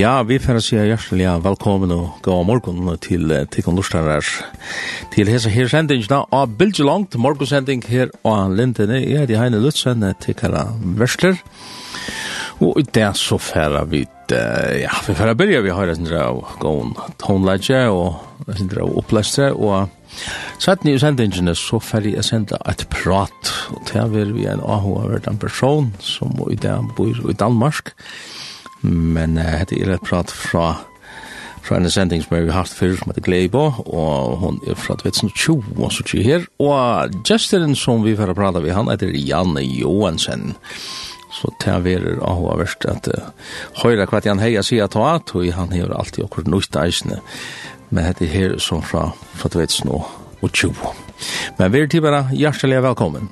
Ja, 0.00 0.22
vi 0.24 0.38
får 0.40 0.62
si 0.64 0.78
hjertelig 0.78 1.26
velkommen 1.44 1.90
og 1.92 2.22
god 2.24 2.46
morgen 2.48 2.86
til 3.04 3.34
Tikkun 3.52 3.76
Lorstarar. 3.76 4.24
Til 5.12 5.28
hese 5.28 5.50
her 5.52 5.68
sendingene 5.68 6.22
av 6.32 6.54
Bilge 6.56 6.86
Langt, 6.88 7.18
morgensending 7.20 7.82
her 7.84 8.08
og 8.24 8.54
Lindene. 8.56 9.02
Jeg 9.02 9.26
heter 9.26 9.42
Heine 9.42 9.60
Lutzen, 9.60 10.06
Tikkara 10.24 10.70
Versler. 10.96 11.36
Og 12.64 12.80
i 12.80 12.86
det 12.96 13.10
så 13.20 13.36
færa 13.36 13.84
vi, 13.92 14.06
ja, 14.30 14.96
vi 15.04 15.18
færa 15.20 15.36
byrja, 15.36 15.60
vi 15.68 15.76
har 15.76 15.92
en 15.92 16.00
sindra 16.00 16.24
av 16.30 16.56
gåen 16.64 16.96
tonelage 17.20 17.84
og 17.92 18.48
en 18.48 18.56
sindra 18.56 18.86
av 18.86 18.96
oppleste, 19.04 19.52
og 19.52 19.92
satt 20.56 20.88
nye 20.88 21.02
sendingene 21.02 21.52
så 21.52 21.76
færa 21.76 22.16
jeg 22.16 22.30
senda 22.30 22.62
et 22.72 22.88
prat, 22.88 23.54
og 23.76 23.84
til 23.92 24.32
vi 24.32 24.48
en 24.48 24.64
AHO 24.64 24.96
av 25.04 25.18
en 25.20 25.44
person 25.44 25.92
som 26.00 26.32
i 26.48 26.56
det 26.56 26.78
bor 26.96 27.20
i 27.28 27.36
Danmark, 27.36 27.92
og 27.92 28.39
Men 28.82 29.38
uh, 29.38 29.44
hette 29.60 29.78
er 29.78 29.96
et 29.96 30.06
prat 30.06 30.30
fra 30.30 30.72
fra 31.60 31.76
en 31.76 31.90
sending 31.90 32.22
som 32.22 32.36
vi 32.36 32.48
har 32.48 32.62
haft 32.62 32.74
før 32.74 32.94
som 32.96 33.10
heter 33.10 33.24
Gleibo, 33.26 33.66
og 33.84 34.36
hon 34.40 34.60
er 34.66 34.78
fra 34.80 34.96
2020 34.96 35.76
og 35.76 35.92
så 35.92 36.04
ikke 36.06 36.24
her. 36.24 36.46
Og 36.58 37.16
gesteren 37.26 37.76
som 37.76 38.04
vi 38.04 38.16
får 38.18 38.32
prata 38.34 38.62
við 38.64 38.76
han 38.78 38.90
heter 38.90 39.12
Janne 39.14 39.62
Johansen. 39.64 40.54
Så 41.30 41.52
det 41.62 41.70
er 41.70 41.84
veldig 41.84 42.16
verst 42.58 42.86
at 42.90 43.06
uh, 43.12 43.28
høyre 43.84 44.08
hva 44.10 44.22
han 44.24 44.42
heier 44.42 44.66
sier 44.66 44.88
at 44.88 44.96
og 44.98 45.52
han 45.54 45.70
hever 45.72 45.94
alltid 45.94 46.24
akkurat 46.24 46.50
nøyt 46.50 46.76
eisne 46.76 47.20
Men 47.90 48.04
hette 48.04 48.26
her 48.26 48.58
som 48.58 48.82
fra, 48.82 49.10
fra 49.34 49.48
2020. 49.48 50.74
Men 51.58 51.72
vi 51.72 51.80
er 51.80 51.86
til 51.86 52.02
bare 52.02 52.28
hjertelig 52.30 52.82
velkommen. 52.82 53.30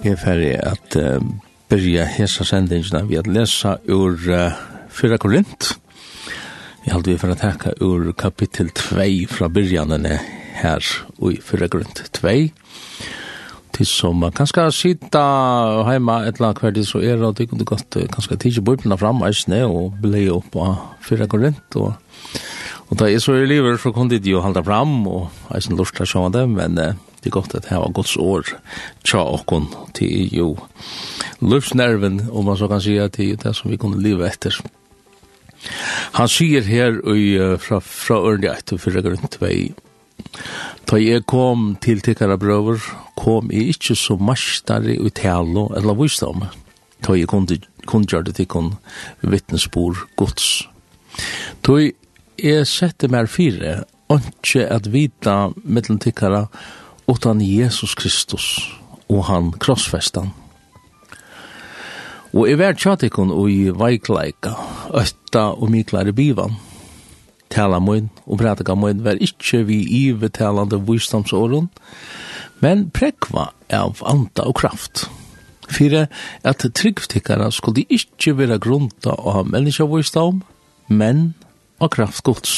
Jeg 0.00 0.14
er 0.14 0.16
ferdig 0.16 0.52
at 0.64 0.94
uh, 0.96 1.20
byrja 1.68 2.06
hesa 2.08 2.44
sendingina 2.48 3.02
vi 3.04 3.18
at 3.20 3.26
lesa 3.28 3.74
ur 3.84 4.14
uh, 4.32 4.54
4 4.88 5.18
Korint. 5.20 5.66
Jeg 6.86 6.94
halte 6.94 7.12
vi 7.12 7.18
for 7.20 7.34
å 7.34 7.36
teka 7.36 7.74
ur 7.84 8.06
kapittel 8.16 8.70
2 8.72 9.04
fra 9.28 9.50
byrjanene 9.52 10.14
her 10.62 10.88
i 11.28 11.34
4 11.44 11.68
Korint 11.68 12.00
2. 12.16 12.32
Til 13.76 13.90
som 13.90 14.16
man 14.24 14.32
kan 14.32 14.48
skal 14.48 14.72
sitta 14.72 15.20
heima 15.90 16.22
et 16.24 16.40
eller 16.40 16.56
hver 16.56 16.72
tid 16.78 16.88
så 16.88 17.02
er 17.04 17.20
det 17.20 17.44
ikke 17.44 17.60
godt 17.68 18.00
kan 18.08 18.24
skal 18.24 18.40
tidsi 18.40 18.64
bøyplina 18.64 18.96
fram 18.96 19.20
eisne 19.28 19.66
og 19.68 20.00
blei 20.00 20.30
opp 20.32 20.56
av 20.56 20.80
4 21.10 21.28
Korint 21.28 21.76
og 21.76 21.92
Og 22.90 22.98
da 22.98 23.06
jeg 23.06 23.22
så 23.22 23.36
i 23.38 23.46
livet 23.46 23.78
så 23.78 23.92
kunne 23.94 24.18
de 24.18 24.32
jo 24.32 24.40
halda 24.42 24.64
fram 24.66 25.06
og 25.06 25.54
eisen 25.54 25.76
lort 25.78 25.94
til 25.94 26.02
å 26.02 26.10
sjå 26.10 26.24
det, 26.34 26.42
men 26.50 26.74
uh, 26.74 26.96
det 27.20 27.30
er 27.30 27.36
godt 27.36 27.54
at 27.54 27.68
det 27.68 27.76
var 27.76 27.92
Guds 27.92 28.16
år 28.16 28.48
tja 29.04 29.20
okkon 29.20 29.68
til 29.96 30.32
jo 30.34 30.54
løvsnerven, 31.40 32.28
om 32.32 32.48
man 32.48 32.56
så 32.56 32.68
kan 32.68 32.80
si 32.80 32.96
at 33.00 33.16
det 33.16 33.30
er 33.32 33.42
det 33.44 33.54
som 33.56 33.70
vi 33.70 33.78
kunne 33.80 34.00
leve 34.00 34.26
etter. 34.28 34.56
Han 36.16 36.28
sier 36.28 36.64
her 36.64 36.96
i, 37.12 37.36
fra, 37.60 37.80
fra 37.84 38.16
Ørndi 38.30 38.48
1 38.48 38.72
og 38.76 38.80
4 38.80 39.04
grunn 39.04 39.32
2 39.36 39.52
Ta 40.88 40.98
jeg 40.98 41.24
kom 41.28 41.76
til 41.80 42.00
tikkara 42.02 42.36
brøver, 42.40 42.80
kom 43.16 43.50
jeg 43.52 43.76
ikke 43.76 43.94
så 43.96 44.16
mastare 44.20 44.96
i 44.96 45.12
talo 45.14 45.68
eller 45.76 45.96
visdom. 45.96 46.44
Ta 47.04 47.14
jeg 47.16 47.28
kundgjørte 47.30 48.34
tikkun 48.36 48.74
vittnesbor 49.22 50.02
gods. 50.20 50.66
Ta 51.62 51.78
jeg 51.80 52.66
sette 52.68 53.08
meg 53.12 53.30
fire, 53.30 53.84
ikke 54.10 54.66
at 54.66 54.90
vita 54.92 55.36
mittlen 55.62 56.00
tikkara 56.02 56.46
utan 57.10 57.40
Jesus 57.40 57.94
Kristus 57.94 58.70
og 59.10 59.24
han 59.26 59.50
krossfestan. 59.58 60.30
Og 62.30 62.46
i 62.46 62.54
hver 62.54 62.76
tjatikon 62.78 63.32
og 63.34 63.50
i 63.50 63.72
veikleika, 63.74 64.52
øtta 64.94 65.48
og 65.56 65.72
miklare 65.72 66.14
bivan, 66.14 66.54
tala 67.50 67.80
mun 67.82 68.06
og 68.26 68.38
pratika 68.38 68.76
mun 68.78 69.02
var 69.02 69.18
ikkje 69.18 69.64
vi 69.66 69.80
ivetalande 70.04 70.78
visdomsåren, 70.86 71.66
men 72.62 72.86
prekva 72.94 73.48
av 73.74 74.04
anda 74.06 74.46
og 74.46 74.60
kraft. 74.62 75.08
Fyre, 75.70 76.06
at 76.46 76.62
tryggftikkara 76.62 77.50
skulle 77.54 77.86
ikkje 77.90 78.36
vera 78.38 78.58
grunta 78.62 79.14
av 79.14 79.50
menneskevisdom, 79.50 80.42
men 80.86 81.32
av 81.82 81.90
kraft 81.94 82.22
gods. 82.26 82.56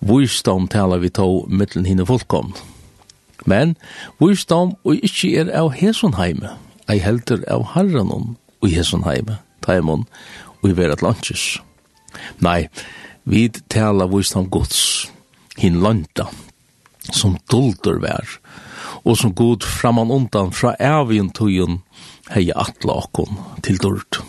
Visdom 0.00 0.68
talar 0.72 1.00
vi 1.04 1.12
tå 1.12 1.26
mittlen 1.48 1.88
hinne 1.88 2.08
folkomne 2.08 2.71
Men 3.46 3.76
visdom 4.20 4.76
og 4.84 5.02
ikkje 5.02 5.32
er 5.42 5.52
av 5.58 5.72
hesun 5.78 6.14
ei 6.90 6.98
heldur 6.98 7.42
av 7.50 7.72
herranon 7.74 8.36
og 8.62 8.70
hesun 8.70 9.04
heime, 9.06 9.38
taimon 9.62 10.06
og 10.62 10.70
i 10.70 10.76
verat 10.76 11.02
landkis. 11.02 11.58
Nei, 12.40 12.68
vi 13.24 13.48
tala 13.48 14.06
visdom 14.10 14.48
gods, 14.50 15.08
hin 15.56 15.80
lanta 15.82 16.28
som 17.10 17.36
duldur 17.50 17.98
vær, 18.02 18.26
og 19.02 19.16
som 19.18 19.34
god 19.34 19.64
framan 19.66 20.12
undan 20.14 20.52
fra 20.54 20.74
evigin 20.78 21.32
tujen 21.34 21.80
hei 22.30 22.50
atla 22.54 23.00
okkon 23.02 23.40
til 23.66 23.80
dult. 23.82 24.20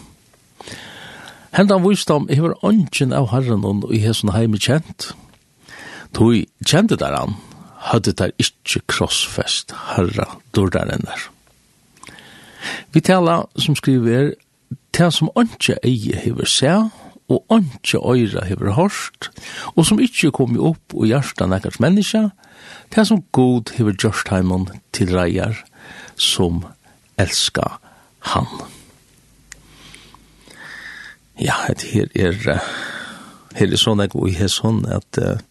Hendan 1.53 1.83
visdom 1.85 2.25
hever 2.31 2.55
ongen 2.65 3.13
av 3.13 3.29
herranon 3.29 3.83
og 3.85 3.93
i 3.93 4.01
hesun 4.01 4.33
heime 4.33 4.57
kjent, 4.57 5.13
Tui 6.13 6.43
kjente 6.61 6.93
der 7.01 7.15
han, 7.17 7.31
hadde 7.89 8.13
der 8.15 8.31
ikkje 8.39 8.81
krossfest 8.87 9.73
herra 9.93 10.27
dordarennar. 10.55 11.29
Vi 12.93 13.01
tala 13.01 13.43
som 13.59 13.75
skriver, 13.75 14.33
til 14.93 15.11
som 15.11 15.31
anke 15.35 15.75
eie 15.83 16.15
hever 16.23 16.47
seg, 16.47 16.91
og 17.31 17.45
anke 17.51 17.97
øyra 17.97 18.45
hever 18.45 18.75
hørst, 18.77 19.31
og 19.75 19.85
som 19.87 19.99
ikkje 19.99 20.31
kom 20.35 20.55
opp 20.59 20.93
og 20.93 21.07
hjertan 21.09 21.51
nekkars 21.53 21.79
menneska, 21.83 22.29
til 22.93 23.07
som 23.09 23.23
god 23.35 23.73
hever 23.77 23.95
gjørst 23.97 24.29
heimon 24.31 24.69
til 24.93 25.11
reier, 25.15 25.57
som 26.15 26.63
elska 27.17 27.65
han. 28.33 28.47
Ja, 31.39 31.55
det 31.67 31.89
her 31.89 32.07
er, 32.15 32.61
her 33.57 33.71
er 33.73 33.81
sånn 33.81 34.03
jeg 34.03 34.13
går 34.13 34.29
i 34.29 34.37
hesson, 34.37 34.83
at 34.85 35.19
uh, 35.19 35.41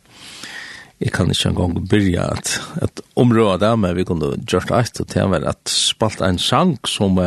jeg 1.02 1.12
kan 1.12 1.30
ikke 1.30 1.50
engang 1.50 1.88
begynne 1.88 2.22
at, 2.30 2.60
at 2.82 3.02
området 3.18 3.60
der 3.60 3.76
med 3.76 3.94
vi 3.98 4.04
kunne 4.06 4.36
gjort 4.46 4.70
alt, 4.70 5.00
og 5.00 5.08
til 5.08 5.34
at 5.34 5.68
spalt 5.68 6.22
en 6.22 6.38
sang 6.38 6.78
som 6.88 7.18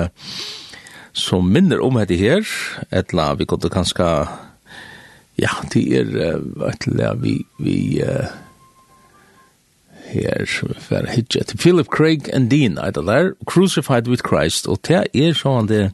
som 1.16 1.48
minner 1.48 1.80
om 1.80 1.96
dette 1.96 2.18
her. 2.20 2.44
Etla 2.92 3.34
vi 3.40 3.48
kunne 3.48 3.72
kanskje 3.72 4.08
ja, 5.40 5.52
det 5.74 5.84
er 6.00 6.40
etla 6.70 7.14
vi 7.20 7.38
vi 7.60 8.02
uh, 8.04 8.28
her 10.12 10.46
for 10.80 11.08
hitje 11.12 11.44
til. 11.44 11.58
Philip 11.58 11.88
Craig 11.88 12.30
and 12.34 12.50
Dean 12.50 12.78
etla 12.78 13.04
der 13.04 13.32
Crucified 13.46 14.08
with 14.08 14.24
Christ 14.28 14.68
og 14.68 14.84
det 14.88 15.08
er 15.14 15.36
sånn 15.36 15.72
det 15.72 15.92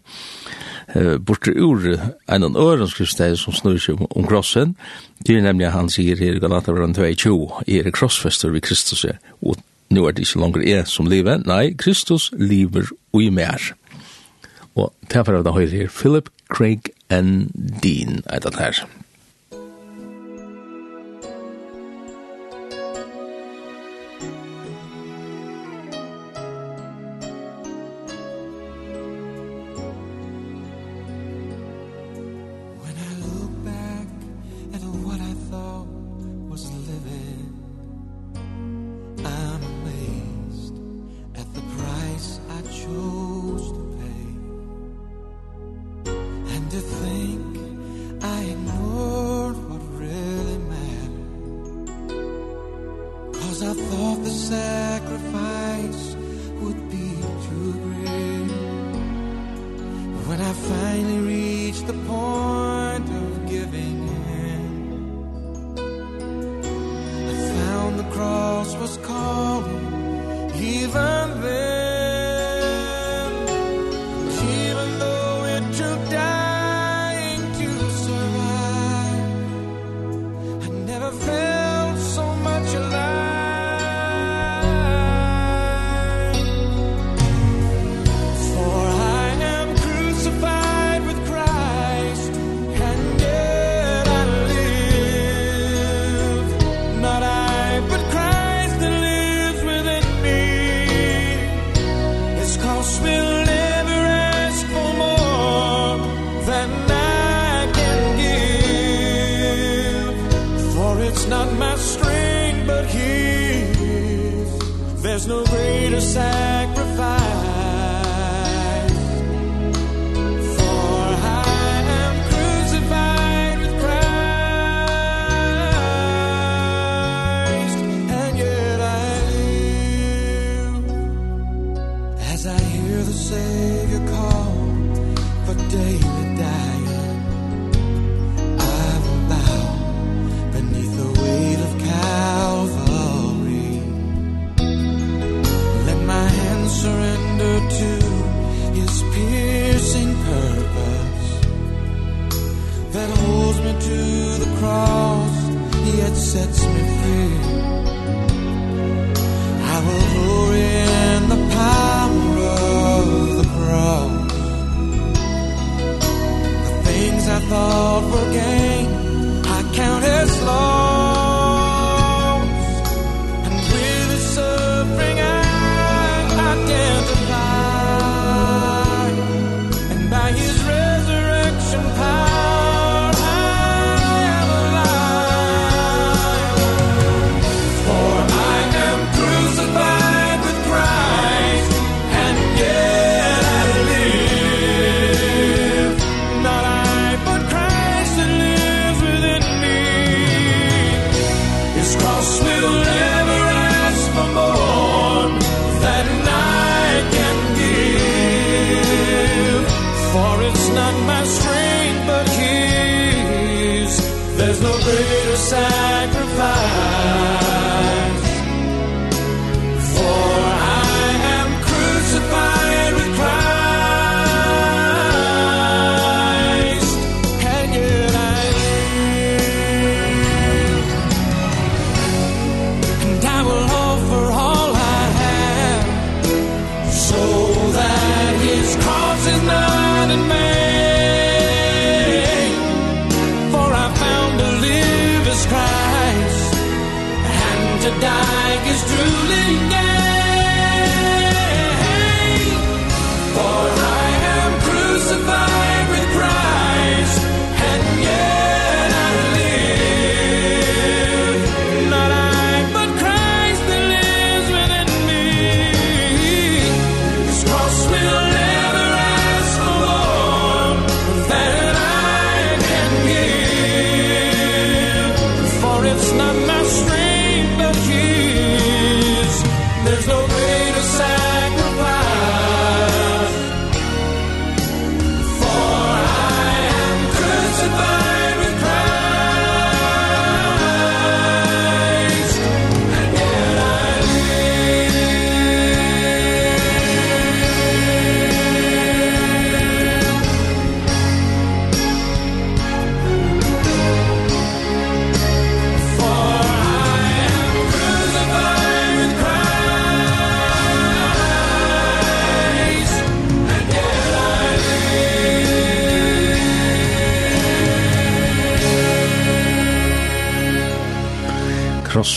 uh, 0.95 1.17
borte 1.17 1.53
ur 1.55 1.83
en 2.27 2.47
av 2.47 2.57
øren 2.59 2.89
skriftsteg 2.89 3.38
som 3.39 3.55
snur 3.55 3.79
seg 3.81 4.01
om 4.09 4.27
krossen. 4.27 4.75
Det 5.25 5.38
er 5.38 5.45
nemlig 5.45 5.73
han 5.73 5.91
sier 5.91 6.19
her 6.19 6.38
i 6.38 6.43
Galatabran 6.43 6.95
2.20, 6.97 7.61
er 7.67 7.91
krossfester 7.95 8.53
ved 8.53 8.65
Kristus 8.65 9.05
er, 9.05 9.19
og 9.41 9.59
nå 9.91 10.07
er 10.07 10.15
det 10.15 10.27
ikke 10.27 10.41
langer 10.41 10.65
jeg 10.65 10.88
som 10.88 11.09
lever, 11.11 11.43
nei, 11.47 11.73
Kristus 11.77 12.29
lever 12.38 12.89
og 13.11 13.23
i 13.23 13.29
mer. 13.33 13.73
Og 14.79 14.93
derfor 15.11 15.41
av 15.41 15.45
det 15.45 15.55
høyre 15.55 15.73
her, 15.73 15.91
Philip 15.91 16.31
Craig 16.51 16.93
and 17.11 17.51
Dean, 17.83 18.23
er 18.25 18.39
det 18.39 18.55
her. 18.55 18.85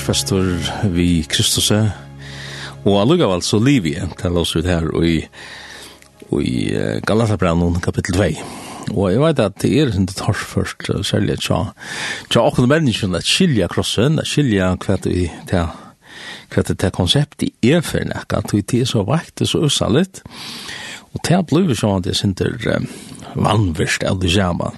korsfester 0.05 0.91
vi 0.93 1.25
Kristus 1.25 1.71
er. 1.73 1.87
og 2.85 2.99
allugav 3.01 3.41
liv 3.65 3.87
igjen 3.87 4.11
til 4.21 4.37
oss 4.37 4.53
ut 4.53 4.67
her 4.69 4.85
og 4.93 5.07
i, 5.09 5.23
og 6.29 6.43
i 6.45 6.69
Galatabrannen 7.09 7.81
kapittel 7.81 8.19
2 8.19 8.93
og 8.93 9.09
jeg 9.15 9.23
vet 9.23 9.41
at 9.41 9.57
det 9.63 9.71
er 9.81 9.93
sin 9.95 10.07
torførst 10.07 10.91
særlig 11.09 11.39
at 11.39 11.41
tja 11.47 11.63
tja 12.29 12.45
akkurat 12.45 12.69
menneskene 12.69 13.17
at 13.17 13.25
skilja 13.25 13.71
krossen 13.73 14.21
at 14.21 14.29
skilja 14.29 14.75
hva 14.77 14.99
vi 15.07 15.31
tja 15.49 15.71
hva 16.53 16.67
det 16.69 17.49
i 17.49 17.73
er 17.73 17.81
for 17.81 18.05
nekka 18.05 18.45
at 18.45 18.53
vi 18.53 18.61
er 18.83 18.85
så 18.85 19.07
vakt 19.09 19.39
det 19.39 19.49
er 19.49 19.55
så 19.55 19.65
ussalit 19.65 20.21
og 20.21 20.84
Og 21.15 21.23
det 21.23 21.37
er 21.37 21.45
blivet 21.47 21.79
sånn 21.79 22.01
at 22.01 22.09
jeg 22.11 22.19
synes 22.19 22.67
um, 22.67 22.89
vannverst 23.35 24.05
av 24.07 24.21
det 24.23 24.33
samme. 24.35 24.71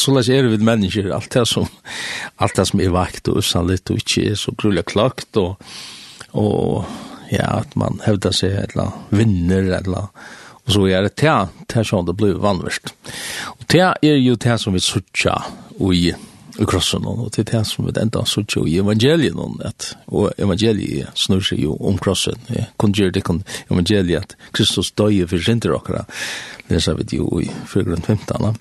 Så 0.00 0.14
lest 0.14 0.32
er 0.32 0.48
vi 0.48 0.60
mennesker, 0.60 1.10
alt 1.14 1.32
det 1.34 1.44
som, 1.48 1.68
alt 2.42 2.56
det 2.56 2.66
som 2.70 2.80
er 2.80 2.94
vakt 2.94 3.28
og 3.32 3.40
usannligt 3.42 3.92
og 3.92 4.00
ikke 4.00 4.30
er 4.30 4.38
så 4.40 4.54
grulig 4.56 4.86
klagt 4.90 5.40
og, 5.40 5.60
og 6.32 6.84
ja, 7.32 7.60
at 7.60 7.76
man 7.80 8.00
hevder 8.04 8.34
seg 8.34 8.56
eller 8.64 8.96
vinner 9.14 9.72
eller 9.80 10.10
og 10.64 10.72
så 10.72 10.86
er 10.88 11.04
det 11.04 11.18
det, 11.20 11.32
det 11.68 11.80
er 11.80 11.84
sånn 11.84 12.06
det 12.08 12.14
blir 12.16 12.38
vannverst. 12.40 12.94
Og 13.58 13.66
det 13.68 13.82
er 13.84 14.14
jo 14.16 14.36
det 14.40 14.54
som 14.62 14.72
vi 14.72 14.80
sutja 14.80 15.34
og 15.76 15.90
i 15.92 16.14
i 16.58 16.66
krossen, 16.68 17.06
og 17.08 17.32
til 17.34 17.46
det 17.48 17.62
som 17.66 17.88
vi 17.88 17.94
enda 17.98 18.22
sier 18.28 18.46
jo 18.56 18.64
i 18.68 18.76
evangelien, 18.82 19.38
at, 19.66 19.90
og 20.06 20.34
evangeliet 20.38 21.14
snur 21.18 21.42
seg 21.44 21.64
jo 21.64 21.74
om 21.80 21.98
krossen, 21.98 22.38
ja, 22.54 22.68
kun 22.78 22.94
gjør 22.94 23.14
det 23.14 23.24
kun 23.26 23.42
evangeliet, 23.70 24.34
at 24.34 24.52
Kristus 24.54 24.92
døye 24.94 25.26
for 25.30 25.42
synder 25.42 25.74
okra, 25.78 26.04
det 26.68 26.82
sa 26.82 26.94
vi 26.98 27.08
jo 27.18 27.28
i 27.42 27.48
4.15, 27.72 28.54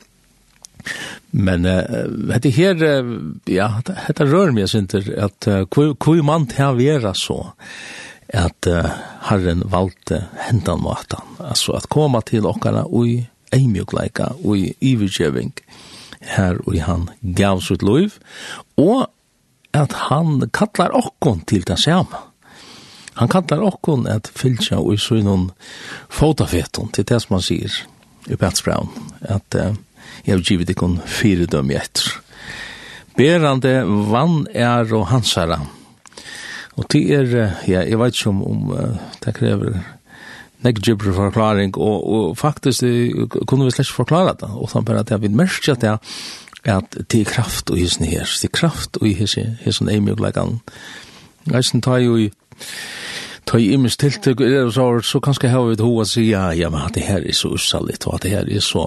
men 1.31 1.65
uh, 1.65 2.49
her, 2.57 2.81
uh, 2.81 3.13
ja, 3.49 3.69
dette 3.87 4.27
rør 4.27 4.51
meg 4.55 4.67
synder, 4.71 5.05
at 5.29 5.47
uh, 5.47 5.63
hvor 5.69 6.25
man 6.25 6.49
til 6.51 6.73
å 6.73 6.77
være 6.79 7.13
så, 7.17 7.39
at 8.33 8.67
uh, 8.67 8.89
Herren 9.29 9.61
valgte 9.69 10.25
hendan 10.47 10.81
måten 10.81 11.33
altså 11.43 11.75
at 11.77 11.89
koma 11.91 12.23
til 12.25 12.47
okra 12.49 12.85
og 12.87 13.07
i 13.07 13.17
eimjukleika, 13.53 14.31
ui 14.41 14.71
ivergjøving, 14.81 15.51
ui 15.53 15.82
her 16.35 16.59
og 16.65 16.77
han 16.85 17.09
gav 17.21 17.61
sitt 17.61 17.83
liv, 17.83 18.17
og 18.77 19.09
at 19.73 19.93
han 20.09 20.49
kallar 20.53 20.93
okkon 20.95 21.41
til 21.49 21.65
det 21.67 21.79
samme. 21.81 22.19
Han 23.17 23.29
kallar 23.29 23.61
okkon 23.67 24.07
at 24.09 24.29
fylgja 24.33 24.79
og 24.81 24.99
så 25.01 25.19
noen 25.21 25.49
fotafeton 26.09 26.91
til 26.93 27.05
det 27.09 27.19
som 27.21 27.37
han 27.37 27.45
sier 27.45 27.79
i 28.29 28.37
Betsbrown, 28.39 28.89
at 29.21 29.57
uh, 29.59 29.73
jeg 30.25 30.35
har 30.35 30.45
givet 30.45 30.71
ikon 30.73 30.99
fire 31.05 31.45
døm 31.49 31.71
i 31.73 31.77
etter. 31.77 32.19
Berande 33.17 33.83
vann 34.09 34.47
er 34.53 34.89
og 34.95 35.09
hansara. 35.11 35.59
Og 36.73 36.87
det 36.89 37.03
er, 37.13 37.35
ja, 37.69 37.83
jeg 37.85 37.99
vet 38.01 38.15
ikke 38.15 38.31
om, 38.31 38.41
om 38.49 38.71
uh, 38.73 39.03
det 39.21 39.35
krever 39.37 39.77
nek 40.63 40.79
gibber 40.83 41.13
forklaring, 41.15 41.75
og, 41.77 42.07
og 42.07 42.37
faktisk 42.37 42.81
det, 42.81 43.29
kunne 43.47 43.67
vi 43.67 43.75
slett 43.75 43.91
forklare 43.91 44.35
det, 44.39 44.49
og 44.49 44.71
sånn 44.71 44.85
bare 44.87 45.03
at 45.03 45.11
jeg 45.13 45.23
vil 45.23 45.35
merke 45.35 45.75
at 45.75 45.83
jeg 45.83 45.99
at 46.63 46.95
det 47.11 47.19
er 47.19 47.27
kraft 47.27 47.71
og 47.73 47.77
hisen 47.77 48.05
her, 48.07 48.23
det 48.23 48.47
er 48.47 48.55
kraft 48.55 48.97
og 49.01 49.07
hisen, 49.07 49.57
hisen 49.65 49.89
er 49.91 49.99
mye 49.99 50.15
glegan. 50.15 50.61
Jeg 51.51 51.65
synes 51.67 51.83
tar 51.83 51.99
jo 51.99 52.15
i, 52.15 52.29
ta 53.45 53.59
i 53.59 53.73
imens 53.75 53.97
tiltøk, 53.99 54.39
så, 54.71 54.85
så 55.03 55.19
kanskje 55.19 55.51
har 55.51 55.65
vi 55.67 55.75
et 55.75 55.83
hova 55.83 56.05
si 56.07 56.29
ja, 56.29 56.51
ja, 56.55 56.69
men 56.71 56.85
at 56.85 56.95
det 56.95 57.03
her 57.03 57.19
er 57.19 57.35
så 57.35 57.51
ussalligt, 57.57 58.07
og 58.07 58.15
at 58.15 58.23
det 58.23 58.31
her 58.31 58.47
er 58.47 58.63
så, 58.63 58.85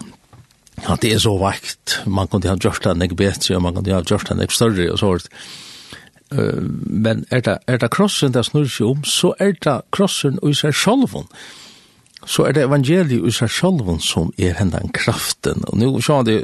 at 0.89 1.05
det 1.05 1.13
er 1.13 1.21
så 1.21 1.37
vakt, 1.37 2.01
man 2.07 2.33
kunne 2.33 2.49
ha 2.49 2.57
gjort 2.57 2.85
det 2.85 2.97
nek 2.97 3.17
bedre, 3.17 3.59
og 3.59 3.63
man 3.69 3.77
kunne 3.77 3.93
ha 3.93 4.01
gjort 4.01 4.33
det 4.33 4.41
nek 4.41 4.57
større, 4.57 4.91
og 4.93 4.99
så 4.99 5.15
Uh, 6.35 6.59
men 6.91 7.25
er 7.31 7.41
det, 7.41 7.59
er 7.71 7.77
det 7.79 7.91
krossen 7.95 8.33
det 8.35 8.43
snurr 8.49 8.67
seg 8.67 8.89
om, 8.89 9.05
så 9.07 9.29
er 9.39 9.53
det 9.63 9.77
krossen 9.95 10.41
og 10.43 10.51
i 10.51 10.57
seg 10.59 10.75
sjolvån 10.75 11.29
så 12.27 12.47
er 12.47 12.57
det 12.57 12.65
evangeliet 12.67 13.27
i 13.27 13.33
seg 13.35 13.51
selv 13.53 13.91
som 14.03 14.33
er 14.39 14.57
hendan 14.59 14.91
kraften. 14.95 15.63
Og 15.71 15.79
nå 15.79 15.91
så 16.05 16.21
det, 16.27 16.41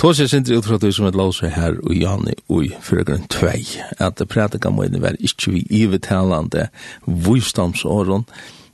tog 0.00 0.16
seg 0.16 0.30
sin 0.32 0.48
ut 0.48 0.66
fra 0.66 0.78
det 0.80 0.94
som 0.96 1.08
et 1.08 1.18
låse 1.18 1.50
her 1.52 1.76
og 1.84 1.94
Jani 1.94 2.36
og 2.48 2.64
i 2.64 2.72
fyrirgrunn 2.80 3.28
2, 3.32 3.52
at 3.98 4.18
det 4.18 4.28
prædika 4.32 4.72
må 4.72 4.88
inn 4.88 5.02
være 5.02 5.20
ikke 5.20 5.54
vi 5.54 5.66
ivetalande 5.82 6.68
vustamsåren, 7.06 8.24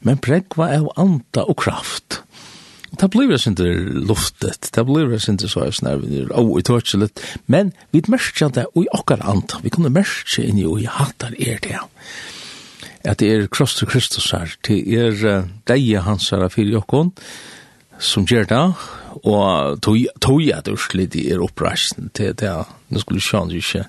men 0.06 0.22
pregva 0.22 0.70
er 0.70 0.86
anta 1.00 1.46
og 1.46 1.58
kraft. 1.64 2.22
Og 2.92 3.00
det 3.02 3.10
blir 3.10 3.36
sin 3.36 3.56
luftet, 4.08 4.70
det 4.72 4.86
blir 4.86 5.18
sin 5.18 5.38
til 5.38 5.50
så 5.50 5.66
er 5.66 5.98
vi 6.00 6.22
er 6.22 6.30
og 6.32 6.58
i 6.60 6.62
tørtse 6.62 7.10
men 7.46 7.72
vi 7.92 8.02
merker 8.08 8.48
det 8.48 8.66
og 8.74 8.84
i 8.84 8.88
okkar 8.92 9.26
anta, 9.26 9.58
vi 9.62 9.70
kunne 9.70 9.90
merke 9.90 10.46
inn 10.46 10.58
i 10.58 10.64
og 10.64 10.80
i 10.80 10.86
hattar 10.86 11.34
er 11.38 11.58
det. 11.60 11.74
Ja 11.74 11.82
at 13.06 13.20
det 13.22 13.30
er 13.32 13.46
kross 13.52 13.76
til 13.78 13.88
Kristus 13.90 14.30
her, 14.34 14.50
det 14.66 14.80
er 14.90 15.46
deg 15.68 15.86
hans 16.06 16.30
her 16.32 16.48
fyrir 16.52 16.80
jokkon, 16.80 17.12
som 18.02 18.26
gjør 18.28 18.48
det, 18.50 18.62
og 19.25 19.80
tog 19.80 20.42
jeg 20.42 20.64
det 20.64 20.75
urslit 20.75 21.16
i 21.16 21.26
er 21.32 21.42
oppreisen 21.44 22.10
til 22.16 22.34
det, 22.36 22.52
nå 22.92 23.00
skulle 23.00 23.25
Sjøen 23.25 23.54
ikke, 23.56 23.86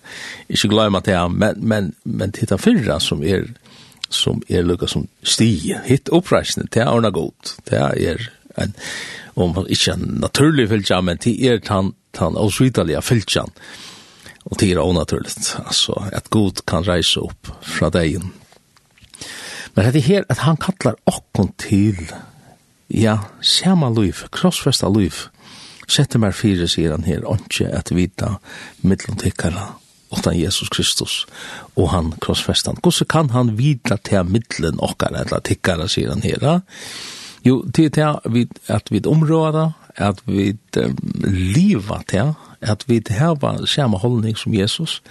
ikke 0.48 0.72
glemme 0.72 1.02
det, 1.04 1.18
men, 1.32 1.60
men, 1.60 1.94
men 2.04 2.34
det 2.36 2.52
er 2.52 2.62
fyrre 2.62 3.00
som 3.04 3.24
er, 3.24 3.50
som 4.10 4.42
er 4.48 4.64
lukka 4.64 4.88
som 4.88 5.08
stige, 5.24 5.82
hitt 5.88 6.12
oppreisen, 6.14 6.70
det 6.72 6.86
er 6.86 6.94
ordna 6.94 7.12
godt, 7.12 7.58
det 7.70 7.82
er 7.82 8.30
en, 8.58 8.74
om 9.38 9.60
ikke 9.68 9.94
er 9.94 10.08
naturlig 10.24 10.70
fylkja, 10.72 11.02
men 11.06 11.20
det 11.22 11.36
er 11.46 11.62
tan, 11.62 11.94
tan 12.16 12.40
avsvitalige 12.40 13.04
fylkjan, 13.04 13.54
og 14.48 14.60
det 14.62 14.72
er 14.72 14.82
onaturligt, 14.82 15.58
altså 15.66 16.00
at 16.16 16.30
god 16.32 16.64
kan 16.70 16.88
reise 16.88 17.20
opp 17.20 17.52
fra 17.68 17.92
deg 17.92 18.22
Men 19.78 19.94
det 19.94 20.02
er 20.02 20.08
her 20.08 20.24
at 20.34 20.40
han 20.42 20.58
kallar 20.58 20.96
okkon 21.06 21.52
til, 21.62 22.00
ja, 22.90 23.20
sama 23.46 23.92
luif, 23.94 24.24
krossfesta 24.34 24.90
luif, 24.90 25.28
sette 25.88 26.18
mer 26.18 26.34
fire, 26.34 26.66
sier 26.66 26.96
han 26.96 27.06
her, 27.06 27.22
ikke 27.22 27.70
at 27.70 27.94
vita 27.94 28.32
mittlom 28.82 29.20
tikkara, 29.22 29.68
utan 30.10 30.34
Jesus 30.40 30.72
Kristus, 30.74 31.20
og 31.76 31.92
han 31.94 32.10
krossfestan. 32.24 32.82
Hvordan 32.82 33.12
kan 33.14 33.30
han 33.36 33.54
vita 33.60 34.00
til 34.02 34.26
mittlen 34.26 34.82
okkara, 34.82 35.22
eller 35.28 35.46
tikkara, 35.46 35.86
sier 35.88 36.10
han 36.10 36.26
her, 36.26 36.64
Jo, 37.46 37.62
til 37.72 37.92
til 37.92 38.02
at 38.68 38.92
vi 38.92 39.02
områda, 39.06 39.70
at 39.96 40.22
vi 40.26 40.58
um, 40.78 40.98
liva 41.24 42.02
til, 42.10 42.34
at 42.62 42.84
vi 42.88 43.02
heva 43.10 43.66
samme 43.66 43.98
holdning 43.98 44.38
som 44.38 44.54
Jesus, 44.54 45.02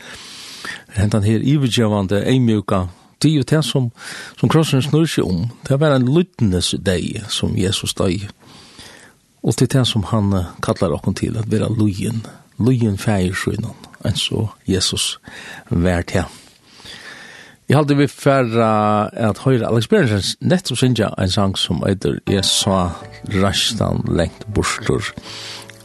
hentan 0.93 1.23
her 1.23 1.41
ivergjevande, 1.41 2.25
eimjuka, 2.27 2.87
det 3.23 3.31
er 3.31 3.37
jo 3.37 3.47
det 3.49 3.63
som, 3.65 3.91
som 4.37 4.51
krossen 4.53 4.83
snur 4.85 5.07
seg 5.09 5.25
om. 5.25 5.47
Det 5.69 5.81
var 5.81 5.97
en 5.97 6.09
lyttenes 6.13 6.75
deg 6.85 7.23
som 7.33 7.57
Jesus 7.57 7.95
døg. 7.97 8.29
Og 9.43 9.55
det 9.57 9.69
er 9.69 9.79
det 9.79 9.87
som 9.89 10.05
han 10.11 10.33
kallar 10.63 10.97
okken 10.97 11.15
til, 11.15 11.39
at 11.39 11.51
være 11.51 11.71
lujen. 11.73 12.25
Lujen 12.59 12.99
feir 12.99 13.37
søgnen, 13.37 13.77
enn 14.05 14.19
så 14.19 14.49
Jesus 14.67 15.17
vær 15.71 16.03
til. 16.09 16.27
Jeg 17.67 17.77
halte 17.81 17.97
vi 17.99 18.07
færre 18.07 18.67
at 19.11 19.41
høyre 19.43 19.67
Alex 19.67 19.89
Bernsens 19.91 20.37
nettopp 20.41 20.79
synger 20.79 21.17
en 21.19 21.31
sang 21.31 21.57
som 21.59 21.83
heter 21.83 22.21
«Jeg 22.31 22.45
sa 22.47 22.93
rastan 23.43 24.05
lengt 24.07 24.47
borster, 24.55 25.03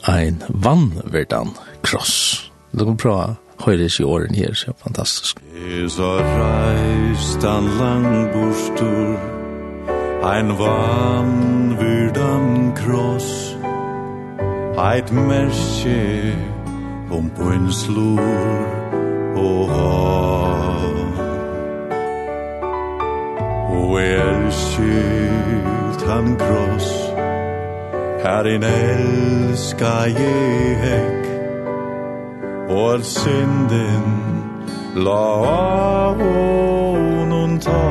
ein 0.05 0.43
vannverdan 0.50 1.55
kross». 1.81 2.51
Du 2.77 2.85
kan 2.85 2.97
prøve 2.97 3.35
høyres 3.65 3.99
i 3.99 4.03
åren 4.03 4.35
her, 4.35 4.53
så 4.53 4.73
fantastisk. 4.77 5.41
Es 5.55 5.99
a 5.99 6.13
reist 6.21 7.43
an 7.45 7.67
lang 7.79 8.31
burstur, 8.33 9.17
ein 10.23 10.49
vann 10.59 11.77
virdan 11.79 12.73
kross, 12.75 13.55
eit 14.77 15.11
mersi 15.11 16.33
om 17.11 17.29
pønslur 17.37 18.21
og 19.35 19.69
hav. 19.69 20.97
Og 23.71 24.01
er 24.01 24.49
skilt 24.49 26.05
han 26.09 26.35
kross, 26.39 26.91
her 28.23 28.45
in 28.55 28.63
elska 28.63 29.95
jeg 30.17 30.77
hekk, 30.85 31.20
og 32.71 32.93
all 32.93 33.03
synden 33.03 34.03
la 34.95 35.27
onon 36.27 37.59
ta. 37.59 37.87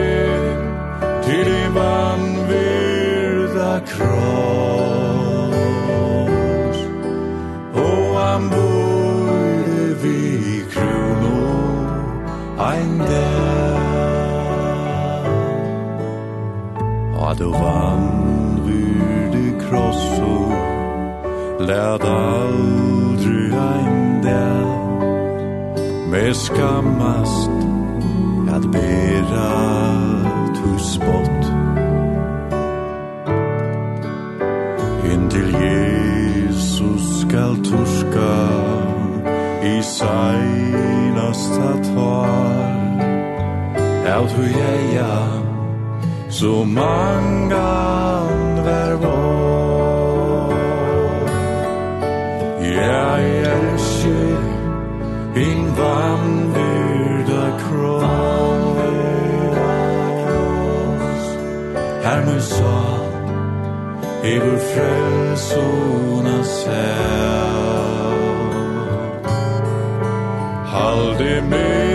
at 17.36 17.42
du 17.42 17.50
vann 17.50 18.60
vyrde 18.64 19.58
krosso. 19.68 20.52
Lät 21.58 22.04
aldri 22.04 23.52
ein 23.52 24.22
der 24.22 24.66
Med 26.10 26.34
skammast 26.34 27.50
at 28.48 28.62
bera 28.72 29.54
tu 30.54 30.78
spott 30.78 31.52
Intil 35.12 35.56
Jesus 35.62 37.20
skal 37.20 37.56
torska 37.64 38.36
I 39.62 39.82
seinasta 39.82 41.72
tal 41.82 42.56
Out 44.16 44.32
hu 44.32 44.42
jeg 44.42 45.45
som 46.28 46.74
många 46.74 47.56
andra 47.56 48.96
var. 48.96 50.56
Jag 52.60 53.24
älskar 53.24 54.38
in 55.36 55.74
vandrda 55.78 57.58
kross 57.58 58.06
Här 62.02 62.24
med 62.24 62.42
sa 62.42 62.98
i 64.24 64.38
vår 64.38 64.56
frälsornas 64.56 66.66
här 66.66 67.46
Halde 70.66 71.42
mig 71.50 71.85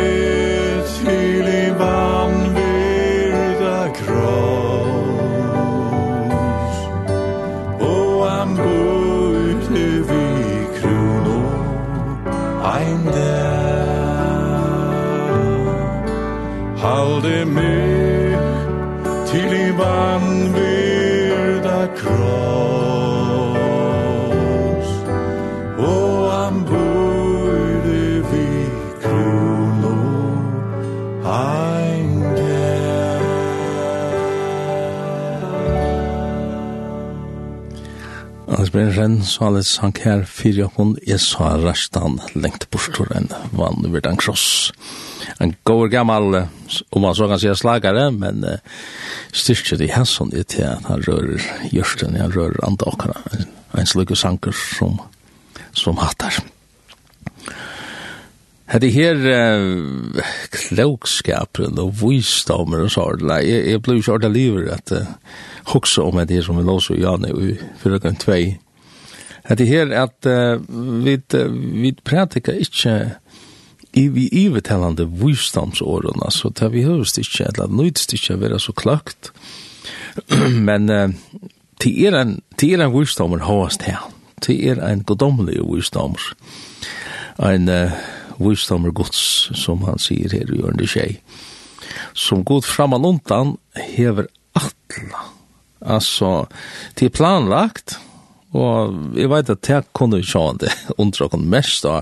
Herren, 38.91 39.21
så 39.23 39.45
alles 39.47 39.77
han 39.79 39.93
kær 39.95 40.25
fyrir 40.27 40.67
hon 40.75 40.97
jeg 41.07 41.21
sa 41.23 41.53
rastan 41.61 42.17
lengt 42.35 42.65
bortur 42.73 43.07
enn 43.15 43.29
vann 43.55 43.85
vid 43.93 44.07
en 44.09 44.17
kross. 44.19 44.71
En 45.39 45.53
går 45.63 45.87
gammal, 45.93 46.41
om 46.89 47.05
man 47.05 47.15
så 47.15 47.29
kan 47.31 47.39
säga 47.39 47.55
slagare, 47.55 48.09
men 48.11 48.43
uh, 48.43 48.57
styrkje 49.31 49.77
i 49.85 49.87
hesson 49.95 50.33
er 50.35 50.43
til 50.43 50.67
at 50.67 50.89
han 50.89 51.03
rører 51.07 51.39
gjørsten, 51.71 52.17
han 52.19 52.33
rører 52.35 52.59
andre 52.67 52.91
okkara, 52.91 53.21
en, 53.31 53.45
en 53.79 54.15
sanker 54.15 54.51
som, 54.51 54.99
som 55.71 56.01
hattar. 56.01 56.41
Hade 58.73 58.89
her 58.91 59.23
uh, 59.23 60.25
klokskapen 60.51 61.79
og 61.79 61.93
visdomer 62.01 62.83
og 62.83 62.91
sådana, 62.91 63.39
jeg, 63.39 63.69
jeg 63.71 63.81
ble 63.85 63.95
jo 63.95 64.03
ikke 64.03 64.17
ordentlig 64.17 64.41
livet 64.41 64.75
at 64.75 64.91
uh, 64.99 65.15
hugsa 65.71 66.03
om 66.03 66.19
det 66.27 66.43
som 66.43 66.59
vi 66.59 66.67
låser 66.67 66.99
i 66.99 67.05
Janne 67.05 67.31
i 67.31 67.55
fyrrøkken 67.79 68.19
2, 68.19 68.41
at 69.43 69.57
det 69.57 69.67
her 69.67 69.91
at 69.97 70.27
uh, 70.27 70.61
vi, 71.05 71.17
uh, 71.33 71.51
vi 71.81 71.93
pratika 72.05 72.53
ikkje 72.53 72.95
i 73.93 74.07
vi 74.07 74.29
ivetellande 74.31 75.05
vissdomsåren, 75.05 76.21
så 76.31 76.49
det 76.49 76.69
vi 76.71 76.85
høres 76.87 77.17
ikkje 77.19 77.49
eller 77.49 77.73
nøydes 77.75 78.07
ikke 78.15 78.37
å 78.37 78.41
være 78.41 78.59
så 78.63 78.73
klagt, 78.77 79.31
men 80.67 80.89
uh, 80.89 81.09
til 81.81 82.05
er 82.07 82.19
en, 82.21 82.37
til 82.61 82.77
er 82.77 82.85
en 82.85 82.93
vissdommer 82.95 83.43
håast 83.47 83.83
her, 83.87 84.05
til 84.41 84.61
er 84.71 84.81
en 84.85 85.03
godomlig 85.07 85.59
vissdommer, 85.67 86.23
en 87.43 87.67
uh, 87.67 87.97
vissdommer 88.39 88.93
gods, 88.95 89.49
som 89.57 89.83
han 89.87 89.99
sier 89.99 90.31
her 90.31 90.47
i 90.47 90.61
ørende 90.61 90.87
tjei, 90.87 91.17
som 92.15 92.45
god 92.47 92.63
framan 92.67 93.07
undan 93.07 93.57
hever 93.75 94.29
atla, 94.55 95.25
altså, 95.81 96.45
det 96.95 97.09
er 97.09 97.17
planlagt, 97.17 97.97
Og 98.51 98.95
jeg 99.15 99.29
vet 99.31 99.49
at 99.53 99.69
jeg 99.69 99.87
kunne 99.95 100.19
ikke 100.19 100.33
sjå 100.33 100.45
det 100.59 100.71
undra 100.99 101.29
kun 101.31 101.47
mest 101.51 101.85
da, 101.87 102.01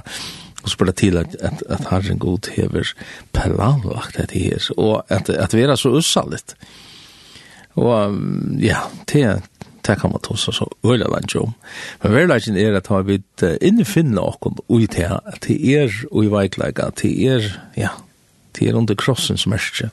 og 0.59 0.71
spørre 0.73 0.95
til 0.97 1.17
at, 1.21 1.35
at, 1.39 1.61
at 1.69 1.87
Herren 1.91 2.19
god 2.19 2.49
hever 2.55 2.93
planlagt 3.33 4.17
dette 4.17 4.39
her, 4.39 4.71
og 4.77 5.05
at, 5.07 5.29
at 5.29 5.53
vi 5.55 5.63
er 5.63 5.75
så 5.79 5.93
ussalligt. 5.95 6.55
Og 7.79 8.17
ja, 8.59 8.81
det, 9.07 9.41
det 9.87 9.95
kan 10.01 10.11
man 10.11 10.21
ta 10.25 10.35
så 10.35 10.67
øyla 10.83 11.07
langt 11.07 11.35
om. 11.35 11.53
Men 12.03 12.13
verleggen 12.13 12.57
er 12.57 12.75
at 12.75 12.89
vi 13.07 13.21
vi 13.39 13.57
innefinnet 13.61 14.19
okken 14.19 14.57
ui 14.67 14.87
til 14.87 15.15
at 15.15 15.45
det 15.47 15.57
er 15.75 15.93
ui 16.11 16.27
veiklega, 16.27 16.87
at 16.87 17.01
det 17.01 17.13
er, 17.27 17.47
ja, 17.77 17.89
det 18.59 18.67
er 18.67 18.75
under 18.75 18.95
krossens 18.95 19.47
merke. 19.47 19.89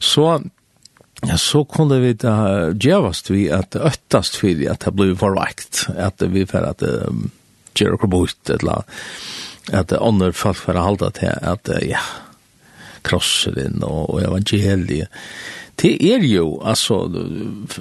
Så 0.00 0.42
Ja, 1.28 1.38
så 1.38 1.64
kunde 1.64 1.98
vi 1.98 2.12
da 2.12 2.70
gevast 2.80 3.30
vi 3.30 3.50
att 3.50 3.76
øttast 3.76 4.36
för 4.36 4.70
att 4.70 4.80
det 4.80 4.90
blev 4.92 5.18
förvakt. 5.18 5.86
Att 5.98 6.22
vi 6.22 6.46
för 6.46 6.62
att 6.62 6.82
göra 7.74 8.06
bort, 8.06 8.50
eller 8.50 8.82
att 9.72 9.92
andra 9.92 10.32
folk 10.32 10.56
för 10.56 10.74
att 10.74 10.84
halda 10.84 11.10
till 11.10 11.28
att 11.42 11.68
ja, 11.82 11.98
krossen 13.02 13.82
och 13.82 14.22
evangeliet 14.22 15.08
det 15.82 15.94
er 16.06 16.22
jo, 16.22 16.60
altså, 16.62 16.96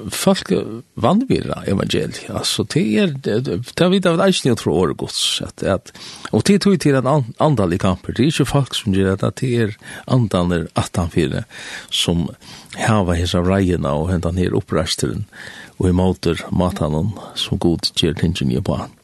folk 0.09 0.49
vannvira 0.95 1.61
evangeliet, 1.69 2.29
altså, 2.29 2.65
det 2.73 2.83
er, 2.99 3.13
det 3.25 3.81
er 3.81 3.91
vidt 3.91 4.07
av 4.09 4.17
et 4.17 4.25
eisning 4.27 4.57
fra 4.57 4.73
året 4.73 4.97
gods, 4.97 5.41
at, 5.45 5.63
at, 5.63 5.91
og 6.31 6.45
det 6.47 6.61
tog 6.63 6.79
til 6.81 6.97
en 6.97 7.27
andal 7.43 7.75
i 7.75 7.79
kamper, 7.81 8.15
det 8.15 8.25
er 8.25 8.31
ikke 8.33 8.49
folk 8.49 8.77
som 8.77 8.95
gjør 8.97 9.19
det, 9.21 9.31
det 9.41 9.51
er 9.61 9.75
andaler 10.07 10.65
18-4 10.79 11.43
som 11.93 12.27
hava 12.81 13.17
hins 13.19 13.35
reina 13.37 13.93
og 13.99 14.09
hentan 14.11 14.41
her 14.41 14.57
oppreisteren, 14.57 15.27
og 15.77 15.89
i 15.89 15.95
måter 15.95 16.41
matanen 16.51 17.13
som 17.39 17.61
god 17.61 17.91
gjør 17.99 18.17
tingene 18.21 18.63
på 18.63 18.79
han. 18.81 18.95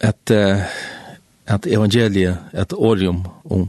At, 0.00 0.30
at 0.30 1.66
evangeliet, 1.66 2.38
at 2.52 2.72
årium 2.72 3.24
om, 3.44 3.68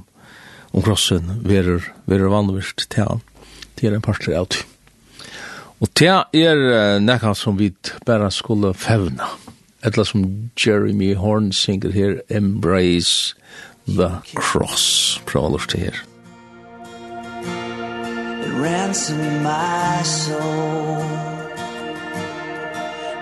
om 0.72 0.86
krossen, 0.86 1.42
verur, 1.48 1.84
verur 2.10 2.32
vannvirst 2.34 2.88
til 2.90 3.08
han 3.08 3.26
det 3.80 3.90
er 3.90 3.96
en 3.96 4.04
parter 4.04 4.36
av 4.38 4.50
det. 4.52 4.66
Og 5.80 5.88
det 5.96 6.12
er 6.36 7.00
nekka 7.00 7.34
som 7.36 7.56
vi 7.60 7.72
bare 8.06 8.32
skulle 8.36 8.74
fevna. 8.76 9.30
Etla 9.86 10.04
som 10.04 10.52
Jeremy 10.60 11.14
Horn 11.16 11.54
synger 11.56 11.92
her, 11.92 12.20
Embrace 12.30 13.36
the 13.88 14.20
Cross. 14.36 15.22
Prøv 15.26 15.48
å 15.48 15.52
lort 15.56 15.72
det 15.72 15.80
her. 15.88 16.02
Ransom 18.60 19.44
my 19.44 20.04
soul 20.04 21.06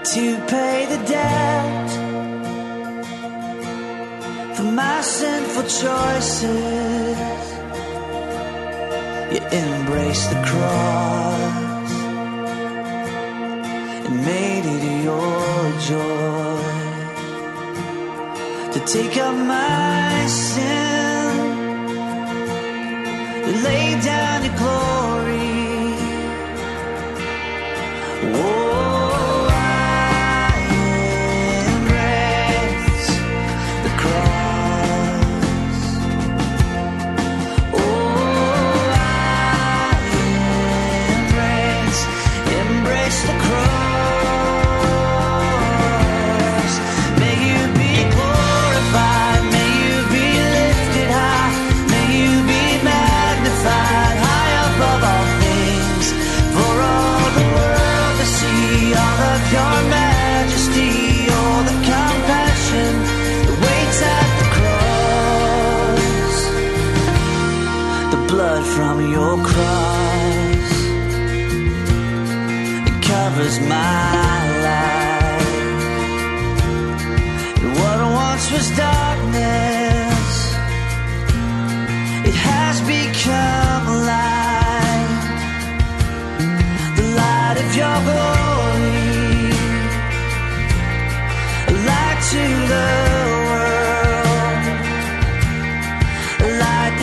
To 0.04 0.38
pay 0.48 0.86
the 0.90 0.98
debt 1.06 1.92
For 4.56 4.64
my 4.64 5.02
sinful 5.02 5.64
choices 5.64 7.57
you 9.32 9.42
embrace 9.64 10.28
the 10.28 10.40
cross. 10.50 11.92
And 14.06 14.26
made 14.26 14.66
it 14.76 15.04
your 15.04 15.64
joy 15.92 16.58
to 18.74 18.80
take 18.86 19.18
up 19.18 19.36
my 19.36 20.26
sin 20.28 20.88
lay 23.64 24.00
down 24.02 24.44
your 24.46 24.58
glory. 24.62 25.68
Oh 28.34 28.77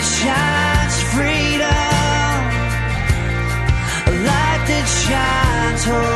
that 0.05 0.11
shines 0.21 1.03
freedom. 1.15 1.69
A 4.07 4.15
light 4.27 4.63
that 4.69 4.87
shines. 5.03 5.85
hope 5.85 6.14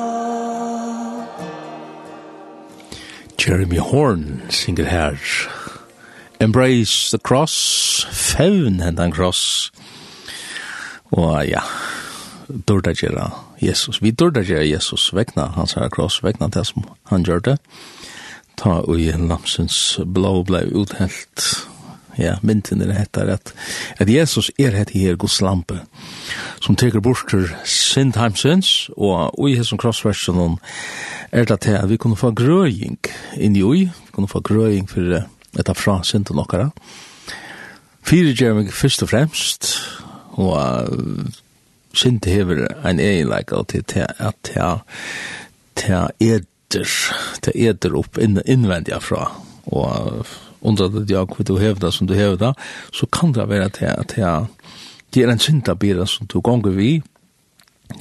Jeremy 3.38 3.78
Horn 3.78 4.42
singer 4.50 4.86
her. 4.86 5.18
Embrace 6.40 7.12
the 7.12 7.18
cross 7.18 8.06
Fevn 8.12 8.82
hendan 8.82 9.12
cross. 9.12 9.72
Og 11.12 11.48
ja 11.48 11.62
Dorda 12.48 12.92
gjerra 12.94 13.32
Jesus. 13.60 14.02
Vi 14.02 14.12
dorda 14.12 14.44
gjerra 14.44 14.64
Jesus 14.64 15.14
vekna 15.14 15.46
Hans 15.56 15.74
her 15.74 15.90
cross 15.90 16.24
vekna 16.24 16.48
det 16.48 16.66
som 16.66 16.84
han 17.04 17.24
gjør 17.24 17.40
det. 17.40 17.58
Ta 18.56 18.82
ui 18.88 19.12
lamsens 19.12 20.00
blå 20.06 20.44
blei 20.44 20.66
uthelt. 20.76 21.68
Ja, 22.16 22.38
mynten 22.42 22.82
er 22.82 22.94
hettar 22.96 23.28
at, 23.28 23.52
at 24.00 24.10
Jesus 24.10 24.52
er 24.58 24.76
hette 24.76 24.96
her 24.96 25.18
Guds 25.20 25.42
lampe 25.42 25.82
som 26.66 26.76
teker 26.76 27.04
borster 27.04 27.52
sin 27.70 28.12
timesins, 28.16 28.90
og 28.98 29.50
i 29.50 29.56
hesson 29.60 29.78
crossversionen 29.82 30.58
er 31.32 31.46
det 31.46 31.60
til 31.62 31.78
at 31.78 31.90
vi 31.90 31.98
kunne 32.02 32.18
få 32.18 32.32
grøying 32.34 32.98
inn 33.38 33.58
i 33.58 33.62
ui, 33.64 33.84
vi 33.86 34.16
kunne 34.16 34.32
få 34.32 34.42
grøying 34.42 34.90
for 34.90 35.20
etta 35.60 35.76
fra 35.78 36.00
sin 36.04 36.26
okkara. 36.26 36.36
nokkara. 36.36 36.70
Fyre 38.02 38.34
gjerne 38.34 38.72
først 38.72 39.04
og 39.04 39.10
fremst, 39.10 39.70
og 40.32 40.90
sin 41.94 42.20
til 42.20 42.34
hever 42.34 42.68
en 42.86 43.00
egenleik 43.00 43.52
av 43.52 43.66
til 43.66 44.06
at 44.20 44.52
til 45.76 46.10
eder, 46.20 46.90
til 47.42 47.54
eder 47.56 47.96
opp 47.96 48.18
innvendig 48.18 49.02
fra, 49.02 49.32
og 49.66 50.26
undra 50.66 50.88
det 50.88 51.14
jag 51.14 51.36
hur 51.38 51.46
du 51.46 51.58
hävdar 51.58 51.92
som 51.92 52.08
du 52.08 52.14
hävdar 52.14 52.54
så 52.94 53.06
kan 53.06 53.34
det 53.34 53.46
vara 53.46 53.66
att 53.66 53.82
jag 53.82 54.00
att 54.00 54.18
jag 54.18 54.48
det 55.16 55.24
er 55.24 55.32
en 55.32 55.40
syndabira 55.40 56.06
som 56.08 56.28
du 56.28 56.42
gonger 56.44 56.74
vi. 56.76 57.02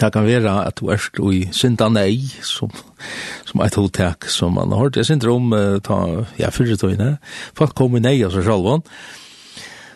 Det 0.00 0.10
kan 0.12 0.24
være 0.26 0.52
at 0.66 0.80
du 0.80 0.88
er 0.90 1.02
i 1.30 1.44
synda 1.52 1.90
nei, 1.92 2.16
som, 2.42 2.72
som 3.46 3.60
et 3.62 3.76
hotek 3.78 4.26
som 4.32 4.56
man 4.56 4.72
har 4.72 4.80
hørt. 4.80 4.96
Jeg 4.96 5.06
synder 5.06 5.30
om, 5.30 5.52
uh, 5.52 5.76
ta, 5.84 5.98
ja, 6.40 6.50
fyrre 6.50 6.78
tøyne, 6.80 7.18
folk 7.54 7.76
kommer 7.78 8.02
nei 8.02 8.16
av 8.24 8.34
seg 8.34 8.48
selv. 8.48 8.82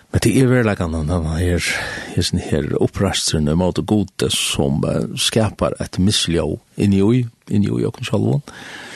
Men 0.09 0.23
det 0.25 0.35
er 0.41 0.49
veldig 0.49 0.77
an 0.85 0.95
den 1.09 1.27
her, 1.33 1.71
hesten 2.15 2.41
her 2.41 2.69
opprasteren 2.79 3.51
i 3.51 3.57
måte 3.59 3.83
gode 3.83 4.31
som 4.33 4.85
uh, 4.87 5.09
skapar 5.19 5.75
et 5.83 5.99
misljå 5.99 6.53
inni 6.79 7.03
ui, 7.03 7.25
inni 7.51 7.73
ui 7.73 7.89
okken 7.89 8.07
selv. 8.07 8.39
Uh, 8.39 8.88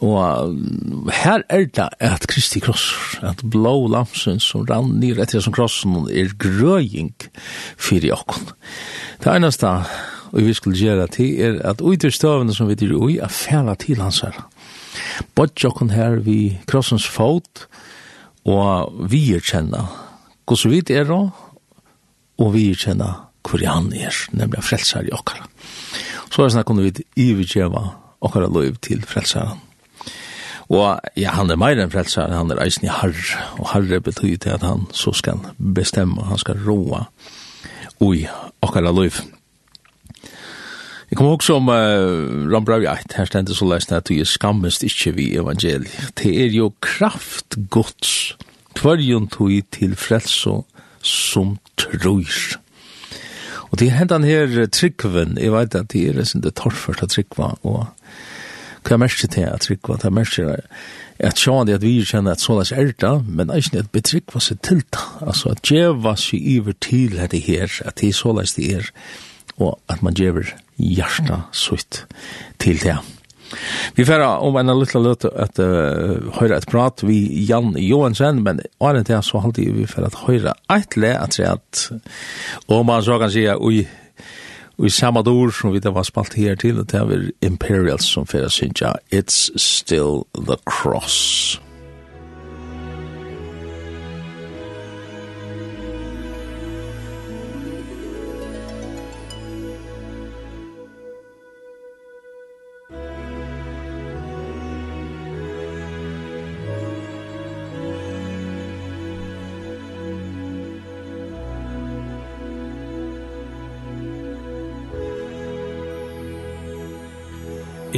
Og 0.00 0.54
her 1.12 1.42
er 1.52 1.66
det 1.68 1.88
at 2.00 2.24
Kristi 2.30 2.62
kross, 2.64 3.18
at 3.22 3.42
blå 3.44 3.84
lamsen 3.92 4.40
som 4.40 4.64
rann 4.68 4.94
nir 5.00 5.20
etter 5.20 5.42
som 5.44 5.52
krossen 5.52 6.06
er 6.08 6.32
grøying 6.40 7.12
fyrir 7.76 8.16
okken. 8.16 8.48
Det 9.20 9.34
eneste 9.34 9.74
og 10.30 10.46
vi 10.46 10.54
skulle 10.54 10.78
gjøre 10.78 11.08
til 11.10 11.40
er 11.42 11.60
at 11.66 11.82
ut 11.82 12.04
i 12.04 12.10
støvene 12.10 12.54
som 12.54 12.68
vi 12.70 12.78
dyr 12.78 12.94
ui 12.96 13.18
er 13.18 13.28
færa 13.28 13.74
til 13.74 14.00
hans 14.00 14.22
her. 14.24 14.36
Bodj 15.34 15.66
okken 15.68 15.90
her 15.90 16.20
vi 16.24 16.58
krossens 16.70 17.06
fot 17.06 17.66
og 18.48 18.94
vi 19.10 19.24
er 19.34 19.44
kjenna 19.44 19.84
hos 20.50 20.64
vi 20.66 20.80
er 20.90 21.06
da 21.06 21.20
og 22.40 22.54
vi 22.54 22.70
er 22.70 22.78
kjenna 22.78 23.10
hvor 23.46 23.62
han 23.66 23.92
er, 23.96 24.14
nemlig 24.36 24.62
frelsar 24.62 25.06
i 25.08 25.14
okkara. 25.16 25.46
Så 26.30 26.44
er 26.44 26.52
snakk 26.54 26.70
om 26.70 26.78
vi 26.82 26.92
ivergjeva 27.16 27.82
okkara 28.20 28.50
lov 28.52 28.76
til 28.84 29.02
frelsaren. 29.02 29.69
Og 30.70 31.00
ja, 31.18 31.32
han 31.34 31.50
er 31.50 31.58
meir 31.58 31.80
enn 31.82 31.90
frelsar, 31.90 32.30
han 32.30 32.52
er 32.54 32.60
eisen 32.62 32.86
i 32.86 32.92
harre, 32.94 33.42
og 33.58 33.72
harre 33.72 33.98
betyr 34.06 34.38
til 34.38 34.54
at 34.54 34.62
han 34.62 34.86
så 34.94 35.12
skal 35.16 35.42
bestemme, 35.58 36.22
han 36.30 36.38
skal 36.38 36.62
roa 36.62 37.08
ui 38.00 38.22
okkara 38.62 38.92
liv. 38.94 39.18
Jeg 41.10 41.18
kommer 41.18 41.34
også 41.34 41.56
om 41.58 41.68
uh, 41.68 42.46
Rambravi 42.52 42.86
1, 42.86 43.16
her 43.18 43.26
stendet 43.26 43.58
så 43.58 43.66
leisne 43.66 43.98
at 43.98 44.06
du 44.06 44.14
er 44.14 44.28
skammest 44.30 44.84
ikkje 44.86 45.16
vi 45.16 45.26
evangeliet. 45.34 46.12
Det 46.14 46.30
er 46.44 46.54
jo 46.54 46.70
kraft 46.78 47.58
gods, 47.74 48.36
tvørjun 48.78 49.26
tui 49.26 49.64
til 49.74 49.96
frelso 49.98 50.60
som 51.02 51.56
trur. 51.74 52.30
Og 53.70 53.78
det 53.78 53.88
er 53.88 53.98
hendan 53.98 54.22
her 54.26 54.54
tryggven, 54.70 55.34
jeg 55.38 55.50
vet 55.52 55.74
at 55.74 55.90
det 55.90 56.06
er 56.14 56.24
sin 56.24 56.46
det 56.46 56.54
torførsta 56.62 57.10
tryggva, 57.10 57.56
og 57.66 57.90
Hva 58.86 58.98
merker 59.00 59.30
til 59.30 59.46
at 59.48 59.66
trykva? 59.66 59.98
Hva 60.00 60.10
merker 60.14 60.60
at 61.20 61.40
sjåan 61.40 61.68
det 61.68 61.76
at 61.76 61.84
vi 61.84 61.98
kjenner 62.06 62.36
at 62.36 62.42
sålas 62.42 62.72
er 62.72 62.94
det, 62.96 63.12
men 63.28 63.50
er 63.50 63.60
ikke 63.60 63.84
at 63.84 63.92
betrykva 63.92 64.40
seg 64.40 64.60
til 64.64 64.80
det. 64.80 65.04
Altså 65.20 65.52
at 65.52 65.62
djeva 65.68 66.16
seg 66.18 66.46
iver 66.56 66.76
til 66.80 67.18
det 67.20 67.42
her, 67.44 67.68
at 67.84 68.00
det 68.00 68.10
er 68.10 68.16
sålas 68.16 68.56
det 68.56 68.70
er, 68.78 68.90
og 69.60 69.78
at 69.92 70.02
man 70.02 70.16
djever 70.16 70.54
hjertet 70.80 71.50
sutt 71.52 72.04
til 72.58 72.80
det. 72.80 72.96
Vi 73.96 74.06
færa 74.06 74.38
om 74.46 74.56
en 74.56 74.70
liten 74.78 75.02
løte 75.02 75.30
at 75.34 75.58
uh, 75.58 76.30
høyre 76.38 76.60
et 76.60 76.68
prat 76.70 77.02
vi 77.02 77.18
Jan 77.48 77.74
Johansen, 77.82 78.44
men 78.46 78.62
åren 78.80 79.04
til 79.04 79.22
så 79.26 79.42
halde 79.42 79.66
vi 79.74 79.88
færa 79.90 80.06
at 80.06 80.20
høyre 80.24 80.54
et 80.70 80.96
le 80.96 81.10
at 81.18 81.40
at 81.40 81.90
og 82.68 82.86
man 82.86 83.02
så 83.02 83.18
kan 83.18 83.30
si 83.30 83.44
at 83.50 83.58
Og 84.80 84.86
i 84.88 84.90
samme 84.90 85.20
dår 85.20 85.50
som 85.52 85.74
vi 85.74 85.80
da 85.84 85.92
var 85.92 86.06
spalt 86.08 86.38
her 86.40 86.56
til, 86.56 86.80
det 86.88 86.96
er 86.96 87.26
Imperials 87.44 88.08
som 88.08 88.24
fyrir 88.26 88.48
synsja, 88.48 88.94
It's 89.12 89.50
Still 89.60 90.24
the 90.32 90.56
Cross. 90.64 91.60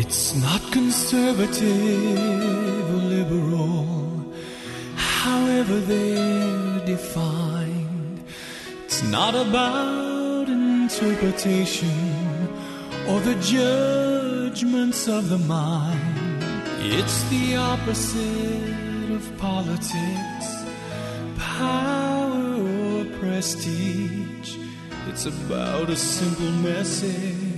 It's 0.04 0.34
not 0.34 0.60
conservative 0.72 2.84
or 2.92 3.02
liberal 3.16 4.34
However 4.96 5.78
they're 5.78 6.84
defined. 6.84 8.24
It's 8.84 9.04
not 9.04 9.36
about 9.36 10.48
interpretation 10.48 12.48
Or 13.08 13.20
the 13.20 13.36
judgments 13.36 15.06
of 15.06 15.28
the 15.28 15.38
mind. 15.38 16.42
It's 16.80 17.22
the 17.30 17.54
opposite 17.54 19.08
of 19.18 19.22
politics 19.38 20.48
Power 21.36 22.56
or 22.82 23.04
prestige. 23.20 24.56
It's 25.08 25.26
about 25.26 25.90
a 25.90 25.96
simple 25.96 26.50
message. 26.50 27.51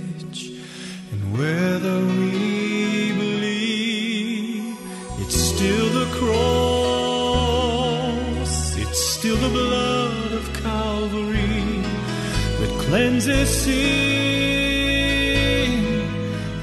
Whether 1.31 2.05
we 2.05 3.11
believe 3.13 4.77
It's 5.19 5.35
still 5.35 5.89
the 5.89 6.05
cross 6.19 7.25
It's 8.77 8.99
still 9.15 9.37
the 9.37 9.49
blood 9.49 10.33
of 10.33 10.53
Calvary 10.61 11.81
That 12.59 12.69
cleanses 12.87 13.49
sin 13.63 13.73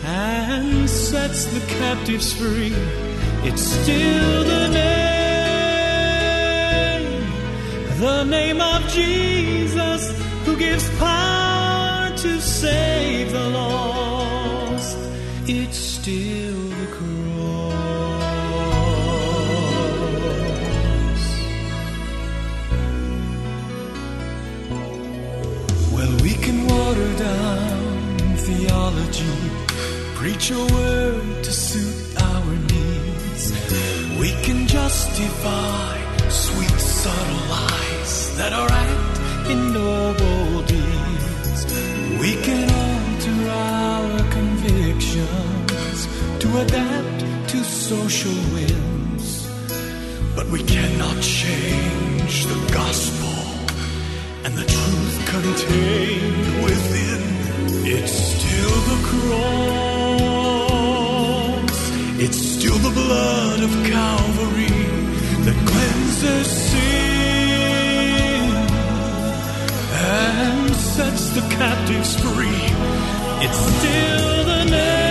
And 0.05 0.88
sets 0.88 1.46
the 1.46 1.61
captives 1.79 2.33
free. 2.33 2.72
It's 3.42 3.62
still 3.62 4.44
the 4.44 4.68
name 4.68 4.92
The 7.98 8.25
name 8.25 8.61
of 8.61 8.88
Jesus 8.88 10.12
Who 10.46 10.57
gives 10.57 10.88
power 10.98 12.11
to 12.16 12.40
save 12.40 13.33
the 13.33 13.48
lost 13.51 14.01
it's 15.46 15.76
still 15.76 16.68
the 16.81 16.87
cross. 16.87 17.22
Well 25.92 26.14
we 26.22 26.35
can 26.35 26.66
water 26.66 27.18
down 27.18 28.37
theology 28.37 29.62
Preach 30.22 30.52
a 30.52 30.64
word 30.72 31.42
to 31.42 31.52
suit 31.52 32.22
our 32.22 32.55
needs. 32.72 33.50
We 34.20 34.31
can 34.44 34.68
justify 34.68 35.98
sweet 36.28 36.78
subtle 36.78 37.48
lies 37.50 38.37
That 38.37 38.52
are 38.52 38.70
act 38.70 39.50
in 39.50 39.72
noble 39.72 40.62
deeds. 40.62 41.66
We 42.20 42.37
can 42.46 42.70
alter 42.70 43.50
our 43.50 43.91
decisions 45.12 46.09
to 46.38 46.48
adapt 46.61 47.20
to 47.48 47.62
social 47.64 48.33
winds. 48.55 49.46
But 50.35 50.46
we 50.48 50.62
cannot 50.62 51.22
change 51.22 52.46
the 52.46 52.72
gospel 52.72 53.29
and 54.44 54.57
the 54.57 54.64
truth 54.64 55.27
contained 55.27 56.64
within. 56.64 57.22
It's 57.85 58.12
still 58.12 58.77
the 58.90 58.98
cross. 59.11 59.42
It's 62.25 62.38
still 62.38 62.79
the 62.79 62.90
blood 62.90 63.62
of 63.62 63.70
calvary 63.85 64.81
that 65.44 65.57
cleanses 65.70 66.46
sin 66.70 66.92
and 69.92 70.75
sets 70.75 71.25
the 71.31 71.42
captives 71.59 72.14
free. 72.16 72.64
It's 73.44 73.59
still 73.59 74.44
the 74.44 74.64
name 74.70 75.01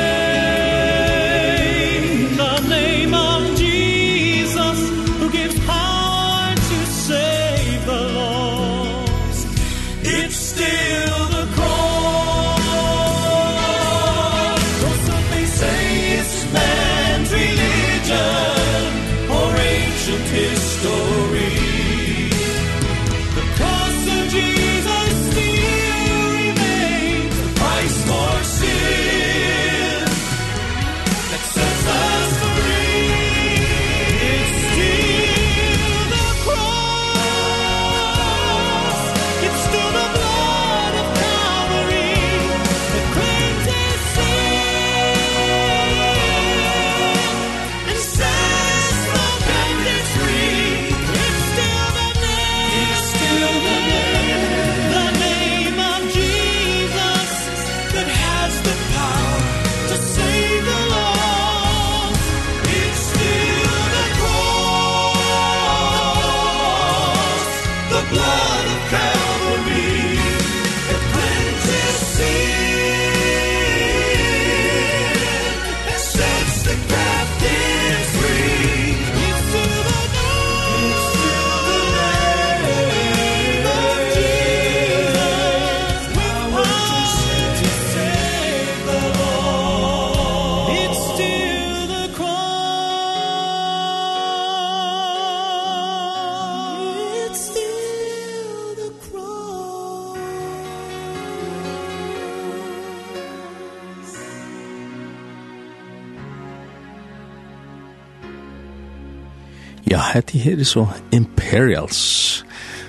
det 110.32 110.42
her 110.42 110.60
er 110.60 110.64
så 110.64 110.86
Imperials, 111.12 112.46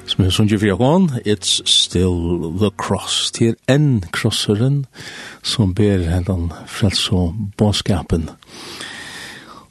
som 0.07 0.25
er 0.25 0.31
sånn 0.35 0.51
fyrir 0.53 0.77
okon, 0.77 1.09
It's 1.27 1.59
Still 1.67 2.53
the 2.61 2.71
Cross, 2.79 3.33
det 3.35 3.49
er 3.49 3.57
enn 3.75 4.05
krosseren 4.15 4.85
som 5.43 5.73
ber 5.75 6.05
hendan 6.07 6.53
frels 6.71 7.09
og 7.11 7.35
båskapen. 7.59 8.29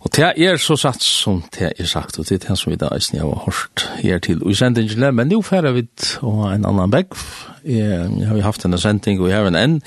Og 0.02 0.10
det 0.18 0.32
er 0.42 0.58
så 0.60 0.76
satt 0.82 1.04
som 1.06 1.44
det 1.56 1.72
er 1.78 1.88
sagt, 1.88 2.18
og 2.20 2.28
det 2.28 2.40
er 2.40 2.48
det 2.48 2.58
som 2.60 2.74
vi 2.74 2.80
da 2.82 2.90
eisen 2.96 3.20
jeg 3.20 3.28
har 3.28 3.46
hørt 3.46 3.86
her 4.02 4.20
til 4.20 4.42
i 4.50 4.56
sendingene, 4.58 5.14
men 5.16 5.30
nå 5.32 5.40
færer 5.46 5.78
vi 5.78 5.86
og 6.26 6.48
en 6.50 6.66
annan 6.66 6.92
begg. 6.92 7.16
Jeg 7.64 8.28
har 8.28 8.36
jo 8.36 8.44
haft 8.44 8.66
en 8.66 8.78
sending, 8.82 9.22
og 9.22 9.30
jeg 9.30 9.38
har 9.38 9.48
en 9.48 9.60
enn, 9.60 9.78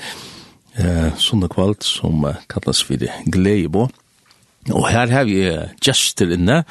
eh, 0.79 1.11
sånne 1.19 1.51
kvalt, 1.51 1.83
som 1.83 2.25
kallas 2.49 2.81
for 2.81 3.05
Gleibå. 3.29 3.89
Og 4.73 4.87
her 4.89 5.11
har 5.13 5.27
vi 5.29 5.43
gestur 5.85 6.31
inne, 6.33 6.63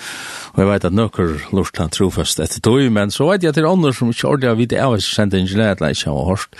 og 0.54 0.58
jeg 0.58 0.70
vet 0.72 0.86
at 0.88 0.96
nøkker 0.98 1.36
lort 1.54 1.78
han 1.78 1.92
trofast 1.94 2.40
etter 2.42 2.62
tog, 2.64 2.82
men 2.90 3.12
så 3.14 3.28
vet 3.28 3.44
jeg 3.44 3.54
at 3.54 3.60
det 3.60 3.62
er 3.62 3.70
andre 3.70 3.92
som 3.94 4.10
ikke 4.10 4.32
ordentlig 4.32 4.50
har 4.50 4.58
vidt 4.58 4.74
av 4.82 4.96
oss 4.96 5.06
sendt 5.14 5.36
ingenier, 5.38 5.76
eller 5.76 5.94
ikke 5.94 6.10
har 6.10 6.30
hørt, 6.32 6.58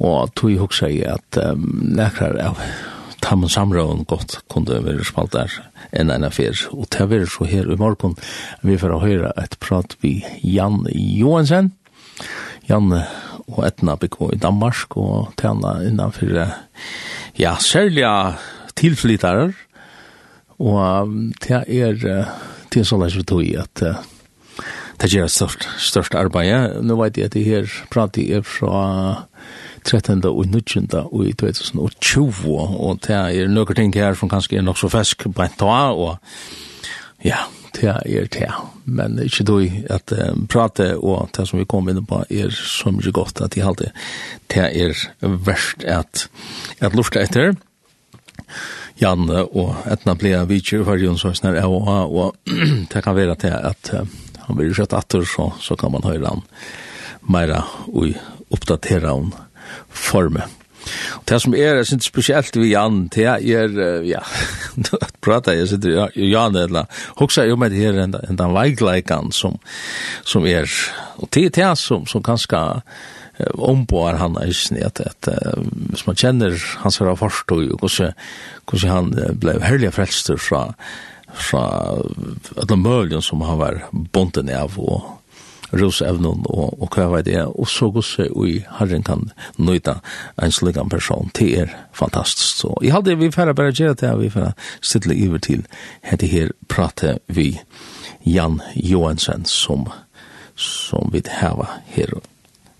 og 0.00 0.32
tog 0.38 0.56
hoksa 0.62 0.88
i 0.88 1.02
at 1.04 1.38
um, 1.42 1.68
nekrar 1.98 2.40
av 2.40 2.62
tammen 3.24 3.52
samråden 3.52 4.06
godt 4.08 4.38
kunne 4.52 4.80
være 4.84 5.04
spalt 5.06 5.32
der 5.36 5.52
enn 5.96 6.12
en 6.12 6.26
affær, 6.26 6.56
og 6.72 6.88
til 6.92 7.04
å 7.04 7.10
være 7.12 7.28
så 7.30 7.48
her 7.48 7.68
i 7.68 7.78
morgen, 7.80 8.16
vi 8.64 8.78
får 8.80 8.96
høre 9.04 9.34
et 9.40 9.58
prat 9.60 9.96
vi 10.00 10.16
Jan 10.42 10.82
Johansen, 10.92 11.74
Jan 12.70 12.88
og 12.94 13.60
Etna 13.68 13.98
Bikko 14.00 14.30
i 14.32 14.40
Danmark, 14.40 14.96
og 14.96 15.34
til 15.36 15.52
henne 15.52 15.76
innanfor, 15.90 16.32
ja, 17.36 17.54
særlig 17.60 18.08
tilflyttere, 18.80 19.52
Og 20.64 21.14
det 21.44 21.62
er 21.68 21.98
det 22.74 22.80
er 22.80 22.88
så 22.88 22.98
at 23.04 23.14
vi 23.14 23.22
tog 23.22 23.44
i 23.44 23.54
at 23.60 23.84
det 25.00 25.10
gjør 25.10 25.28
størst, 25.30 25.66
størst 25.82 26.14
arbeid. 26.14 26.80
Nå 26.82 26.96
vet 27.00 27.18
jeg 27.18 27.28
at 27.28 27.34
det 27.34 27.44
her 27.44 27.70
prater 27.90 28.38
er 28.38 28.44
fra 28.46 29.26
13. 29.84 30.24
og 30.24 30.46
19. 30.46 30.88
og 30.94 31.26
i 31.26 31.32
2020, 31.32 32.54
og 32.56 33.02
det 33.04 33.16
er 33.16 33.50
noen 33.50 33.76
ting 33.76 33.94
her 33.94 34.16
som 34.16 34.30
kanskje 34.32 34.58
er 34.58 34.64
nok 34.64 34.78
så 34.80 34.88
fesk 34.88 35.26
på 35.28 35.44
en 35.44 35.58
tag, 35.60 35.98
og 35.98 36.16
ja, 37.24 37.44
det 37.76 37.90
er 37.90 38.30
det. 38.32 38.50
Men 38.84 39.18
ikke 39.18 39.44
du 39.44 39.58
at 39.90 40.12
uh, 40.12 40.32
prate, 40.48 40.94
og 40.96 41.28
det 41.36 41.48
som 41.48 41.60
vi 41.60 41.68
kom 41.68 41.88
inn 41.90 42.04
på 42.06 42.22
er 42.30 42.54
så 42.54 42.92
mye 42.94 43.12
godt 43.12 43.42
at 43.44 43.56
jeg 43.56 43.66
alltid 43.66 43.92
det 44.54 44.64
er 44.70 44.94
verst 45.44 45.84
at, 45.84 46.28
at 46.80 46.96
lufta 46.96 47.24
etter. 47.24 47.56
Janne 49.00 49.42
og 49.50 49.86
etna 49.90 50.14
blea 50.18 50.44
vitjer 50.48 50.84
var 50.86 51.00
Jonsøysner 51.02 51.58
er 51.58 51.70
og 51.70 51.86
ha, 51.88 52.00
og 52.06 52.36
det 52.92 53.02
kan 53.04 53.16
være 53.16 53.36
til 53.42 53.54
at 53.54 53.94
han 54.44 54.58
blir 54.58 54.74
sett 54.76 54.94
atter, 54.94 55.24
så, 55.26 55.50
så 55.60 55.76
kan 55.76 55.94
man 55.94 56.04
høre 56.06 56.28
han 56.28 56.44
meira 57.24 57.62
og 57.88 58.12
oppdatera 58.54 59.14
han 59.14 59.32
forme. 59.88 60.44
Det 61.24 61.38
som 61.40 61.54
er, 61.56 61.78
jeg 61.78 61.88
synes 61.88 62.08
spesielt 62.10 62.56
vi 62.60 62.74
Jan, 62.74 63.06
det 63.14 63.24
er, 63.24 63.72
ja, 64.04 64.20
nå 64.84 65.00
prater 65.24 65.56
jeg, 65.56 65.70
sitter 65.72 66.12
Jan, 66.20 66.58
eller 66.60 66.90
hoksa 67.20 67.46
jo 67.48 67.56
med 67.60 67.72
det 67.72 67.80
her, 67.80 68.00
en 68.04 68.12
den 68.12 68.56
veikleikan 68.56 69.32
som, 69.32 69.56
som 70.28 70.46
er, 70.46 70.68
og 71.16 71.30
det 71.32 71.46
er 71.48 71.56
det 71.56 71.70
som, 71.80 72.04
som 72.06 72.22
kanskje 72.22 72.60
omboar 73.54 74.20
han 74.20 74.36
er 74.38 74.52
ikke 74.52 74.84
at, 74.86 75.00
at 75.00 75.28
hvis 75.90 76.06
man 76.06 76.18
kjenner 76.20 76.54
hans 76.84 77.00
herre 77.00 77.16
forstå 77.18 77.58
og 77.74 77.82
hvordan, 77.82 78.14
hvordan 78.70 78.94
han 78.94 79.38
ble 79.42 79.58
herlig 79.64 79.92
frelster 79.96 80.38
fra 80.38 80.68
fra 81.34 81.64
alle 82.62 82.76
møljen 82.78 83.22
som 83.22 83.42
han 83.42 83.58
var 83.58 83.80
bonden 84.14 84.50
av 84.54 84.76
og 84.78 85.10
rosevnen 85.74 86.44
og, 86.46 86.76
og 86.78 86.94
hva 86.94 87.08
var 87.10 87.24
det 87.26 87.40
og 87.44 87.66
så 87.70 87.88
gosse 87.94 88.28
i 88.46 88.60
herren 88.78 89.02
kan 89.06 89.26
nøyta 89.58 89.96
en 90.42 90.54
slik 90.54 90.78
person. 90.90 91.30
Til 91.34 91.64
er 91.64 91.74
fantastisk. 91.92 92.62
Så 92.62 92.74
jeg 92.82 92.94
hadde 92.94 93.18
vi 93.18 93.32
færre 93.34 93.54
bare 93.54 93.74
gjøre 93.74 93.98
det 93.98 94.12
vi 94.20 94.30
færre 94.30 94.54
stille 94.80 95.16
iver 95.16 95.42
til 95.42 95.66
hette 96.02 96.30
her 96.30 96.54
prate 96.68 97.18
vi 97.26 97.58
Jan 98.24 98.60
Johansen 98.76 99.44
som 99.44 99.88
som 100.56 101.10
vi 101.12 101.22
hava 101.40 101.66
her. 101.96 102.14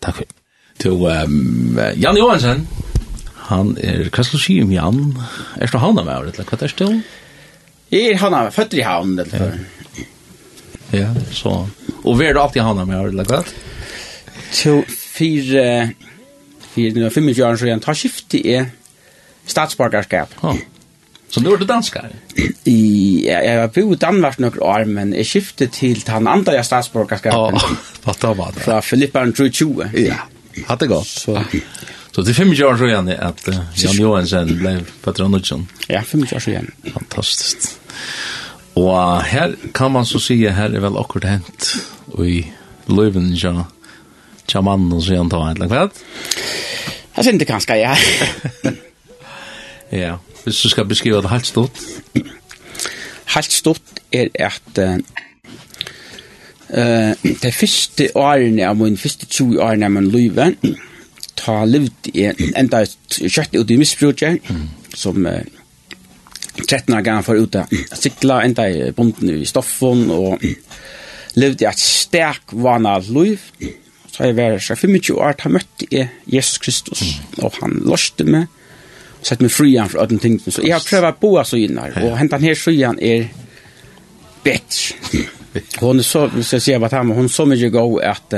Takk 0.00 0.22
for. 0.22 0.43
To 0.84 1.08
um, 1.08 1.78
Jan 1.96 2.16
Johansen. 2.18 2.66
Han 3.48 3.72
er 3.80 4.10
hva 4.12 4.24
skal 4.24 4.40
du 4.40 4.42
si 4.42 4.56
om 4.60 4.72
Jan. 4.72 4.98
Er 5.56 5.72
du 5.72 5.78
han 5.80 6.00
av 6.00 6.04
meg, 6.04 6.26
eller 6.28 6.48
hva 6.48 6.58
er 6.60 6.72
still? 6.72 6.98
Jeg 7.92 8.10
er 8.12 8.20
han 8.20 8.36
av 8.36 8.50
føtter 8.52 8.82
i 8.82 8.84
havn, 8.84 9.14
eller 9.22 9.46
ja. 10.92 11.06
ja, 11.06 11.08
så. 11.32 11.54
Og 12.02 12.18
hva 12.18 12.26
er 12.28 12.36
du 12.36 12.40
alltid 12.42 12.64
han 12.66 12.82
av 12.82 12.90
meg, 12.90 13.12
eller 13.14 13.28
hva? 13.30 13.40
To 14.60 14.74
fire, 14.88 15.64
fire, 16.74 17.10
fem 17.14 17.32
og 17.32 17.38
fjøren, 17.38 17.60
så 17.60 17.70
jeg 17.70 17.84
tar 17.84 18.00
skiftet 18.00 18.38
i 18.42 18.60
statsborgerskap. 19.48 20.36
Ja. 20.42 20.54
Så 21.32 21.40
nu 21.42 21.50
er 21.50 21.58
du 21.58 21.66
danskar? 21.66 22.12
I, 22.68 22.76
ja, 23.24 23.40
jeg 23.42 23.56
har 23.58 23.72
bodd 23.72 23.96
i 23.96 24.02
Danmark 24.04 24.36
noen 24.42 24.60
år, 24.62 24.84
men 24.86 25.16
jeg 25.16 25.26
skiftet 25.32 25.72
til 25.80 26.04
den 26.04 26.28
andre 26.30 26.60
statsborgerskapet. 26.62 27.56
Ja, 27.56 27.72
oh, 27.72 27.88
hva 28.04 28.18
da 28.20 28.36
var 28.36 28.52
det? 28.54 28.68
Fra 28.68 28.78
Filippa 28.84 29.24
20. 29.32 29.88
Ja. 30.04 30.20
Hatt 30.68 30.80
det 30.80 30.88
godt. 30.90 31.08
Så, 31.08 31.36
så 32.12 32.22
det 32.22 32.34
er 32.34 32.40
25 32.44 32.66
år 32.66 32.76
så 32.80 32.88
igjen 32.88 33.08
at 33.14 33.48
uh, 33.48 33.60
Jan 33.78 34.00
Johansen 34.00 34.52
ble 34.60 34.74
Petra 35.04 35.28
Nudsen. 35.28 35.66
Ja, 35.88 36.02
25 36.02 36.36
år 36.36 36.44
så 36.44 36.52
igjen. 36.54 36.70
Fantastisk. 36.94 37.74
Og 38.74 39.22
her 39.22 39.54
kan 39.74 39.92
man 39.94 40.06
så 40.06 40.18
si, 40.18 40.40
her 40.46 40.74
er 40.74 40.82
vel 40.82 40.98
akkurat 40.98 41.36
hent 41.36 41.68
i 42.18 42.40
Løyven, 42.90 43.30
ja, 43.38 43.64
tja 44.50 44.60
mannen 44.64 44.92
og 44.92 45.04
sier 45.06 45.22
han 45.22 45.30
ta 45.32 45.40
en 45.48 45.62
eller 45.62 45.90
Jeg 47.14 47.24
synes 47.24 47.38
det 47.38 47.46
kanskje, 47.48 47.76
ja. 47.78 47.94
ja, 50.04 50.16
hvis 50.44 50.60
du 50.60 50.68
skal 50.68 50.88
beskrive 50.90 51.22
det 51.22 51.30
helt 51.30 51.46
stort. 51.46 51.84
Helt 53.34 53.52
stort 53.52 54.02
er 54.12 54.28
at 54.34 54.82
uh, 54.82 54.98
Eh, 56.74 57.12
det 57.42 57.52
første 57.54 58.08
årene 58.18 58.66
av 58.66 58.80
min 58.80 58.96
første 58.98 59.28
20 59.30 59.60
årene 59.62 59.86
av 59.86 59.94
min 59.94 60.08
liv, 60.10 60.40
ta 61.38 61.60
livet 61.68 62.08
i 62.10 62.24
enda 62.54 62.82
kjøtt 62.86 63.54
ut 63.54 63.70
i 63.70 63.78
misbruket, 63.78 64.48
som 64.94 65.26
eh, 65.30 65.44
13 66.64 66.94
år 66.96 67.04
gammel 67.06 67.26
for 67.26 67.38
ut 67.38 67.58
av 67.60 67.70
sikla, 67.98 68.40
enda 68.46 68.66
i 68.70 68.90
bonden 68.96 69.30
i 69.36 69.46
stoffen, 69.46 70.08
og 70.10 70.42
levde 71.38 71.66
i 71.66 71.70
et 71.70 71.82
sterk 71.82 72.54
vana 72.54 72.96
liv. 73.06 73.42
Så 74.10 74.22
har 74.22 74.30
jeg 74.30 74.38
vært 74.38 74.66
25 74.66 75.14
år, 75.18 75.38
da 75.38 75.54
møtte 75.54 75.88
jeg 75.90 76.10
Jesus 76.30 76.58
Kristus, 76.62 77.04
og 77.42 77.54
han 77.60 77.80
løste 77.86 78.26
meg, 78.26 78.50
og 79.20 79.26
sette 79.26 79.46
meg 79.46 79.54
igjen 79.68 79.90
for 79.90 80.02
øden 80.02 80.22
ting. 80.22 80.40
Så 80.42 80.62
jeg 80.62 80.74
har 80.74 80.86
prøvd 80.86 81.10
å 81.10 81.14
bo 81.22 81.32
så 81.46 81.58
inn 81.58 81.78
her, 81.78 81.98
og 82.02 82.18
hentan 82.18 82.46
her 82.46 82.58
frian 82.58 82.98
er 83.02 83.30
bedre. 84.46 85.24
Hon 85.76 85.98
är 85.98 86.02
så, 86.02 86.26
vi 86.26 86.42
ska 86.42 86.60
säga 86.60 86.78
vad 86.78 86.92
han, 86.92 87.10
hon 87.10 87.28
så 87.28 87.46
mycket 87.46 87.72
god 87.72 88.02
att 88.02 88.32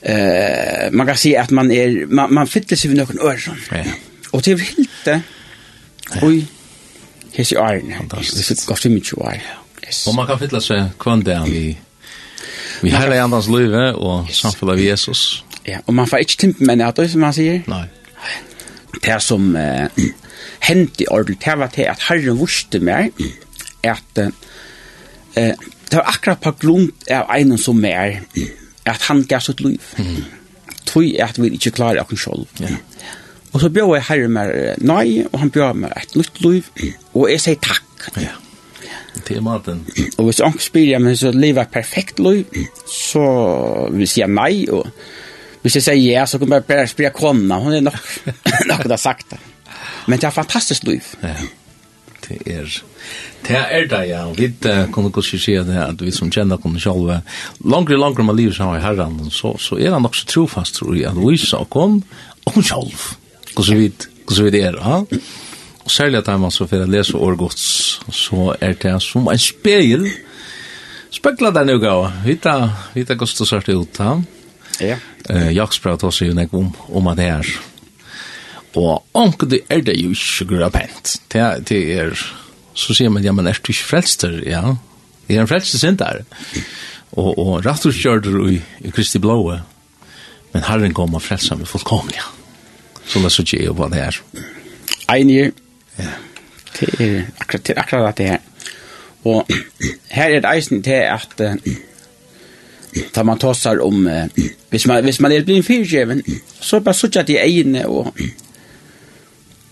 eh 0.00 0.90
man 0.90 1.06
kan 1.06 1.16
se 1.16 1.36
att 1.36 1.50
man 1.50 1.70
är 1.70 2.06
man, 2.06 2.34
man 2.34 2.46
fyller 2.46 2.76
sig 2.76 2.90
vid 2.90 2.98
någon 2.98 3.20
örson. 3.20 3.56
Ja. 3.70 3.84
Och 4.30 4.42
det 4.42 4.52
är 4.52 4.56
helt 4.56 5.04
det. 5.04 5.20
Oj. 6.22 6.46
Hes 7.32 7.52
i 7.52 7.54
iron. 7.54 7.94
Fantastiskt. 7.98 8.48
Det 8.48 8.62
är 8.62 8.66
gott 8.66 8.84
mycket 8.84 9.18
var. 9.18 9.42
Yes. 9.84 10.06
Och 10.06 10.14
man 10.14 10.26
kan 10.26 10.38
fylla 10.38 10.60
sig 10.60 10.84
kvantdagen 10.98 11.44
vi 11.44 11.78
vi 12.80 12.90
hela 12.90 13.22
andans 13.22 13.48
liv 13.48 13.74
och 13.74 14.30
samfalla 14.30 14.72
vi 14.72 14.84
Jesus. 14.84 15.44
Ja, 15.64 15.78
och 15.84 15.94
man 15.94 16.06
får 16.06 16.18
inte 16.18 16.36
timpen 16.36 16.66
men 16.66 16.80
att 16.80 16.96
det 16.96 17.08
som 17.08 17.20
man 17.20 17.34
säger. 17.34 17.62
Nej. 17.66 17.84
Det 19.02 19.20
som 19.20 19.56
eh, 19.56 19.88
hände 20.58 20.90
i 20.98 21.06
ordet, 21.06 21.40
det 21.40 21.56
var 21.56 21.70
det 21.74 21.88
att 21.88 22.00
Herren 22.00 22.36
vurste 22.36 22.80
mig 22.80 23.12
att 23.82 24.18
Eh, 25.36 25.54
det 25.90 25.98
var 25.98 26.08
akkurat 26.08 26.40
på 26.40 26.54
grunn 26.62 26.88
av 27.10 27.30
en 27.36 27.58
som 27.60 27.84
er 27.84 28.22
at 28.88 29.08
han 29.08 29.24
gav 29.28 29.44
sitt 29.44 29.60
liv. 29.60 29.82
Mm. 29.98 30.22
Tøy 30.88 31.12
at 31.22 31.38
vi 31.40 31.52
ikke 31.56 31.74
klarer 31.76 32.04
oss 32.04 32.24
selv. 32.24 32.46
Ja. 32.60 32.76
Og 33.52 33.60
så 33.60 33.68
bjør 33.68 33.96
jeg 33.98 34.06
herre 34.08 34.28
meg 34.32 34.52
nøy, 34.80 35.26
og 35.28 35.42
han 35.42 35.50
bjør 35.52 35.74
meg 35.76 35.92
et 36.00 36.14
nytt 36.16 36.40
liv, 36.40 36.70
og 37.12 37.28
jeg 37.28 37.42
sier 37.44 37.60
takk. 37.60 38.08
Ja. 38.16 38.38
Det 39.28 39.36
er 39.36 39.44
maten. 39.44 39.82
Og 40.16 40.24
hvis 40.24 40.40
jeg 40.40 40.60
spyr 40.64 40.86
jeg, 40.94 41.02
meg, 41.04 41.18
så 41.20 41.30
lever 41.36 41.60
jeg 41.60 41.72
perfekt 41.74 42.20
liv, 42.24 42.46
så 42.88 43.24
vil 43.92 44.06
jeg 44.06 44.12
si 44.14 44.24
nei, 44.24 44.64
og 44.72 44.88
hvis 45.62 45.76
jeg 45.78 45.84
sier 45.84 46.00
ja, 46.00 46.24
så 46.26 46.40
kan 46.40 46.56
jeg 46.56 46.64
bare 46.66 46.88
spyr 46.88 47.10
jeg 47.10 47.16
kona, 47.18 47.60
hun 47.60 47.76
er 47.76 47.84
nok, 47.84 48.00
nok 48.72 48.86
det 48.88 49.00
sagt. 49.00 49.36
Men 50.08 50.18
det 50.18 50.30
er 50.30 50.34
fantastisk 50.34 50.88
liv. 50.88 51.12
Ja 51.22 51.36
det 52.32 52.56
er. 52.56 52.74
Det 53.46 53.58
er 53.58 53.86
det, 53.90 54.02
ja. 54.08 54.22
Vi 54.36 54.48
kunne 54.94 55.12
kanskje 55.12 55.40
si 55.40 55.54
at, 55.58 55.68
at 55.68 56.02
vi 56.02 56.12
som 56.14 56.30
kjenner 56.32 56.60
kunne 56.62 56.80
selv, 56.80 57.10
langere, 57.64 57.98
langere 58.00 58.26
med 58.26 58.38
livet 58.38 58.56
sammen 58.56 58.80
i 58.80 58.84
herren, 58.84 59.30
så, 59.30 59.54
så 59.58 59.78
er 59.78 59.92
han 59.92 60.06
også 60.06 60.26
trofast, 60.30 60.80
tror 60.80 60.94
jeg, 60.96 61.08
at 61.10 61.16
vi 61.16 61.26
Luisa 61.26 61.62
kom, 61.70 62.02
og 62.44 62.54
hun 62.54 62.66
selv. 62.66 63.08
Hvordan 63.54 63.78
vi, 63.78 63.88
hvordan 64.26 64.44
vi 64.44 64.50
det 64.50 64.64
er, 64.64 64.78
ja. 64.80 65.22
Og 65.82 65.90
særlig 65.90 66.18
at 66.18 66.28
man 66.38 66.52
så 66.54 66.66
for 66.70 66.84
å 66.84 66.90
lese 66.90 67.18
årgods, 67.18 67.64
så 68.14 68.52
er 68.62 68.76
det 68.78 68.94
som 69.02 69.26
en 69.28 69.40
spegel, 69.40 70.06
spekla 71.10 71.50
den 71.50 71.74
jo 71.74 71.80
gav, 71.82 72.06
vita, 72.24 72.54
vita 72.94 73.18
gostos 73.18 73.52
ut, 73.52 73.98
ha? 73.98 74.14
Ja. 74.80 74.96
Eh, 75.28 75.50
Jakobs 75.52 75.78
pratar 75.78 76.08
oss 76.08 76.22
ju 76.22 76.48
om, 76.50 76.72
om 76.88 77.16
det 77.16 77.22
här. 77.22 77.71
Og 78.78 79.02
onke 79.18 79.48
det 79.50 79.62
er 79.70 79.82
det 79.84 79.98
jo 80.00 80.14
ikke 80.14 80.48
grå 80.54 80.68
pent. 80.72 81.16
Det, 81.32 81.42
det 81.68 81.80
er, 81.98 82.14
så 82.74 82.96
sier 82.96 83.12
man, 83.12 83.24
ja, 83.24 83.34
men 83.36 83.46
er 83.46 83.58
du 83.58 83.72
ikke 83.72 83.90
frelster? 83.90 84.38
Ja, 84.48 84.76
det 85.28 85.36
er 85.36 85.44
en 85.44 85.50
frelster 85.50 85.82
sin 85.82 85.98
der. 86.00 86.22
Og, 87.12 87.36
og 87.36 87.66
rett 87.66 87.84
og 87.86 87.92
kjør 87.92 88.22
kjørt 88.24 88.52
i, 88.52 88.60
i 88.88 88.92
Kristi 88.94 89.20
blåe, 89.20 89.58
men 90.52 90.64
Herren 90.64 90.94
kom 90.96 91.14
og 91.14 91.24
frelser 91.24 91.60
med 91.60 91.68
fullkomlig. 91.68 92.16
Ja. 92.16 92.30
Så 93.06 93.20
la 93.20 93.28
så 93.32 93.44
ikke 93.44 93.74
hva 93.76 93.88
det 93.92 94.00
er. 94.00 94.18
Einig, 95.10 95.52
ja. 95.98 96.12
det 96.78 96.88
er 96.96 97.16
akkurat, 97.42 97.64
det 97.66 97.74
er 97.74 97.80
akkurat 97.82 98.18
det 98.18 98.28
her. 98.30 98.44
Og 99.28 99.50
her 100.16 100.30
er 100.30 100.40
det 100.40 100.52
eisen 100.54 100.82
til 100.82 101.02
at 101.06 101.40
uh, 101.40 101.56
Da 103.14 103.22
man 103.24 103.38
tossar 103.38 103.78
om, 103.80 104.08
hvis 104.68 104.86
man, 104.86 105.04
hvis 105.04 105.20
man 105.20 105.32
er 105.32 105.44
blitt 105.44 105.64
fyrtjeven, 105.64 106.18
så 106.60 106.76
er 106.76 106.80
det 106.80 106.84
bare 106.84 106.98
sånn 106.98 107.14
at 107.22 107.30
de 107.30 107.38
egne 107.40 107.86
og 107.88 108.10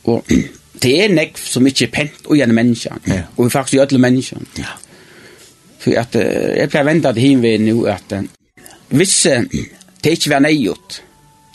Og 0.04 0.24
det 0.82 0.94
er 1.04 1.12
nekv 1.12 1.40
som 1.42 1.66
ikke 1.66 1.88
er 1.88 1.94
pent 1.94 2.26
og 2.26 2.38
gjerne 2.38 2.56
mennesker. 2.56 3.02
Ja. 3.10 3.26
Og 3.36 3.44
vi 3.46 3.50
faktisk 3.50 3.78
gjør 3.78 3.88
alle 3.88 4.02
mennesker. 4.06 4.46
Ja. 4.58 4.76
For 5.80 5.96
at, 5.96 6.16
jeg 6.16 6.68
pleier 6.70 6.84
å 6.84 6.90
vente 6.90 7.12
at 7.12 7.20
hinvei 7.20 7.56
nå 7.62 7.84
at 7.90 8.16
hvis 8.90 9.16
det 10.02 10.16
ikke 10.16 10.34
var 10.34 10.44
nøyot, 10.44 11.02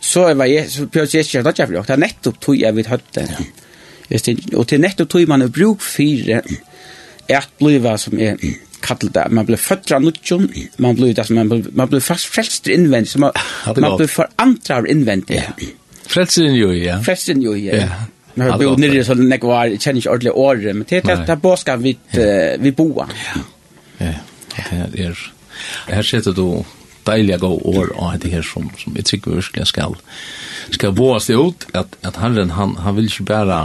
så 0.06 0.28
var 0.38 0.50
jeg, 0.50 0.70
så 0.70 0.86
prøver 0.92 1.18
jeg 1.18 1.26
ikke 1.26 1.42
at 1.42 1.50
det 1.50 1.64
er 1.64 1.72
flott. 1.72 1.88
Det 1.90 1.96
er 1.96 2.04
nettopp 2.04 2.42
tog 2.42 2.60
jeg 2.60 2.78
vidt 2.78 2.92
høtte. 2.92 3.26
Ja. 3.26 3.46
Og 4.54 4.68
til 4.70 4.82
nettopp 4.84 5.10
tog 5.10 5.30
man 5.30 5.42
er 5.42 5.50
bruk 5.54 5.82
for 5.82 6.42
at 7.36 7.56
bliva 7.58 7.96
som 7.98 8.20
er 8.22 8.38
kallar 8.86 9.14
det. 9.16 9.24
Man 9.34 9.48
blir 9.48 9.58
født 9.58 9.96
av 9.96 10.04
nutjon, 10.04 10.46
man 10.78 10.98
blir 10.98 11.16
det 11.18 11.26
som 11.26 11.40
man 11.40 11.50
blir, 11.50 11.72
man 11.74 11.90
blir 11.90 12.04
fast 12.06 12.30
frelst 12.30 12.70
innvendig, 12.70 13.10
så 13.10 13.24
man, 13.24 13.34
man 13.82 13.96
blir 13.98 14.12
forandret 14.12 14.92
invändigt. 14.92 15.42
Ja. 15.42 15.72
Frälst 16.06 16.38
in 16.38 16.56
ju, 16.56 16.72
ja. 16.72 17.00
Frälst 17.04 17.30
in 17.30 17.42
ja. 17.42 17.56
ja. 17.56 17.88
Nå 18.36 18.50
har 18.50 18.60
vi 18.60 18.68
nere 18.88 19.04
så 19.04 19.14
den 19.14 19.32
jag 19.32 19.48
var 19.48 19.78
känner 19.80 19.98
inte 19.98 20.10
ordentligt 20.10 20.34
år 20.34 20.74
men 20.74 20.86
det 20.90 21.06
är 21.06 21.26
det 21.26 21.36
bara 21.36 21.58
ska 21.58 21.76
vi 21.76 21.98
vi 22.60 22.72
boa. 22.72 23.08
Ja. 23.98 24.14
Ja, 24.72 24.86
det 24.92 25.04
är 25.04 25.32
här 25.88 26.04
sitter 26.04 26.32
du 26.32 26.64
deilige 27.06 27.38
gå 27.38 27.48
år 27.48 27.92
og 27.96 28.20
det 28.20 28.32
her 28.32 28.42
som, 28.42 28.70
som 28.78 28.96
jeg 28.96 29.06
tykker 29.06 29.38
virkelig 29.38 29.68
skal, 29.68 29.96
skal 30.72 30.96
våge 30.98 31.22
seg 31.28 31.40
ut, 31.40 31.68
at, 31.74 31.98
at 32.04 32.18
Herren, 32.18 32.56
han, 32.58 32.76
han 32.82 32.98
vil 32.98 33.10
ikke 33.12 33.28
bare 33.30 33.60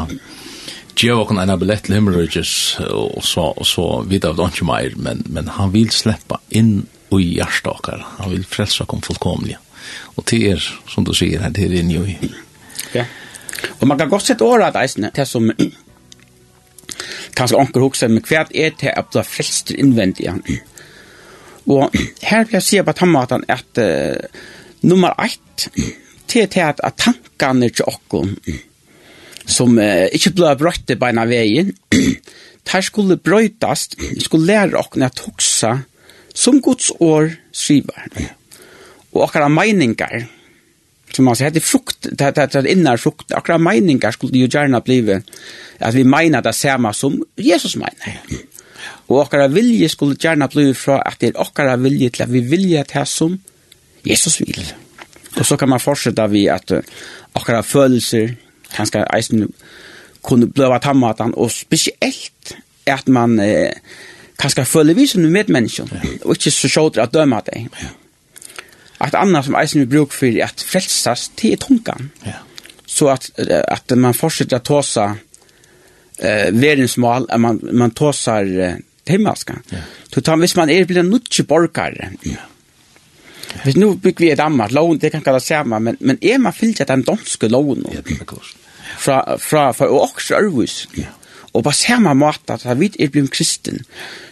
gjøre 1.00 1.24
oss 1.24 1.32
en 1.32 1.54
billett 1.58 1.86
til 1.86 1.96
himmelrøyges, 1.96 2.52
og 2.90 3.24
så, 3.24 3.46
og 3.56 3.66
så 3.66 3.86
vidt 4.08 4.26
av 4.28 4.36
det 4.36 4.50
ikke 4.52 4.68
mer, 4.68 4.96
men, 4.96 5.24
men 5.32 5.48
han 5.56 5.72
vil 5.72 5.88
slippe 5.94 6.40
inn 6.50 6.82
i 7.16 7.22
hjertet. 7.38 8.04
Han 8.20 8.34
vil 8.34 8.44
frelse 8.46 8.84
oss 8.84 9.06
fullkomlig 9.06 9.56
Og 10.16 10.24
det 10.30 10.40
er, 10.52 10.66
som 10.86 11.04
du 11.04 11.14
sier, 11.16 11.40
det 11.50 11.64
er 11.64 11.78
inn 11.80 11.90
i. 11.90 12.30
Ja. 12.94 13.06
Og 13.80 13.88
man 13.88 13.98
kan 13.98 14.10
godt 14.10 14.28
sette 14.28 14.44
året 14.44 14.70
at 14.70 14.80
eisene, 14.82 15.12
det 15.14 15.26
som 15.28 15.50
kanskje 17.36 17.58
onker 17.58 17.84
hokse, 17.84 18.08
men 18.10 18.24
hva 18.26 18.44
er 18.50 18.74
det 18.80 18.92
at 18.96 19.12
det 19.14 19.26
frelster 19.28 19.78
innvendig 19.80 20.28
han? 20.30 20.42
Og 21.70 21.92
her 22.24 22.46
vil 22.46 22.58
jeg 22.58 22.66
si 22.66 22.80
på 22.82 22.96
tannmaten 22.96 23.44
at 23.52 23.80
uh, 23.80 24.16
nummer 24.82 25.14
ett, 25.22 25.68
til 26.26 26.48
til 26.48 26.64
at, 26.64 26.80
at 26.84 26.98
tankene 26.98 27.70
til 27.70 27.88
okken, 27.90 28.34
som 29.46 29.78
uh, 29.78 30.08
ikke 30.12 30.34
ble 30.38 30.56
brøttet 30.58 30.98
på 30.98 31.10
en 31.10 31.22
veien, 31.30 31.74
der 32.70 32.84
skulle 32.84 33.16
brøytast, 33.16 33.96
skulle 34.24 34.46
lære 34.46 34.78
okken 34.78 35.06
at 35.06 35.22
hokse 35.26 35.78
som 36.34 36.60
Guds 36.62 36.90
år 37.00 37.32
skriver. 37.52 38.10
Og 39.12 39.24
okkara 39.26 39.48
meiningar, 39.50 40.28
som 41.12 41.24
man 41.24 41.36
säger, 41.36 41.50
det 41.50 41.58
är 41.58 41.60
frukt, 41.60 42.06
det, 42.12 42.30
det, 42.30 42.46
det 42.46 42.72
innar 42.72 42.96
frukt, 42.96 43.32
akkurat 43.32 43.60
meningar 43.60 44.10
skulle 44.10 44.38
ju 44.38 44.48
gärna 44.48 44.80
blive, 44.80 45.22
att 45.78 45.94
vi 45.94 46.04
menar 46.04 46.42
det 46.42 46.52
samma 46.52 46.92
som 46.92 47.24
Jesus 47.36 47.76
menar. 47.76 48.20
Og 49.08 49.20
akkurat 49.22 49.50
vilje 49.54 49.88
skulle 49.88 50.16
gärna 50.20 50.48
blive 50.48 50.74
fra 50.74 51.00
at 51.02 51.20
det 51.20 51.26
är 51.26 51.40
akkurat 51.40 51.78
vilje 51.78 52.10
till 52.10 52.22
att 52.22 52.28
vi 52.28 52.40
vilja 52.40 52.84
det 52.84 53.08
som 53.08 53.38
Jesus 54.04 54.40
vil. 54.40 54.72
Og 55.36 55.46
så 55.46 55.56
kan 55.56 55.68
man 55.68 55.80
fortsette 55.80 56.26
vi 56.30 56.48
at 56.48 56.72
akkara 57.34 57.62
følelser, 57.62 58.34
kanskje 58.76 59.04
eisen 59.16 59.52
kunne 60.22 60.46
bløva 60.46 60.78
tammatan, 60.78 61.34
och 61.34 61.52
speciellt 61.52 62.56
att 62.86 63.06
man 63.06 63.38
eh, 63.38 63.72
kanskje 64.38 64.64
føler 64.64 64.94
vi 64.94 65.06
som 65.06 65.32
medmänniskor 65.32 65.88
och 66.24 66.34
inte 66.34 66.50
så 66.50 66.68
sjåter 66.68 67.00
att 67.00 67.12
döma 67.12 67.40
dig. 67.40 67.68
Ja 67.82 67.88
Ett 69.00 69.14
annat 69.14 69.44
som 69.44 69.54
eisen 69.54 69.80
vi 69.80 69.86
bruk 69.86 70.12
för 70.12 70.40
att 70.44 70.60
frälsas 70.60 71.30
till 71.34 71.58
tungan. 71.58 72.10
Ja. 72.22 72.32
Så 72.86 73.08
att, 73.08 73.30
att 73.68 73.98
man 73.98 74.14
fortsätter 74.14 74.56
att 74.56 74.64
tåsa 74.64 75.16
eh, 76.18 76.52
verdensmål, 76.52 77.26
att 77.28 77.40
man, 77.40 77.60
man 77.72 77.90
tåsar 77.90 78.58
eh, 78.60 78.74
himmelska. 79.04 79.58
Ja. 79.68 79.78
Så 80.14 80.20
tar, 80.20 80.36
hvis 80.36 80.56
man 80.56 80.70
är 80.70 80.84
blir 80.84 80.98
en 80.98 81.10
nutje 81.10 81.44
borgare, 81.44 82.12
ja. 82.22 82.32
Ja. 83.54 83.62
Hvis 83.64 83.76
nu 83.76 83.94
bygger 83.94 84.24
vi 84.24 84.30
et 84.30 84.40
annet 84.40 84.72
lån, 84.72 84.98
det 84.98 85.10
kan 85.10 85.22
kalla 85.26 85.40
samme, 85.40 85.80
men, 85.80 85.96
men 86.00 86.18
er 86.22 86.38
man 86.38 86.52
fyllt 86.52 86.82
den 86.88 87.02
danske 87.02 87.48
lån? 87.48 87.84
Ja, 87.92 88.00
det 88.06 88.20
er 88.20 88.24
klart. 88.24 88.54
Fra, 88.98 89.36
fra, 89.38 89.72
fra 89.72 89.88
og 89.88 90.10
også 90.10 90.38
Ørvus. 90.38 90.88
Ja. 90.96 91.10
Og 91.52 91.64
på 91.64 91.72
samme 91.74 92.14
måte, 92.14 92.54
at 92.54 92.80
vi 92.80 92.92
er 92.98 93.10
blevet 93.10 93.30
kristen, 93.30 93.84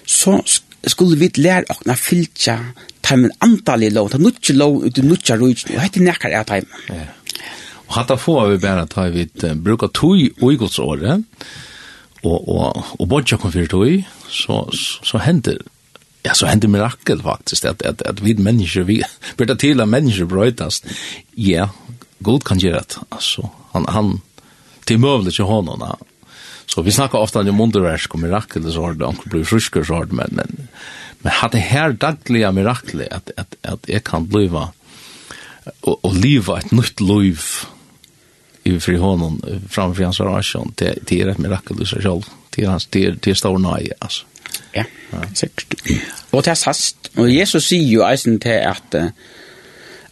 så 0.07 0.39
skulle 0.87 1.19
vi 1.19 1.31
lære 1.37 1.67
å 1.75 1.95
fyllt 1.99 2.49
heimen 3.09 3.33
antallig 3.45 3.93
lov, 3.95 4.11
det 4.13 4.21
nutje 4.23 4.57
lov, 4.57 4.83
ut 4.85 4.99
i 4.99 5.07
nutje 5.07 5.39
rujt, 5.39 5.65
og 5.73 5.81
hette 5.83 6.03
nekkar 6.05 6.35
er 6.35 6.53
heimen. 6.53 6.85
Ja. 6.93 7.07
Og 7.89 7.97
hatta 7.97 8.19
få 8.21 8.37
vi 8.51 8.61
bare 8.61 8.85
ta 8.91 9.07
vi 9.13 9.25
bruka 9.65 9.89
tui 9.89 10.29
uigotsåret, 10.43 11.25
og, 12.27 12.39
og, 12.51 12.85
og 12.99 13.09
bodja 13.09 13.39
kom 13.41 13.55
fyrir 13.55 13.71
tui, 13.73 13.99
så, 14.29 14.67
så 14.73 15.25
hender 15.25 15.63
Ja, 16.23 16.35
så 16.35 16.47
hände 16.47 16.69
mirakel 16.69 17.23
faktiskt 17.23 17.65
at, 17.65 17.83
at, 17.83 18.03
at 18.03 18.21
vid 18.21 18.39
mennesker, 18.39 18.83
vi 18.83 19.03
blir 19.37 19.55
till 19.55 19.81
at 19.81 19.89
mennesker 19.89 20.27
brøytast. 20.27 20.87
Ja, 21.35 21.69
god 22.19 22.45
kan 22.45 22.59
gjøre 22.59 22.83
det. 22.83 22.99
Alltså 23.09 23.49
han 23.73 23.87
han 23.89 24.21
till 24.85 24.99
möjligt 24.99 25.35
til 25.35 25.45
honom. 25.45 25.97
Så 26.67 26.83
vi 26.83 26.93
snackar 26.93 27.19
ofta 27.19 27.41
om 27.41 27.61
underversk 27.61 28.15
og 28.15 28.21
mirakel 28.21 28.73
så 28.73 28.83
har 28.83 28.95
det 28.95 29.07
onkel 29.07 29.31
blir 29.31 29.45
friskare 29.45 29.85
så 29.85 29.95
har 29.95 30.07
men 30.13 30.29
men 30.31 30.69
Men 31.23 31.35
har 31.41 31.51
det 31.53 31.65
her 31.71 31.93
dagliga 31.93 32.53
miraklet 32.55 33.09
at, 33.11 33.33
at, 33.37 33.57
at 33.63 33.89
jeg 33.91 34.05
kan 34.07 34.29
bliva 34.31 34.69
og, 35.83 35.99
og 36.05 36.15
liva 36.15 36.59
et 36.61 36.73
nytt 36.73 37.03
liv 37.03 37.43
i 38.69 38.77
fri 38.83 38.97
honom 39.01 39.39
framfor 39.71 40.05
hans 40.05 40.21
rasjon, 40.21 40.75
det, 40.79 40.95
det 41.09 41.23
er 41.23 41.33
et 41.33 41.41
mirakel 41.43 41.81
i 41.83 41.89
seg 41.89 42.05
selv. 42.05 42.29
Det 42.55 42.67
er, 42.67 42.85
det 42.93 43.05
er, 43.07 43.17
det 43.25 43.33
er 43.33 43.39
stor 43.39 43.59
nøye, 43.63 43.97
altså. 44.01 44.27
Ja, 44.75 44.85
ja. 45.13 45.23
sikkert. 45.37 45.77
Og 46.33 46.45
det 46.45 46.53
er 46.53 46.59
sast. 46.59 47.11
Og 47.17 47.29
Jesus 47.33 47.69
sier 47.71 47.89
jo 47.89 48.05
eisen 48.07 48.39
til 48.43 48.59
at 48.69 48.97
uh, 48.99 49.09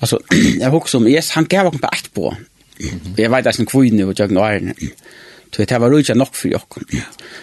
altså, 0.01 0.21
jeg 0.63 0.73
husker 0.73 1.01
om 1.01 1.09
Jesus, 1.11 1.35
han 1.37 1.49
gav 1.51 1.71
oss 1.71 1.81
på 1.83 1.93
ett 1.93 2.11
på. 2.15 2.35
Mm 2.81 2.87
-hmm. 2.87 3.15
Jeg 3.19 3.31
vet 3.31 3.47
eisen 3.47 3.67
kvinne 3.67 4.07
og 4.07 4.17
tjøkken 4.17 4.37
og 4.37 4.49
ærene. 4.49 4.75
Så 5.53 5.65
det 5.65 5.81
var 5.81 5.95
ikke 5.97 6.15
nok 6.15 6.35
for 6.37 6.49
jokken. 6.53 6.85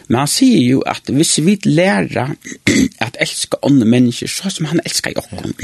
Men 0.08 0.20
han 0.20 0.30
sier 0.30 0.62
jo 0.68 0.84
at 0.86 1.10
hvis 1.10 1.40
vi 1.46 1.56
lærer 1.66 2.36
at 3.06 3.18
elska 3.20 3.58
andre 3.66 3.88
mennesker, 3.90 4.30
så 4.30 4.52
som 4.54 4.70
han 4.70 4.82
elskar 4.86 5.16
jokken, 5.16 5.56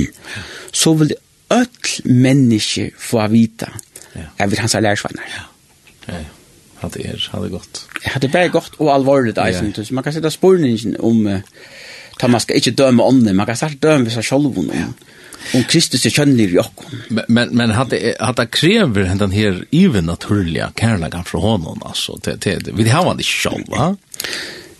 så 0.71 0.93
vil 0.93 1.13
det 1.13 1.19
öll 1.53 2.05
mennesker 2.05 2.89
få 2.97 3.27
vita 3.27 3.71
at 4.37 4.51
vi 4.51 4.57
hans 4.59 4.75
er 4.75 4.83
lærersvenner. 4.83 5.23
Ja, 6.07 6.13
ja. 6.13 6.89
det 6.93 7.05
er, 7.05 7.29
hatt 7.31 7.45
er 7.45 7.49
godt. 7.49 7.85
Ja, 8.05 8.19
det 8.19 8.29
er 8.29 8.31
bare 8.31 8.49
godt 8.49 8.79
og 8.79 8.93
alvorligt, 8.93 9.37
eisen. 9.37 9.73
Så 9.75 9.93
man 9.93 10.03
kan 10.03 10.13
sette 10.13 10.31
spørningen 10.31 10.95
om, 10.99 11.25
uh, 11.25 12.29
man 12.29 12.39
skal 12.39 12.55
ikke 12.55 12.71
døme 12.71 13.03
ånden, 13.03 13.35
man 13.35 13.45
kan 13.45 13.55
sitte 13.55 13.77
døme 13.77 14.09
seg 14.09 14.25
selv 14.25 14.49
om, 14.57 14.71
om 15.53 15.63
Kristus 15.63 16.05
er 16.05 16.21
är 16.21 16.39
i 16.39 16.57
okken. 16.57 17.01
Men 17.09 17.25
men 17.27 17.49
men 17.55 17.71
hade 17.71 18.15
hade 18.19 18.45
kräver 18.45 19.15
den 19.15 19.31
här 19.31 19.65
even 19.71 20.05
naturliga 20.05 20.71
kärleken 20.79 21.23
från 21.23 21.41
honom 21.41 21.81
alltså 21.85 22.19
det 22.23 22.35
det 22.41 22.71
vi 22.73 22.89
har 22.89 23.05
han 23.05 23.17
det 23.17 23.23
själv 23.23 23.67
va? 23.67 23.95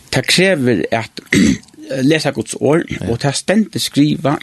Det 0.10 0.28
krever 0.28 0.86
at 0.92 1.20
lesa 2.02 2.32
Guds 2.32 2.56
ord 2.60 2.84
och 3.10 3.20
ta 3.20 3.34
ständigt 3.34 3.82
skriva 3.82 4.40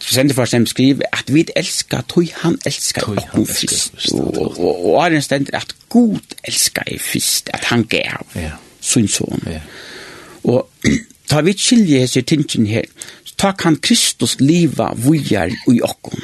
sender 0.00 0.34
for 0.34 0.44
dem 0.44 0.66
skrive, 0.66 1.02
at 1.12 1.30
vi 1.30 1.46
elskar 1.56 2.02
tog 2.08 2.28
han 2.42 2.58
elskar 2.66 3.02
tog 3.02 3.18
han 3.32 3.40
elskar 3.40 4.18
og, 4.20 4.58
og, 4.58 4.84
og 4.94 5.14
er 5.14 5.20
stender 5.20 5.56
at 5.56 5.74
god 5.88 6.36
elskar 6.44 6.88
i 6.92 6.98
fyrst 6.98 7.50
at 7.54 7.64
han 7.64 7.84
gav 7.84 8.26
ja. 8.34 8.58
sin 8.80 9.08
son 9.08 9.42
Ja. 9.46 9.60
og 10.44 10.68
ta 11.28 11.40
vi 11.40 11.52
skilje 11.56 12.00
hese 12.00 12.22
tingen 12.22 12.66
her 12.66 12.84
ta 13.38 13.54
kan 13.56 13.78
Kristus 13.82 14.38
liva 14.40 14.90
vujar 14.98 15.52
i 15.70 15.80
okkom. 15.84 16.20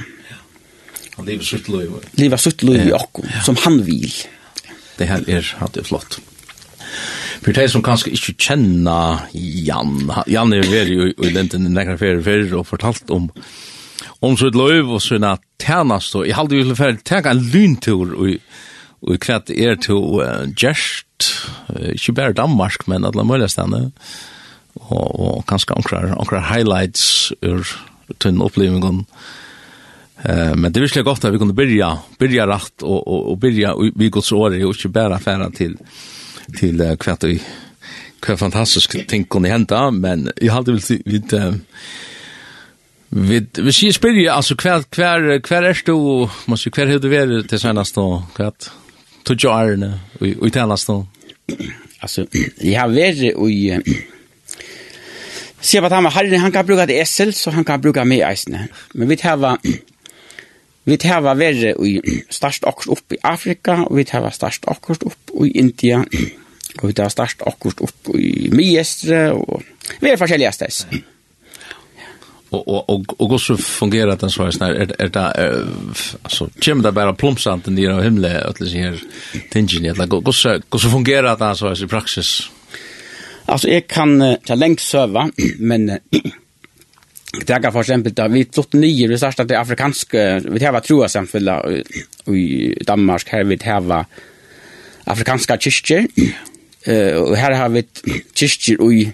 Han 1.17 1.29
lever 1.29 1.47
sitt 1.47 1.69
liv. 1.71 1.93
Liva 2.19 2.39
sutt 2.41 2.65
liv 2.67 2.89
i 2.89 2.95
okkom, 2.95 3.29
som 3.47 3.59
han 3.65 3.81
vil. 3.87 4.11
Det 4.99 5.07
her 5.11 5.23
er, 5.31 5.47
det 5.75 5.85
er 5.85 5.87
flott. 5.87 6.19
For 7.45 7.55
de 7.55 7.67
som 7.69 7.83
kanskje 7.85 8.15
ikke 8.17 8.35
kjenner 8.47 9.27
Jan, 9.35 10.09
Jan 10.31 10.55
er 10.57 10.67
veri 10.71 10.97
i, 10.97 11.09
i 11.13 11.33
lenten 11.35 11.67
nekker 11.75 11.99
fyrir 12.01 12.23
fyrir 12.25 12.55
og 12.61 12.69
fortalt 12.71 13.11
om 13.15 13.31
om 14.25 14.37
sitt 14.41 14.57
liv 14.57 14.89
og 14.89 15.03
sina 15.05 15.35
tjenast 15.61 16.15
og 16.17 16.25
jeg 16.25 16.37
halde 16.39 16.57
jo 16.57 16.71
for 16.71 16.81
fyrir 16.81 17.03
tega 17.05 17.35
en 17.35 17.43
lyntur 17.53 18.15
og 18.15 18.39
og 19.05 19.21
kvart 19.21 19.51
er 19.53 19.77
til 19.85 20.01
uh, 20.01 20.47
Gjerst, 20.57 21.27
uh, 21.69 21.91
ikke 21.93 22.15
bare 22.17 22.37
Danmark, 22.37 22.87
men 22.89 23.05
alle 23.05 23.25
mulige 23.25 23.51
stedene 23.53 23.91
og, 24.91 25.21
og 25.21 25.45
kanskje 25.49 25.77
onkrar 25.79 26.49
highlights 26.51 27.33
ur 27.43 27.65
tunn 28.21 28.43
opplevingen. 28.45 29.05
Eh, 30.25 30.55
men 30.57 30.73
det 30.73 30.81
er 30.81 30.87
virkelig 30.87 31.05
godt 31.05 31.25
at 31.25 31.35
vi 31.35 31.41
kunne 31.41 31.57
byrja, 31.57 31.91
byrja 32.19 32.47
rett 32.49 32.85
og, 32.85 33.01
og, 33.01 33.31
og 33.33 33.41
byrja 33.41 33.75
vi 33.97 34.11
gods 34.13 34.33
året 34.33 34.65
og 34.65 34.77
ikke 34.77 34.93
bare 34.95 35.21
færa 35.21 35.51
til, 35.55 35.77
til 36.59 36.81
uh, 36.81 36.95
hva 36.97 37.17
vi 37.25 37.39
hva 38.25 38.37
fantastisk 38.41 38.97
ting 39.09 39.27
kunne 39.29 39.51
henta, 39.53 39.91
men 39.93 40.31
jeg 40.41 40.53
hadde 40.53 40.73
vel 40.73 40.81
til 40.81 41.03
vi 41.05 41.21
vi 43.15 43.41
vi 43.63 43.73
skal 43.73 43.93
spyrja 43.95 44.37
altså 44.37 44.57
hva 44.59 44.81
hva 44.97 45.11
hva 45.39 45.61
er 45.61 45.83
du 45.87 45.95
måste 46.49 46.71
si 46.71 46.73
hva 46.73 46.89
har 46.89 46.99
du 46.99 47.11
vært 47.13 47.49
til 47.51 47.61
senast 47.61 47.99
og 47.99 48.25
hva 48.35 48.49
tog 49.25 49.45
jo 49.45 49.53
arne 49.53 49.93
og 50.21 50.47
i 50.49 50.51
tennast 50.51 50.91
alltså 52.01 52.27
jag 52.61 52.81
har 52.81 52.89
vært 52.89 53.23
i 53.23 54.14
sier 55.65 55.83
på 55.83 55.89
at 55.89 55.97
han 55.97 56.07
var 56.07 56.15
herren, 56.19 56.41
han 56.43 56.53
kan 56.53 56.67
bruka 56.67 56.87
det 56.89 57.01
esel, 57.03 57.33
så 57.37 57.53
han 57.55 57.65
kan 57.67 57.83
bruka 57.83 58.05
med 58.05 58.25
eisene. 58.27 58.69
Men 58.95 59.11
vi 59.11 59.19
tar 59.21 59.41
vi 60.91 60.99
tar 61.01 61.25
verre 61.25 61.75
i 61.81 61.95
størst 62.39 62.69
akkurat 62.69 62.99
opp 62.99 63.17
i 63.17 63.21
Afrika, 63.25 63.81
og 63.87 63.97
vi 63.99 64.07
tava 64.09 64.33
størst 64.35 64.69
akkurat 64.71 65.09
opp 65.09 65.35
i 65.45 65.55
India, 65.61 66.03
og 66.81 66.87
vi 66.89 66.93
tava 66.93 67.11
størst 67.13 67.45
akkurat 67.49 67.83
opp 67.89 68.15
i 68.19 68.51
Miestre, 68.53 69.27
og 69.33 69.65
vi 70.01 70.13
er 70.13 70.21
forskjellige 70.21 70.55
steds. 70.59 70.85
Og, 72.55 72.61
og, 72.71 72.85
og, 72.87 73.15
og 73.19 73.31
hvordan 73.33 73.59
fungerer 73.59 74.15
det 74.15 74.29
sånn 74.31 74.53
her? 74.63 74.77
Er, 74.85 74.93
er 75.03 75.09
det, 75.11 75.23
er, 75.43 75.57
altså, 76.23 76.47
kommer 76.63 76.87
det 76.87 76.93
bare 76.95 77.17
plumsanten 77.19 77.75
nere 77.75 77.97
av 77.97 78.05
himmelen, 78.07 78.37
at 78.47 78.61
det 78.63 78.69
sier 78.71 79.01
tingene, 79.51 79.97
hvordan 79.97 80.93
fungerer 80.93 81.33
den 81.41 81.59
sånn 81.59 81.83
i 81.83 81.91
praksis? 81.91 82.37
Ja 82.45 82.54
Altså, 83.45 83.69
jeg 83.69 83.87
kan 83.91 84.17
uh, 84.23 84.37
ta 84.47 84.57
lengst 84.57 84.89
söva 84.89 85.27
men 85.71 85.91
uh, 85.91 86.31
det 87.35 87.51
er 87.51 87.73
for 87.73 87.83
eksempel 87.83 88.15
da 88.15 88.29
vi 88.31 88.45
flott 88.47 88.77
nye, 88.79 89.09
vi 89.11 89.19
startet 89.19 89.49
det 89.51 89.59
afrikanske, 89.59 90.21
vi 90.55 90.63
har 90.63 90.79
troa 90.87 91.09
samfulla 91.11 91.59
i 92.31 92.75
Danmark 92.87 93.33
her 93.35 93.43
vi 93.49 93.59
har 93.65 94.07
afrikanske 95.11 95.59
kyrkjer, 95.67 96.09
uh, 96.89 97.21
og 97.27 97.37
her 97.37 97.59
har 97.59 97.75
vi 97.75 97.85
kyrkjer 98.33 98.81
i 98.87 99.05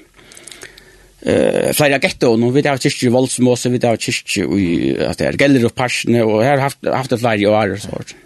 uh, 1.27 1.71
flere 1.75 1.99
getto 1.99 2.35
og 2.37 2.55
vi 2.55 2.63
tar 2.63 2.79
kyrkjer 2.79 3.11
i 3.11 3.15
Voldsmåse, 3.19 3.73
vi 3.73 3.83
tar 3.83 3.97
kyrkjer 3.97 4.59
i 4.59 4.71
att 5.05 5.19
det 5.19 5.27
är 5.27 5.43
gäller 5.43 5.65
och 5.65 5.75
passion 5.75 6.21
och 6.21 6.45
här 6.45 6.59
har 6.59 6.63
haft 6.63 6.87
haft 6.87 7.21
flere 7.21 7.47
år 7.49 7.73
og 7.73 7.81
sånt. 7.81 8.17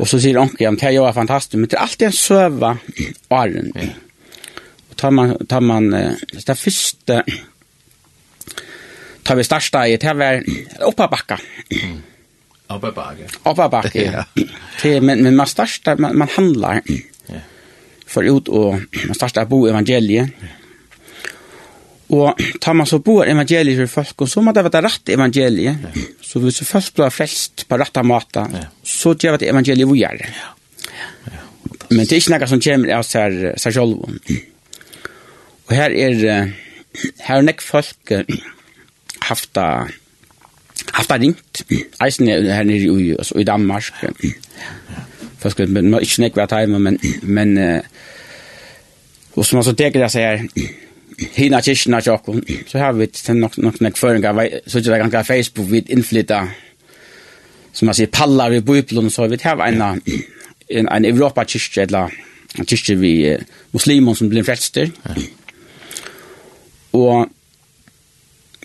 Og 0.00 0.08
så 0.08 0.18
sier 0.20 0.38
onkel 0.38 0.66
att 0.66 0.80
det 0.80 0.88
er 0.88 0.92
jo 0.92 1.12
fantastisk, 1.12 1.56
men 1.56 1.68
det 1.68 1.76
er 1.76 1.82
alltid 1.82 2.06
en 2.06 2.12
söva 2.12 2.76
åren. 3.30 3.72
Og 4.92 4.96
tar 5.00 5.10
man, 5.10 5.30
tar 5.48 5.64
man, 5.64 5.86
det 5.88 6.56
første, 6.60 7.22
tar 9.24 9.38
vi 9.38 9.44
starta 9.46 9.86
i, 9.88 9.96
det 9.96 10.12
var 10.18 10.42
oppa 10.84 11.06
bakka. 11.08 11.38
Oppe 12.72 12.90
bakka. 12.92 13.28
Oppa 13.48 13.68
bakka, 13.72 14.02
ja. 14.04 14.24
Til, 14.82 15.00
men, 15.00 15.22
men 15.24 15.38
man 15.38 15.48
starta, 15.48 15.96
man, 15.96 16.18
man 16.20 16.28
handlar. 16.36 16.82
Ja. 17.30 17.40
For 18.04 18.28
ut 18.28 18.52
og, 18.52 18.84
man 19.06 19.16
starta 19.16 19.46
bo 19.48 19.62
evangeliet. 19.70 20.44
Og 22.12 22.44
tar 22.60 22.76
man 22.76 22.88
så 22.88 23.00
bo 23.00 23.22
evangeliet 23.24 23.80
for 23.86 23.96
folk, 24.02 24.26
og 24.26 24.28
så 24.28 24.44
må 24.44 24.52
det 24.52 24.66
være 24.68 24.84
rett 24.84 25.16
evangeliet. 25.16 25.88
Ja. 25.88 26.06
Så 26.20 26.44
hvis 26.44 26.60
folk 26.68 26.92
blir 27.00 27.16
frelst 27.16 27.64
på 27.64 27.80
rett 27.80 28.04
måte, 28.04 28.44
ja. 28.60 28.68
så 28.84 29.16
gjør 29.16 29.40
det 29.40 29.48
evangeliet 29.56 29.88
vi 29.88 30.04
gjør. 30.04 30.24
Ja. 30.28 30.54
Ja. 31.32 31.44
Men 31.88 32.04
det 32.04 32.12
er 32.12 32.20
ikke 32.20 32.36
noe 32.36 32.52
som 32.52 32.60
kommer 32.68 32.98
av 33.00 33.08
seg 33.08 33.44
selv. 33.56 34.08
Ja 34.28 34.48
Og 35.72 35.76
her 35.76 35.84
er, 35.84 36.48
her 37.24 37.38
er 37.38 37.44
nek 37.46 37.62
folk 37.64 38.10
haft 39.24 39.56
a 39.56 39.86
haft 40.92 40.98
hafta 40.98 41.16
ringt, 41.16 41.62
eisen 42.04 42.28
er 42.28 42.42
her 42.52 42.66
nere 42.68 42.90
i, 43.00 43.14
altså, 43.14 43.38
i 43.40 43.44
Danmark. 43.48 43.88
Folk, 45.40 45.62
men 45.68 45.94
ikke 45.94 46.26
nek 46.26 46.36
vært 46.36 46.52
heima, 46.52 46.78
men, 46.78 47.00
men, 47.22 47.56
og 49.32 49.46
som 49.48 49.62
altså 49.62 49.72
teker 49.72 50.04
jeg 50.04 50.12
her, 50.12 50.44
hina 51.38 51.64
kyrkina 51.64 52.04
tjokken, 52.04 52.44
så 52.68 52.78
har 52.78 52.92
vi 52.92 53.06
til 53.06 53.40
nok, 53.40 53.56
nok, 53.56 53.80
nek 53.80 53.96
føringar, 53.96 54.44
så 54.66 54.78
er 54.78 54.90
det 54.90 55.02
ganske 55.06 55.24
Facebook, 55.24 55.70
vi 55.72 55.86
innflytta, 55.88 56.44
som 57.72 57.88
man 57.88 57.96
sier, 57.96 58.12
pallar 58.12 58.52
i 58.52 58.60
bøyblom, 58.60 59.08
så 59.08 59.24
vi 59.32 59.40
har 59.40 59.64
en, 59.70 60.02
en, 60.68 60.88
en 60.88 61.14
Europa-kyrkje, 61.16 61.88
eller 61.88 62.12
kyrkje 62.60 63.00
vi 63.00 63.14
muslimer 63.72 64.20
som 64.20 64.28
blir 64.28 64.44
frelster, 64.44 64.92
ja 65.08 65.22
Og 66.92 67.28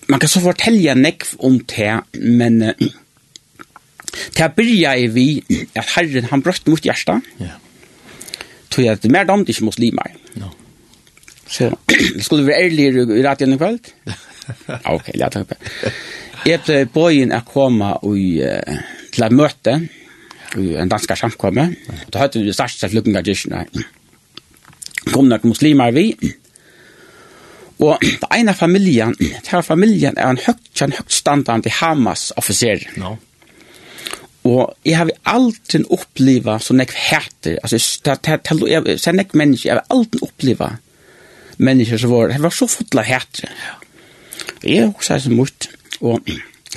man 0.08 0.20
kan 0.20 0.30
så 0.32 0.42
fortelle 0.44 0.96
nekv 0.96 1.36
om 1.44 1.60
det, 1.60 1.94
men 2.22 2.62
uh, 2.64 2.88
det 4.38 4.52
börjar 4.56 5.08
vi 5.14 5.44
at 5.76 5.96
Herren 5.96 6.30
han 6.32 6.42
bröt 6.42 6.68
mot 6.68 6.86
hjärsta. 6.86 7.22
Ja. 7.40 7.58
jeg 8.78 8.92
at 8.94 9.02
det 9.02 9.10
er 9.10 9.16
mer 9.16 9.26
dom 9.26 9.46
ikke 9.48 9.66
muslimer. 9.66 10.14
No. 10.36 10.52
Så 11.48 11.72
skulle 12.24 12.44
vi 12.44 12.52
være 12.52 12.64
ærlige 12.66 13.20
i 13.20 13.24
radioen 13.26 13.54
i 13.54 13.58
kveld? 13.58 13.92
Ja, 14.08 14.78
ok, 14.96 15.10
jag 15.16 15.32
takk. 15.32 15.50
det. 15.50 15.94
Jeg 16.46 16.62
ble 16.66 16.84
bøyen 16.94 17.34
å 17.36 17.42
komme 17.48 17.94
til 18.04 19.26
et 19.26 19.36
møte 19.36 19.80
i 20.58 20.76
en 20.80 20.90
dansk 20.92 21.16
samkomme. 21.18 21.70
Da 22.14 22.22
hadde 22.24 22.44
vi 22.44 22.54
størst 22.54 22.84
seg 22.84 22.94
flykken 22.94 23.18
av 23.18 23.26
kyrkene. 23.26 23.66
Kom 25.12 25.28
nok 25.32 25.48
muslimer 25.48 25.92
vi, 25.96 26.12
Og 27.84 28.02
det 28.22 28.30
ene 28.34 28.56
familien, 28.58 29.16
det 29.20 29.52
her 29.52 29.62
familien 29.66 30.18
er 30.18 30.32
en 30.32 30.42
høyt, 30.42 30.68
en 30.82 30.96
høyt 30.98 31.14
standard 31.14 31.68
i 31.68 31.74
Hamas 31.80 32.32
offiser. 32.38 32.84
No. 32.98 33.16
Og 34.48 34.78
jeg 34.88 34.96
har 34.98 35.12
aldri 35.28 35.84
oppleva 35.92 36.56
så 36.64 36.76
nek 36.78 36.94
hæter, 36.96 37.58
altså, 37.64 37.80
det 38.06 38.38
jeg 38.70 38.84
har 39.04 39.18
nek 39.18 39.34
mennesker, 39.36 39.70
jeg 39.70 39.80
har 39.82 39.90
aldri 39.92 40.22
oppleva 40.24 40.70
mennesker 41.58 42.00
som 42.00 42.14
var, 42.14 42.32
det 42.32 42.44
var 42.44 42.56
så 42.56 42.68
fotla 42.72 43.04
hæter. 43.04 43.52
Jeg 44.64 44.86
har 44.86 44.94
også 44.94 45.20
så 45.26 45.34
mot, 45.34 45.68
og 46.02 46.22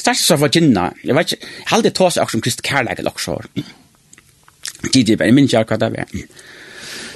Særlig 0.00 0.20
så 0.22 0.36
var 0.36 0.48
Gina, 0.48 0.86
jeg 1.04 1.14
vet 1.14 1.32
ikke, 1.32 1.46
jeg 1.46 1.66
har 1.66 1.76
aldri 1.76 1.90
tås 1.90 2.16
akkurat 2.16 2.38
om 2.38 2.42
Kristi 2.44 2.62
Kærleik 2.64 2.98
eller 2.98 3.10
akkurat. 3.10 3.64
Gidi, 4.92 5.16
jeg 5.18 5.34
minns 5.34 5.52
ikke 5.52 5.74
hva 5.74 5.80
det 5.82 5.90
var. 5.96 6.14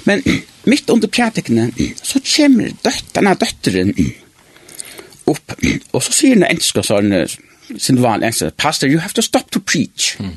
Men 0.05 0.23
mitt 0.71 0.89
under 0.89 1.07
prædikene, 1.07 1.71
så 2.03 2.21
kommer 2.35 2.71
døtt, 2.85 3.05
denne 3.15 3.35
døtteren, 3.41 3.93
opp, 5.25 5.53
og 5.93 6.03
så 6.03 6.13
sier 6.13 6.37
den 6.37 6.45
engelske 6.45 6.83
sånn, 6.85 7.13
sin 7.77 8.01
vanlige 8.01 8.29
engelske, 8.29 8.51
Pastor, 8.57 8.87
you 8.87 8.99
have 9.01 9.13
to 9.17 9.25
stop 9.25 9.51
to 9.51 9.59
preach. 9.59 10.15
Mm. 10.21 10.35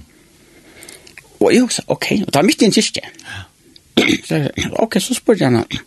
Og 1.40 1.54
jeg 1.54 1.70
sa, 1.70 1.82
ok, 1.86 2.06
og 2.26 2.32
det 2.32 2.40
er 2.40 2.46
midt 2.46 2.62
i 2.62 2.68
en 2.68 2.72
kyrkje. 2.72 3.10
Så, 4.26 4.38
ok, 4.78 4.96
så 5.02 5.14
spør 5.14 5.36
jeg 5.38 5.50
henne, 5.50 5.82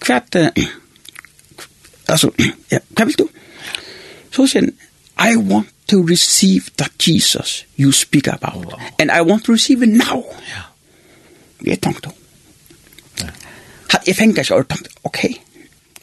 hva 0.00 0.16
er 0.16 0.24
det, 0.32 0.68
altså, 2.08 2.30
ja, 2.70 2.80
hva 2.96 3.06
vil 3.06 3.18
du? 3.18 3.26
Så 4.32 4.46
sier 4.46 4.64
han, 4.64 4.72
I 5.20 5.36
want 5.36 5.68
to 5.90 6.00
receive 6.06 6.70
that 6.76 6.92
Jesus 6.96 7.66
you 7.76 7.92
speak 7.92 8.28
about, 8.28 8.64
wow. 8.64 8.78
and 8.98 9.10
I 9.10 9.20
want 9.20 9.44
to 9.44 9.52
receive 9.52 9.82
it 9.82 9.88
now. 9.90 10.24
Ja. 10.48 10.62
Jeg 11.66 11.80
tenkte, 11.82 12.10
jeg 14.06 14.16
fengar 14.16 14.44
ikke 14.44 14.54
ordentlig, 14.54 14.92
ok, 15.04 15.20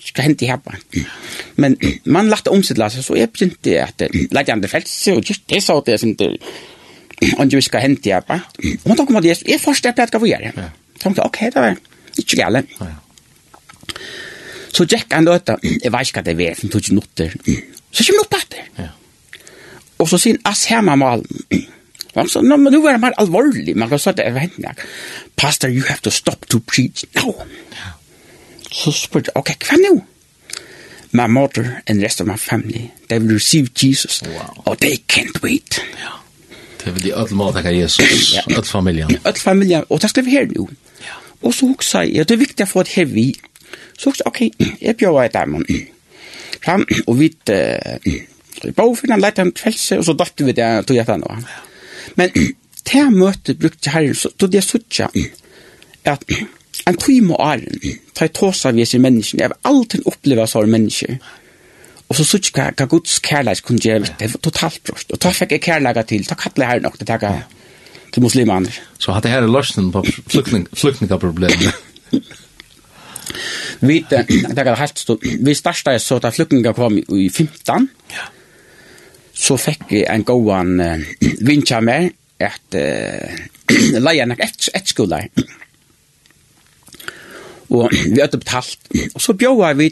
skal 0.07 0.27
hente 0.27 0.47
her 0.47 0.59
bare. 0.63 1.05
Men 1.55 1.77
man 2.05 2.29
lagt 2.31 2.47
om 2.51 2.63
seg, 2.63 2.79
så 2.91 3.15
jeg 3.17 3.31
begynte 3.33 3.75
at 3.83 4.07
lagt 4.35 4.49
han 4.49 4.63
det 4.63 4.71
frelse, 4.71 5.15
og 5.15 5.23
just 5.27 5.45
det 5.49 5.61
sa 5.63 5.79
det 5.85 5.99
som 6.01 6.15
det, 6.19 6.31
og 7.37 7.51
du 7.51 7.59
skal 7.61 7.83
hente 7.85 8.13
her 8.13 8.23
bare. 8.27 8.45
Og 8.83 8.91
man 8.91 8.99
tok 8.99 9.11
om 9.11 9.19
at 9.21 9.27
jeg, 9.27 9.41
jeg 9.47 9.61
forstår 9.61 9.95
at 9.95 10.03
jeg 10.03 10.13
skal 10.13 10.23
få 10.23 10.29
gjøre 10.31 10.51
det. 10.55 10.69
Så 10.97 11.03
tenkte 11.03 11.25
ok, 11.25 11.39
det 11.53 11.55
var 11.55 11.75
ikke 12.17 12.39
gale. 12.39 12.63
Så 14.73 14.85
Jack 14.91 15.13
han 15.13 15.25
løte, 15.25 15.57
jeg 15.63 15.91
vet 15.91 16.07
ikke 16.07 16.21
hva 16.21 16.25
det 16.27 16.47
er, 16.49 16.55
for 16.57 16.71
tog 16.71 16.83
ikke 16.83 16.97
noter. 16.97 17.33
Så 17.91 18.05
kommer 18.05 18.21
han 18.21 18.25
opp 18.27 18.37
etter. 18.37 18.93
Og 19.97 20.09
så 20.11 20.19
sier 20.21 20.37
han, 20.37 20.45
ass 20.51 20.67
her 20.69 20.83
med 20.85 20.99
malen, 21.01 21.45
Man 22.17 22.29
sa, 22.29 22.41
no, 22.41 22.57
men 22.57 22.73
du 22.73 22.79
var 22.81 22.97
mer 22.97 23.13
alvorlig. 23.21 23.75
Man 23.77 23.89
kan 23.89 23.99
säga, 23.99 24.31
vad 24.33 24.41
händer? 24.41 24.73
Pastor, 25.35 25.69
you 25.69 25.85
have 25.87 26.01
to 26.01 26.11
stop 26.11 26.47
to 26.49 26.59
preach 26.59 27.05
now. 27.13 27.35
Så 28.71 28.91
spurte 28.91 29.31
jeg, 29.31 29.37
ok, 29.37 29.51
hva 29.69 29.77
nå? 29.83 29.91
My 31.11 31.27
mother 31.27 31.81
and 31.87 31.99
the 31.99 32.05
rest 32.05 32.21
of 32.21 32.27
my 32.27 32.37
family, 32.37 32.91
they 33.07 33.19
will 33.19 33.33
receive 33.33 33.69
Jesus. 33.83 34.21
Wow. 34.21 34.63
Oh, 34.65 34.75
they 34.75 34.97
can't 35.13 35.43
wait. 35.43 35.79
Ja. 36.01 36.17
Det 36.83 36.95
vil 36.95 37.03
de 37.03 37.13
öll 37.13 37.35
måte 37.35 37.61
takke 37.61 37.75
Jesus, 37.77 38.33
ja. 38.35 38.41
öll 38.57 38.65
familien. 38.65 39.13
Öll 39.25 39.37
familjen, 39.39 39.85
og 39.89 40.01
det 40.01 40.09
skal 40.09 40.25
vi 40.25 40.31
her 40.31 40.49
nu. 40.55 40.67
Ja. 41.05 41.21
Og 41.41 41.53
så 41.53 41.69
huksa 41.69 42.01
jeg, 42.01 42.27
det 42.27 42.35
er 42.35 42.41
viktig 42.41 42.65
å 42.65 42.71
få 42.71 42.81
et 42.81 42.95
her 42.97 43.07
vi. 43.13 43.27
Så 43.93 44.09
huksa, 44.09 44.25
ok, 44.25 44.41
jeg 44.81 44.97
bjør 44.97 45.21
et 45.21 45.37
daimon. 45.37 45.65
Fram, 46.65 46.87
og 47.07 47.19
vi 47.19 47.29
uh, 47.53 48.73
bor 48.75 48.95
for 48.97 49.07
den 49.07 49.21
leit 49.21 49.37
han 49.37 49.53
kvelse, 49.53 50.01
og 50.01 50.05
så 50.09 50.17
datter 50.17 50.49
vi 50.49 50.57
det, 50.57 50.67
tog 50.89 50.97
jeg 50.97 51.07
det 51.07 51.21
nå. 51.21 51.39
Ja. 51.45 51.63
Men 52.17 52.33
te 52.87 53.03
møte 53.13 53.55
brukte 53.57 53.93
herren, 53.93 54.15
så 54.15 54.31
då 54.37 54.49
det 54.51 54.63
suttja 54.65 55.09
at 56.07 56.23
en 56.87 56.97
time 56.97 57.35
og 57.35 57.43
æren, 57.43 57.97
ta 58.15 58.25
i 58.25 58.31
tåsa 58.33 58.71
vi 58.71 58.85
sin 58.85 59.03
mennesken, 59.03 59.41
jeg 59.41 59.51
vil 59.51 59.69
alltid 59.69 60.07
oppleve 60.07 60.47
sånne 60.47 60.71
mennesker. 60.77 61.17
Og 62.07 62.15
så 62.15 62.23
suttja 62.23 62.53
hva, 62.55 62.69
hva 62.71 62.87
Guds 62.89 63.17
kærleik 63.23 63.61
kunne 63.67 63.83
gjøre, 63.83 64.13
det 64.19 64.31
var 64.33 64.43
totalt 64.45 64.79
brust. 64.87 65.11
Og 65.11 65.19
ta 65.19 65.33
fikk 65.35 65.57
jeg 65.57 65.65
kærleika 65.65 66.05
til, 66.07 66.23
ta 66.25 66.37
kattelig 66.39 66.69
herren 66.69 66.87
nok, 66.87 66.95
det 66.99 67.09
takka 67.09 67.33
til 68.13 68.23
muslimaner. 68.23 68.79
Så 68.97 69.11
hadde 69.11 69.27
det 69.27 69.35
her 69.35 69.43
er 69.43 69.51
løsningen 69.51 69.91
på 69.91 70.05
flyktningaproblemet. 70.31 71.83
Vi, 73.83 73.99
det 74.09 74.23
er 74.23 74.73
helt 74.83 74.99
stort, 74.99 75.27
vi 75.43 75.53
starta 75.53 75.97
så 75.99 76.21
da 76.23 76.31
flyktninga 76.33 76.73
kom 76.77 76.97
i 76.97 77.27
15, 77.29 77.91
ja 78.15 78.31
så 79.37 79.57
fikk 79.61 79.91
jeg 79.93 80.07
en 80.09 80.25
gåan 80.25 80.79
uh, 80.81 81.05
vinsja 81.49 81.81
med 81.85 82.09
at 82.41 82.77
uh, 82.77 84.01
leia 84.01 84.25
nek 84.29 84.41
et, 84.43 84.69
et 84.77 84.89
skulder. 84.89 85.29
Og 87.69 87.89
vi 88.13 88.21
hadde 88.21 88.39
betalt. 88.41 88.91
Og 89.13 89.21
så 89.21 89.35
bjåa 89.37 89.73
vi 89.77 89.91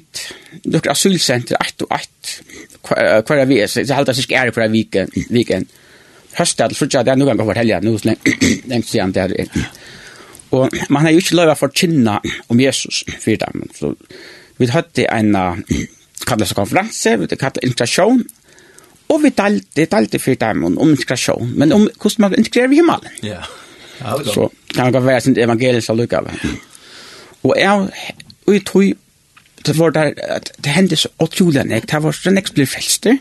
nokre 0.66 0.96
asylsenter 0.96 1.60
ett 1.62 1.86
og 1.86 1.98
ett 1.98 2.38
hver 2.86 3.39
er 3.41 3.48
vi, 3.50 3.58
så 3.66 3.82
jeg 3.82 3.98
halte 3.98 4.14
seg 4.14 4.34
ære 4.38 4.54
hver 4.54 4.68
av 4.68 4.74
viken. 4.74 5.10
viken. 5.34 5.66
Høstad, 6.36 6.76
så 6.76 6.86
ikke 6.86 7.02
det 7.08 7.14
er 7.14 7.18
noen 7.18 7.32
gang 7.32 7.48
fortelle, 7.48 7.80
nå 7.82 7.96
så 7.98 8.12
lenge 8.12 8.86
siden 8.86 9.14
det 9.16 9.24
er. 9.24 9.68
Og 10.54 10.74
man 10.93 11.08
har 11.08 11.16
jo 11.16 11.24
ikke 11.24 11.38
lov 11.39 11.54
å 11.54 11.58
forkynne 11.58 12.20
om 12.52 12.62
Jesus 12.62 13.02
for 13.24 13.39
dem. 13.41 13.64
Så 13.74 13.93
vi 14.62 14.70
hadde 14.70 15.08
en, 15.10 15.32
uh, 15.36 15.80
kallet 16.28 16.54
konferanse, 16.58 17.16
vi 17.16 17.26
hadde 17.26 17.39
kallet 17.39 17.64
integrasjon, 17.66 18.22
Og 19.10 19.22
vi 19.24 19.32
talte, 19.38 19.86
talte 19.86 20.20
for 20.20 20.39
dem 20.41 20.64
om 20.66 20.78
integrasjon, 20.89 21.51
men 21.56 21.74
om 21.76 21.86
hvordan 21.88 22.26
man 22.26 22.38
integrerer 22.39 22.74
i 22.74 22.80
himmelen. 22.82 23.20
Ja, 23.24 23.43
ja 24.01 24.18
det 24.18 24.34
Så 24.34 24.49
kan 24.74 24.93
det 24.93 25.03
være 25.06 25.22
sin 25.22 25.38
evangelisk 25.39 25.89
og 25.89 25.97
lukkave. 25.97 26.34
Og 27.43 27.53
jeg, 27.58 27.89
og 28.47 28.53
jeg 28.53 28.66
tror, 28.66 28.91
det 29.66 29.78
var 29.80 29.89
der, 29.89 30.12
at 30.18 30.51
det 30.64 30.74
hendte 30.74 30.97
så 30.97 31.10
åttjulig 31.20 31.62
enn 31.62 31.72
jeg, 31.72 31.86
det 31.89 32.03
var 32.03 32.20
den 32.24 32.41
jeg 32.41 32.53
ble 32.53 32.66
frelster, 32.70 33.18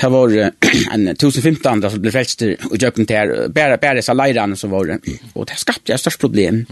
det 0.00 0.08
var 0.12 0.32
en 0.94 1.10
2015 1.16 1.82
da 1.82 1.90
som 1.92 2.02
ble 2.02 2.12
frelster, 2.12 2.56
og 2.70 2.76
jeg 2.80 2.94
kom 2.96 3.06
til 3.08 3.34
bare, 3.54 3.78
bare 3.78 4.00
disse 4.00 4.14
leirene 4.16 4.56
som 4.56 4.72
var, 4.72 4.96
og 5.34 5.48
det 5.48 5.58
skapte 5.60 5.92
jeg 5.92 6.00
størst 6.00 6.20
problem. 6.20 6.64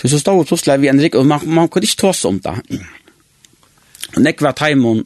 Så 0.00 0.08
så 0.08 0.18
stod 0.18 0.38
vi 0.38 0.48
plutselig 0.48 0.80
ved 0.82 0.90
en 0.90 1.00
rik, 1.00 1.14
og 1.14 1.26
man, 1.26 1.40
man 1.46 1.68
kunne 1.68 1.86
ikke 1.86 2.00
ta 2.02 2.08
oss 2.10 2.24
om 2.28 2.40
det. 2.44 2.54
Og 4.14 4.22
nekva 4.22 4.52
taimon, 4.52 5.04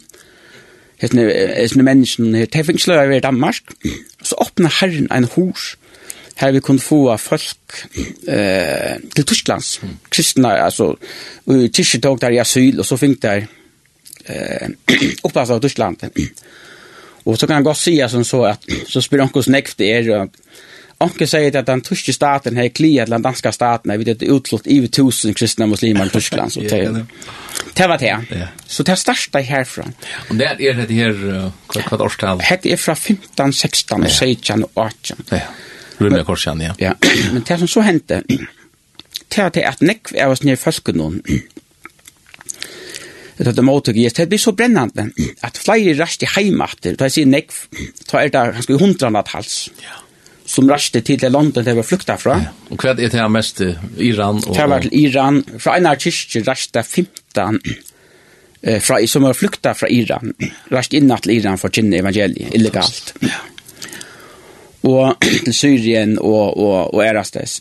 hesne 1.02 1.26
hesne 1.56 1.84
mennesken 1.86 2.34
her 2.34 2.48
tefingsla 2.50 3.04
i 3.14 3.20
Danmark. 3.24 3.74
Så 4.22 4.38
åpna 4.42 4.70
herren 4.80 5.08
en 5.14 5.28
hus 5.36 5.76
her 6.38 6.52
vi 6.54 6.60
kunne 6.62 6.82
få 6.82 7.16
folk 7.18 7.80
eh, 8.28 8.98
til 9.14 9.26
Tysklands, 9.26 9.80
kristne, 10.10 10.52
altså, 10.62 10.92
og 11.46 11.64
tyske 11.74 11.98
tog 11.98 12.20
der 12.20 12.36
i 12.36 12.38
asyl, 12.38 12.78
og 12.78 12.86
så 12.86 12.96
fikk 12.96 13.18
der 13.22 13.48
eh, 14.28 14.68
oppasset 15.26 15.56
av 15.56 15.62
Tyskland. 15.64 16.04
Og 17.24 17.38
så 17.38 17.46
kan 17.46 17.56
jeg 17.56 17.66
godt 17.66 17.80
si 17.80 17.96
som 18.08 18.24
så, 18.24 18.44
at, 18.52 18.68
så 18.86 19.02
spør 19.02 19.26
onkel 19.26 19.42
hvordan 19.42 19.72
det 19.78 19.90
er, 19.96 20.12
og 20.20 20.30
Anke 20.98 21.28
sier 21.30 21.54
at 21.54 21.66
den 21.66 21.82
tyske 21.86 22.12
staten 22.12 22.56
har 22.58 22.72
kliet 22.74 23.06
til 23.06 23.14
den 23.14 23.22
danske 23.22 23.52
staten, 23.54 23.92
vi 23.92 23.98
vet 24.00 24.16
at 24.16 24.20
det 24.20 24.26
er 24.28 24.34
utslått 24.34 24.66
i 24.66 24.80
tusen 24.90 25.34
kristne 25.34 25.68
muslimer 25.70 26.08
i 26.08 26.10
Tyskland, 26.10 26.50
så 26.50 26.64
det 26.66 27.04
Det 27.78 27.86
var 27.86 27.98
det. 27.98 28.06
Ja. 28.30 28.46
Så 28.66 28.82
det 28.82 28.96
starta 28.98 29.38
herfra. 29.38 29.84
Og 30.30 30.38
det 30.38 30.48
er 30.50 30.80
det 30.80 30.96
her, 30.96 31.12
hva, 31.14 31.82
hva 31.86 31.98
årstal? 32.08 32.42
Det 32.42 32.72
er 32.74 32.80
fra 32.80 32.96
15, 32.98 33.52
16, 33.52 34.02
ja. 34.02 34.10
16 34.10 34.64
og 34.66 34.80
18. 34.82 35.22
Ja, 35.30 35.44
rymmer 36.00 36.26
korsen, 36.26 36.64
ja. 36.64 36.74
ja. 36.82 36.96
Men 37.32 37.44
det 37.46 37.60
som 37.60 37.70
så 37.70 37.84
hendte, 37.86 38.24
det 39.30 39.38
var 39.44 39.54
det 39.54 39.64
at 39.70 39.84
nekv 39.84 40.16
er 40.16 40.32
oss 40.32 40.42
nere 40.42 40.58
føsken 40.58 40.98
noen, 40.98 41.22
det 43.38 43.54
de 43.54 43.62
motog 43.62 43.94
i, 43.94 44.08
det 44.10 44.26
blir 44.26 44.42
så 44.42 44.50
brennande, 44.58 45.12
at 45.46 45.60
flere 45.62 45.94
rast 46.00 46.24
i 46.26 46.32
heimater, 46.34 46.98
da 46.98 47.06
jeg 47.06 47.20
sier 47.20 47.30
nekv, 47.30 47.62
da 48.10 48.24
er 48.24 48.34
det 48.34 48.44
ganske 48.58 48.82
hundranatt 48.82 49.30
hals. 49.36 49.68
Ja 49.84 50.02
som 50.58 50.70
raste 50.70 51.02
til 51.06 51.20
det 51.20 51.30
landet 51.30 51.66
de 51.66 51.74
var 51.76 51.86
flukta 51.86 52.16
fra. 52.18 52.38
Ja. 52.42 52.54
Og 52.72 52.82
hva 52.82 52.90
er 52.90 52.98
det 52.98 53.14
her 53.14 53.30
mest 53.30 53.60
Iran? 53.62 54.40
Og... 54.42 54.56
Det 54.56 54.66
var 54.70 54.82
til 54.82 54.96
Iran. 55.04 55.44
Fra 55.62 55.76
en 55.78 55.86
av 55.86 56.00
kyrkje 56.02 56.42
raste 56.48 56.82
15 56.82 57.60
eh, 58.62 58.80
fra, 58.82 58.98
som 59.06 59.28
var 59.28 59.38
flukta 59.38 59.76
fra 59.78 59.90
Iran. 59.92 60.34
Raste 60.74 60.98
innan 60.98 61.22
til 61.22 61.36
Iran 61.36 61.60
for 61.60 61.70
å 61.70 61.78
kjenne 61.78 62.02
evangeliet, 62.02 62.50
illegalt. 62.58 63.14
Ja. 63.22 63.38
Og 64.88 65.14
til 65.46 65.54
Syrien 65.54 66.18
og, 66.18 66.58
og, 66.58 66.94
og 66.96 67.06
Erastes. 67.06 67.60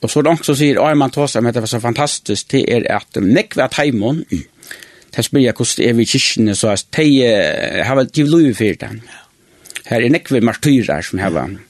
Og 0.00 0.08
så 0.08 0.24
langt 0.24 0.48
så 0.48 0.56
sier, 0.56 0.80
Arman 0.80 1.12
man 1.12 1.28
men 1.34 1.44
med 1.44 1.58
det 1.58 1.66
var 1.66 1.74
så 1.74 1.80
fantastisk, 1.80 2.52
det 2.54 2.64
er 2.72 2.88
at 2.88 3.20
nekve 3.20 3.66
at 3.66 3.76
heimån, 3.76 4.24
det 4.30 5.24
spør 5.26 5.42
jeg 5.44 5.52
hvordan 5.58 5.76
det 5.76 5.88
er 5.90 5.96
vi 5.98 6.06
kyrkjene, 6.08 6.54
så 6.56 6.72
at 6.72 6.86
de 6.96 7.08
har 7.84 7.98
vel 7.98 8.08
givet 8.08 8.30
lov 8.32 8.54
for 8.56 8.80
det. 8.80 8.94
Her 9.90 10.06
er 10.06 10.14
nekve 10.14 10.40
martyrer 10.40 11.04
som 11.04 11.20
har 11.20 11.34
vært 11.36 11.66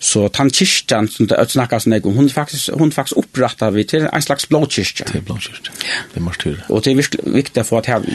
Så 0.00 0.22
tan 0.32 0.48
kyrkjan 0.48 1.10
som 1.12 1.28
det 1.28 1.36
snakkar 1.52 1.82
sånn 1.82 1.98
om, 1.98 2.14
hun 2.16 2.30
faktisk, 2.32 2.72
hun 2.80 2.92
faktisk 2.94 3.20
oppretta 3.20 3.68
vi 3.74 3.84
til 3.84 4.06
en 4.08 4.24
slags 4.24 4.48
blåkyrkja. 4.48 5.10
Til 5.10 5.24
blåkyrkja, 5.28 5.74
det 6.14 6.16
er 6.16 6.24
martyr. 6.24 6.62
Og 6.72 6.80
det 6.84 6.94
er 6.94 7.02
virkelig 7.02 7.34
viktig 7.34 7.66
for 7.68 7.82
at 7.82 7.90
her... 7.92 8.06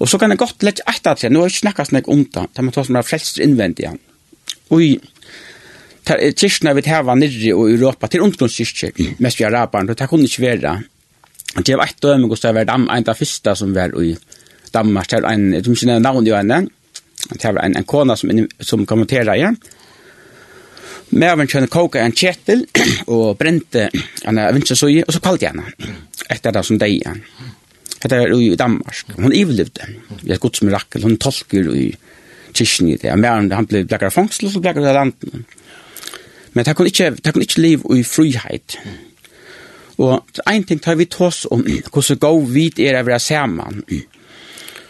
Og 0.00 0.08
så 0.08 0.16
kan 0.16 0.32
jeg 0.32 0.40
godt 0.40 0.64
legge 0.64 0.86
etter 0.88 1.18
til, 1.18 1.34
nå 1.34 1.42
har 1.44 1.52
jeg 1.52 1.60
snakka 1.60 1.84
sånn 1.84 2.00
om 2.08 2.24
det, 2.24 2.46
det 2.56 2.64
må 2.64 2.72
ta 2.72 2.86
som 2.88 2.96
er 2.96 3.04
frelst 3.04 3.40
innvendig. 3.44 3.92
Og 4.72 4.84
i 4.86 4.90
kyrkjene 6.08 6.72
vi 6.78 6.86
heva 6.88 7.16
nirri 7.18 7.52
og 7.52 7.68
Europa 7.68 8.08
til 8.08 8.24
ungdomskyrkje, 8.24 8.92
mest 9.20 9.42
vi 9.42 9.44
araberne, 9.44 9.92
det 9.92 10.08
kunne 10.08 10.24
ikke 10.24 10.46
være. 10.46 10.76
Det 11.58 11.76
var 11.76 11.84
et 11.84 12.00
dømme, 12.00 12.30
og 12.32 12.40
det 12.40 12.54
var 12.54 12.72
en 12.72 12.88
av 12.88 13.04
de 13.04 13.18
første 13.18 13.54
som 13.60 13.74
var 13.76 13.92
i 14.00 14.14
Danmark, 14.72 15.10
det 15.10 15.22
var 15.22 15.36
en, 15.36 15.50
jeg 15.52 15.64
tror 15.64 15.76
ikke 15.76 15.98
navn 16.00 16.26
i 16.26 16.32
henne, 16.32 16.62
det 17.34 17.52
var 17.52 17.64
en, 17.64 17.76
en 17.76 17.88
kona 17.88 18.16
som, 18.16 18.32
som 18.60 18.86
kommenterer, 18.86 19.36
ja, 19.36 19.52
Merven 21.10 21.48
kjønne 21.48 21.70
koka 21.72 22.02
en 22.04 22.16
kjettel 22.16 22.66
og 23.14 23.38
brente 23.40 23.88
en 24.28 24.40
vinsesøye, 24.54 25.06
og 25.06 25.14
så 25.14 25.22
kalte 25.24 25.48
jeg 25.48 25.56
henne 25.56 25.94
etter 26.28 26.52
det 26.52 26.64
som 26.66 26.80
deg 26.80 26.98
igjen. 26.98 27.22
Dette 27.98 28.18
er 28.20 28.34
i 28.36 28.54
Danmark. 28.58 29.14
Hun 29.16 29.32
ivelivde. 29.34 29.86
Det 30.20 30.28
er 30.28 30.36
et 30.36 30.42
gods 30.42 30.62
mirakel. 30.62 31.02
Hun 31.02 31.16
tolker 31.18 31.70
i 31.74 31.88
kyrkjen 32.54 32.92
i 32.92 32.98
det. 33.00 33.14
Men 33.18 33.50
han 33.50 33.66
ble 33.66 33.82
blekkere 33.88 34.12
fangsel, 34.14 34.46
og 34.46 34.54
så 34.54 34.62
blekkere 34.62 34.94
landen. 34.94 35.46
Men 36.52 36.66
det 36.66 36.76
kunne 36.76 36.92
ikke, 36.92 37.10
det 37.16 37.32
kunne 37.32 37.46
ikke 37.48 37.64
liv 37.64 37.86
i 37.96 38.04
frihet. 38.06 38.78
Og 39.98 40.22
en 40.46 40.64
ting 40.64 40.82
tar 40.82 40.98
vi 40.98 41.08
tås 41.10 41.46
om 41.50 41.64
hvordan 41.64 42.20
gå 42.22 42.32
vid 42.54 42.78
er 42.78 43.00
av 43.00 43.08
være 43.08 43.18
sammen. 43.18 43.82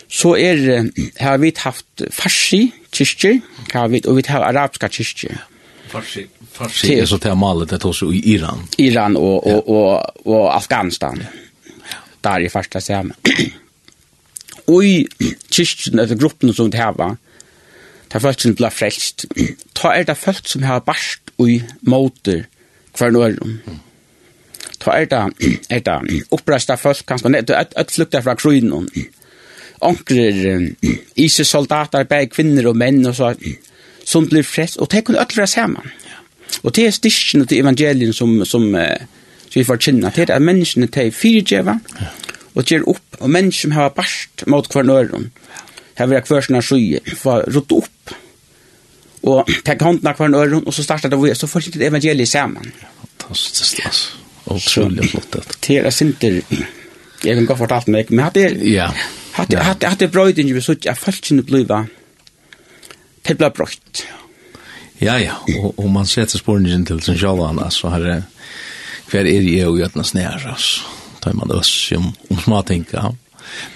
Så 0.08 0.34
er, 0.36 0.90
har 1.20 1.38
vi 1.40 1.52
haft 1.56 2.04
farsi 2.12 2.68
kyrkjer, 2.92 3.40
og 3.78 4.16
vi 4.16 4.24
har 4.28 4.44
arabiska 4.44 4.88
kyrkjer. 4.88 5.47
Farsi 5.88 6.26
Farsi 6.52 6.94
er 6.94 7.06
så 7.06 7.18
til 7.18 7.30
här 7.30 7.36
malet 7.36 7.70
det 7.70 7.84
også 7.84 8.10
i 8.12 8.22
Iran. 8.34 8.68
Iran 8.78 9.16
og 9.16 9.46
og 9.46 9.68
og, 9.68 10.02
og 10.26 10.56
Afghanistan. 10.56 11.22
Der 12.24 12.38
i 12.38 12.48
første 12.48 12.80
samman. 12.80 13.16
Og 14.66 14.84
i 14.84 15.06
kyrkjen, 15.52 15.98
eller 15.98 16.16
gruppen 16.16 16.52
som 16.52 16.70
det 16.70 16.80
her 16.80 16.92
var, 16.96 17.16
det 18.08 18.14
er 18.14 18.18
folk 18.18 18.40
som 18.40 18.54
ble 18.56 18.70
frelst. 18.70 19.26
Da 19.82 19.92
er 19.94 20.02
det 20.08 20.16
folk 20.16 20.48
som 20.48 20.62
har 20.62 20.80
barst 20.80 21.32
i 21.38 21.62
måter 21.80 22.44
hver 22.98 23.10
nå 23.10 23.28
Da 24.84 24.90
er 24.90 25.04
det, 25.04 25.22
er 25.70 25.80
det 25.80 26.24
oppresta 26.30 26.76
folk, 26.76 27.06
kanskje, 27.06 27.28
det 27.42 27.56
er 27.56 27.64
et 27.76 27.90
flukter 27.90 28.20
fra 28.20 28.34
krynen, 28.34 28.88
onkler, 29.80 30.68
isesoldater, 31.16 32.04
begge 32.04 32.34
kvinner 32.34 32.66
og 32.66 32.76
menn, 32.76 33.06
og 33.06 33.14
så 33.14 33.34
som 34.08 34.28
blir 34.28 34.46
frelst, 34.46 34.78
og 34.80 34.88
det 34.92 35.04
kunne 35.04 35.20
alle 35.20 35.36
være 35.36 35.50
sammen. 35.52 35.90
Og 36.62 36.72
det 36.76 36.86
er 36.86 36.94
styrkene 36.96 37.46
til 37.46 37.60
evangelien 37.60 38.14
som, 38.16 38.38
som, 38.48 38.70
som 38.72 39.58
vi 39.58 39.66
får 39.68 39.82
kjenne, 39.84 40.12
det 40.16 40.28
er 40.28 40.36
at 40.38 40.44
menneskene 40.44 40.88
til 40.92 41.12
fyrirgjeva, 41.12 41.76
og 42.54 42.64
gjør 42.64 42.88
opp, 42.94 43.20
og 43.20 43.30
mennesker 43.30 43.68
som 43.68 43.76
har 43.76 43.92
barst 43.96 44.46
mot 44.46 44.70
hver 44.72 44.88
nøren, 44.88 45.28
har 45.98 46.08
vært 46.10 46.30
hver 46.30 46.46
sånne 46.46 46.62
skje, 46.64 47.02
får 47.20 47.50
rått 47.54 47.74
opp, 47.76 48.14
og 49.28 49.50
tek 49.66 49.82
hånden 49.84 50.08
av 50.08 50.16
hver 50.16 50.32
nøren, 50.32 50.64
og 50.64 50.74
så 50.74 50.86
starter 50.86 51.12
det, 51.12 51.36
så 51.36 51.50
får 51.50 51.68
det 51.74 51.90
evangeliet 51.90 52.30
sammen. 52.30 52.72
Fantastisk, 53.02 53.84
altså. 53.84 54.24
Otroligt 54.48 55.10
flott 55.10 55.32
det. 55.32 55.42
Det 55.66 55.78
är 55.78 55.90
sinter. 55.90 56.42
jeg 57.24 57.34
kan 57.34 57.46
godt 57.46 57.58
fortalt 57.58 57.88
meg, 57.88 58.10
men 58.10 58.24
hade 58.24 58.48
Ja. 58.64 58.92
Hade 59.32 59.58
hade 59.58 59.86
hade 59.86 60.08
bröd 60.08 60.38
inte 60.38 60.52
vi 60.52 60.60
så 60.60 60.72
att 60.72 60.98
falskne 60.98 61.42
bliva 61.42 61.86
det 63.28 63.38
blir 63.38 63.54
brukt. 63.54 64.06
Ja, 64.98 65.14
ja, 65.22 65.36
og, 65.60 65.76
og 65.78 65.90
man 65.94 66.08
setter 66.10 66.40
spårningen 66.40 66.86
til 66.88 67.00
sin 67.04 67.18
sjalvan, 67.18 67.60
altså, 67.62 67.92
her 67.94 68.06
er 68.16 68.26
hver 69.08 69.24
er 69.24 69.46
jeg 69.46 69.68
og 69.68 69.78
gjøtna 69.80 70.04
snær, 70.04 70.42
altså, 70.50 70.84
tar 71.22 71.36
man 71.38 71.52
oss 71.54 71.70
om, 71.96 72.10
om 72.28 72.40
smatinka. 72.42 73.10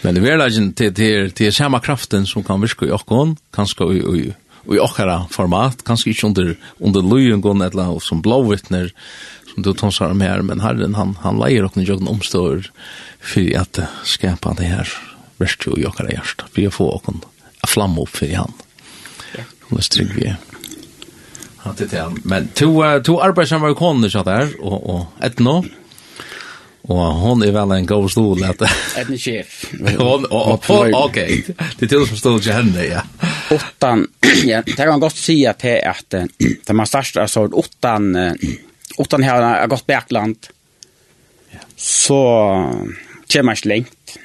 Men 0.02 0.16
det 0.16 0.20
er 0.20 0.26
veldig 0.26 0.64
til, 0.76 0.92
til, 0.96 1.30
til 1.36 1.54
samme 1.54 1.80
kraften 1.84 2.26
som 2.28 2.44
kan 2.44 2.60
virke 2.60 2.88
i 2.88 2.92
okkon, 2.92 3.36
kanskje 3.56 3.88
i, 3.96 4.02
i, 4.02 4.24
i 4.76 4.80
okkara 4.82 5.22
format, 5.32 5.80
kanskje 5.88 6.12
ikke 6.12 6.28
under, 6.28 6.50
under 6.84 7.06
løyengon, 7.06 7.64
eller 7.64 7.96
som 8.04 8.20
blåvittner, 8.24 8.90
som 9.52 9.64
du 9.64 9.72
tonsar 9.76 10.12
om 10.12 10.20
her, 10.24 10.44
men 10.44 10.60
herren, 10.64 10.98
han, 10.98 11.16
han 11.24 11.40
leier 11.40 11.68
okkon 11.68 11.84
i 11.84 11.88
jøkken 11.88 12.10
omstår 12.12 12.68
for 13.22 13.56
at 13.56 13.80
skapa 14.08 14.52
det 14.58 14.68
her 14.74 14.92
verste 15.40 15.72
i 15.78 15.86
okkara 15.88 16.12
hjärsta, 16.12 16.50
for 16.52 16.68
å 16.68 16.76
få 16.76 16.90
okkon 16.98 17.24
a 17.62 17.70
flamme 17.70 18.04
opp 18.04 18.12
for 18.18 18.28
i 18.28 18.36
hand. 18.36 18.60
Paulus 19.72 19.88
Tryggvi. 19.88 20.34
Ja, 21.64 21.70
det 21.78 21.92
er 21.92 22.08
det. 22.10 22.24
Men 22.24 22.48
to, 22.54 22.66
uh, 22.84 22.98
to 23.02 23.20
arbeidsammerikoner 23.24 24.10
satt 24.12 24.28
der, 24.28 24.50
og, 24.60 24.82
og 24.90 25.22
et 25.24 25.40
nå. 25.40 25.62
Og 26.92 27.00
hon 27.22 27.44
er 27.46 27.54
vel 27.54 27.72
en 27.76 27.86
god 27.86 28.08
stol 28.12 28.42
at 28.44 28.64
en 29.00 29.14
sjef. 29.16 29.62
Hon 29.96 30.26
og 30.26 30.34
og, 30.34 30.66
og, 30.68 30.96
ok. 31.06 31.16
Det 31.16 31.86
er 31.86 31.92
til 31.94 32.04
som 32.10 32.18
stod 32.20 32.42
til 32.44 32.52
henne, 32.52 32.84
ja. 32.84 33.04
Åttan, 33.54 34.04
ja, 34.50 34.60
det 34.66 34.76
kan 34.76 35.00
godt 35.00 35.16
si 35.16 35.38
at 35.48 35.62
det 35.62 35.78
er 35.78 35.94
at 35.94 36.18
det 36.66 36.76
man 36.76 36.90
størst 36.90 37.16
altså 37.22 37.46
åttan 37.46 38.10
åttan 39.00 39.24
her 39.24 39.40
har 39.40 39.72
gått 39.72 39.86
bakland. 39.88 40.50
Så 41.78 42.20
kommer 43.32 43.56
ikke 43.56 43.72
lengt. 43.72 44.18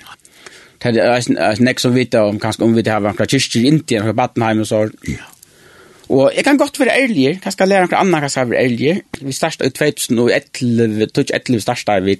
Det 0.83 0.97
er 0.99 1.63
nek 1.63 1.79
som 1.79 1.95
vet 1.95 2.19
om 2.19 2.41
kanskje 2.41 2.67
om 2.67 2.75
vi 2.75 2.83
har 2.89 3.05
vært 3.05 3.29
kyrkjer 3.29 3.63
i 3.63 3.71
Indien, 3.71 4.03
fra 4.03 4.17
Badenheim 4.25 4.65
og 4.65 4.71
så. 4.73 4.83
Ja 5.07 5.31
Og 6.09 6.31
jeg 6.35 6.43
kan 6.47 6.57
godt 6.57 6.79
være 6.79 6.95
ærlig, 7.03 7.39
jeg 7.43 7.53
skal 7.53 7.67
lære 7.67 7.87
noen 7.87 7.99
annen 7.99 8.23
hva 8.23 8.29
skal 8.31 8.49
være 8.49 8.63
ærlig. 8.63 8.93
Vi 9.21 9.33
startet 9.35 9.67
i 9.67 9.75
2011, 9.75 11.09
2011 11.11 11.61
startet 11.61 12.05
vi. 12.05 12.17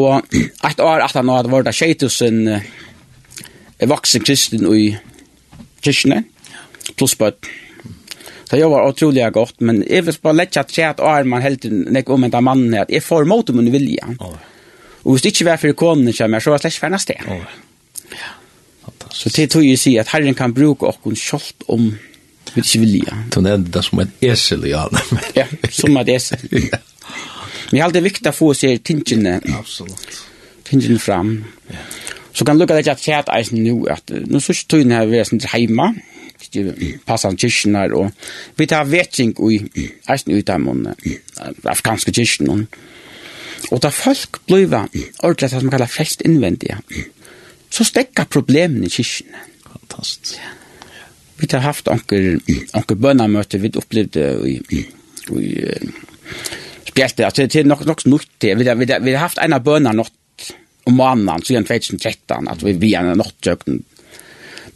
Og 0.00 0.22
et 0.64 0.80
år 0.80 1.04
etter 1.04 1.26
nå 1.26 1.36
hadde 1.36 1.52
vært 1.52 1.68
det 1.68 1.76
2000 1.76 2.48
voksen 3.88 4.24
kristen 4.24 4.64
i 4.72 4.94
kyrkene, 5.82 6.22
pluss 6.96 7.18
på 7.18 7.28
et 7.32 7.50
Så 8.52 8.58
jag 8.58 8.68
var 8.68 8.84
otroligt 8.84 9.32
godt, 9.32 9.60
men 9.60 9.78
jeg 9.88 10.04
vil 10.04 10.18
bare 10.22 10.36
lette 10.36 10.60
at 10.60 10.70
säga 10.70 10.90
at 10.90 11.00
år 11.00 11.24
man 11.24 11.42
helt 11.42 11.64
nek 11.64 12.10
om 12.10 12.24
en 12.24 12.34
av 12.34 12.42
mannen 12.42 12.74
at 12.74 12.90
jeg 12.90 13.02
får 13.02 13.24
mot 13.24 13.48
min 13.48 13.72
vilja. 13.72 14.10
Oh. 14.20 14.36
Og 15.04 15.12
hvis 15.12 15.22
det 15.22 15.32
ikke 15.32 15.46
var 15.46 15.56
for 15.56 15.72
konen 15.72 16.12
kommer, 16.12 16.38
så 16.38 16.50
var 16.50 16.58
det 16.58 16.72
slett 16.72 16.80
for 16.80 16.98
steg. 17.00 17.22
Oh. 17.32 17.40
Ja. 18.12 18.41
Så 19.10 19.32
det 19.34 19.50
tog 19.52 19.66
jeg 19.66 19.80
sier 19.80 20.04
at 20.04 20.12
Herren 20.12 20.36
kan 20.38 20.54
bruke 20.54 20.86
okken 20.88 21.16
kjølt 21.18 21.66
om 21.72 21.90
vi 22.52 22.60
ikke 22.60 22.82
vilja. 22.82 23.18
Du 23.34 23.40
nevnte 23.40 23.72
det 23.78 23.84
som 23.86 24.02
et 24.04 24.26
esel, 24.32 24.66
ja. 24.68 24.86
ja, 25.38 25.46
som 25.70 25.96
et 26.02 26.12
esel. 26.12 26.42
Men 26.52 27.70
det 27.70 27.80
har 27.80 27.88
alltid 27.88 28.04
viktig 28.04 28.28
å 28.28 28.36
få 28.36 28.52
se 28.56 28.74
tingene. 28.84 29.38
Absolutt. 29.56 30.18
Tingene 30.68 30.98
fram. 31.00 31.36
Ja. 31.72 31.84
Så 32.32 32.44
kan 32.44 32.58
lukka 32.58 32.74
det 32.74 32.86
ikke 32.86 32.96
at 32.96 33.02
fjert 33.04 33.30
eisen 33.32 33.60
nu, 33.64 33.84
at 33.92 34.08
nå 34.08 34.40
sørst 34.40 34.70
tøyne 34.72 34.96
her 34.96 35.08
vi 35.10 35.20
er 35.20 35.28
sånn 35.28 35.42
heima, 35.52 35.90
passan 37.08 37.36
kyrkjen 37.40 37.76
her, 37.76 37.92
og 37.96 38.56
vi 38.58 38.66
tar 38.68 38.88
vetting 38.88 39.34
i 39.48 39.60
eisen 40.10 40.32
ut 40.32 40.52
av 40.52 40.62
mun, 40.64 40.86
afghanske 41.68 42.14
kyrkjen, 42.16 42.64
og 43.70 43.82
da 43.84 43.92
folk 43.94 44.40
bliva 44.48 44.86
ordentlig 45.22 45.50
det 45.52 45.60
som 45.60 45.72
kallar 45.72 45.92
flest 45.92 46.24
innvendige 46.26 46.80
så 47.72 47.86
stekker 47.88 48.28
problemene 48.30 48.88
i 48.88 48.92
kyrkene. 48.92 49.46
Fantastisk. 49.64 50.36
Ja. 50.36 50.50
Vi 51.42 51.48
har 51.50 51.64
haft 51.64 51.88
anker, 51.90 52.36
anker 52.76 52.98
bønnermøter 53.02 53.58
vi 53.58 53.72
opplevde 53.74 54.26
i, 54.46 54.58
i 54.70 54.82
spjelte, 56.86 57.24
altså 57.26 57.46
det 57.46 57.62
er 57.62 57.66
nok, 57.66 57.84
nok 57.88 58.04
nytt 58.06 58.28
til, 58.42 58.58
vi, 58.60 58.68
vi, 58.78 58.86
vi 58.86 59.14
har 59.16 59.24
haft 59.24 59.40
en 59.42 59.56
av 59.56 59.64
bønner 59.64 59.96
nått 59.96 60.46
om 60.86 60.98
måneden, 60.98 61.42
siden 61.46 61.66
2013, 61.66 62.48
at 62.52 62.62
vi 62.62 62.76
vi 62.78 62.94
en 62.98 63.12
nått 63.18 63.38
søkten. 63.42 63.82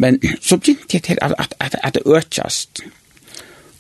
Men 0.03 0.19
så 0.41 0.59
begynte 0.59 0.99
jeg 0.99 1.05
til 1.07 1.23
at, 1.23 1.35
at, 1.39 1.55
at, 1.61 1.77
at 1.83 1.95
det 1.95 2.03
økjast. 2.07 2.83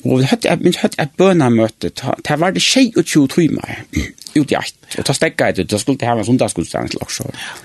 Og 0.06 0.20
vi 0.20 0.30
hadde, 0.30 0.56
vi 0.62 0.74
hadde 0.78 1.02
et 1.02 1.14
bønnermøte, 1.18 1.90
det 1.90 2.38
var 2.40 2.54
det 2.54 2.62
22 2.62 3.28
timer, 3.34 3.80
ut 4.36 4.52
i 4.52 4.58
8, 4.58 4.98
og 4.98 5.08
da 5.08 5.16
stekket 5.16 5.46
jeg 5.46 5.56
det, 5.56 5.70
da 5.72 5.80
skulle 5.82 5.98
det 5.98 6.08
ha 6.08 6.18
en 6.18 6.28
sundagsgudstjeneste 6.28 7.02
også. 7.02 7.32
Ja 7.34 7.56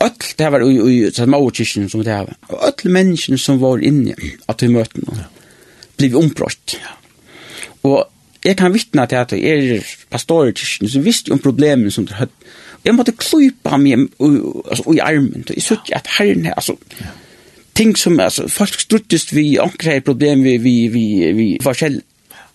öll 0.00 0.10
det 0.36 0.50
var 0.50 0.60
i 0.70 1.06
i 1.06 1.12
så 1.12 1.26
mot 1.26 1.56
kyrkan 1.56 1.88
som 1.90 2.02
det 2.02 2.10
var. 2.10 2.34
Och 2.46 2.64
öll 2.64 2.92
människan 2.92 3.38
som 3.38 3.58
var 3.58 3.78
inne 3.78 4.14
att 4.46 4.62
vi 4.62 4.68
mötte 4.68 5.00
någon. 5.00 5.20
Blev 5.96 6.16
ombrott. 6.16 6.76
Och 7.80 8.04
jag 8.40 8.58
kan 8.58 8.72
vittna 8.72 9.06
till 9.06 9.18
att 9.18 9.32
jag 9.32 9.82
pastor 10.08 10.48
i 10.48 10.54
kyrkan 10.54 10.88
så 10.88 11.00
visste 11.00 11.32
om 11.32 11.38
problemen 11.38 11.90
som 11.90 12.04
det 12.06 12.14
hade. 12.14 12.32
Jag 12.82 12.94
måste 12.94 13.12
klypa 13.12 13.76
mig 13.76 13.96
alltså 14.70 14.94
i 14.94 15.00
armen. 15.00 15.44
Jag 15.46 15.62
såg 15.62 15.92
att 15.92 16.06
herren 16.06 16.44
här 16.44 16.52
alltså 16.52 16.76
ting 17.72 17.96
som 17.96 18.20
alltså 18.20 18.48
folk 18.48 18.80
struttest 18.80 19.32
vi 19.32 19.58
omkring 19.58 20.02
problem 20.02 20.42
vi 20.42 20.58
vi 20.58 20.88
vi 20.88 21.32
vi 21.32 21.58
forskjell 21.62 22.00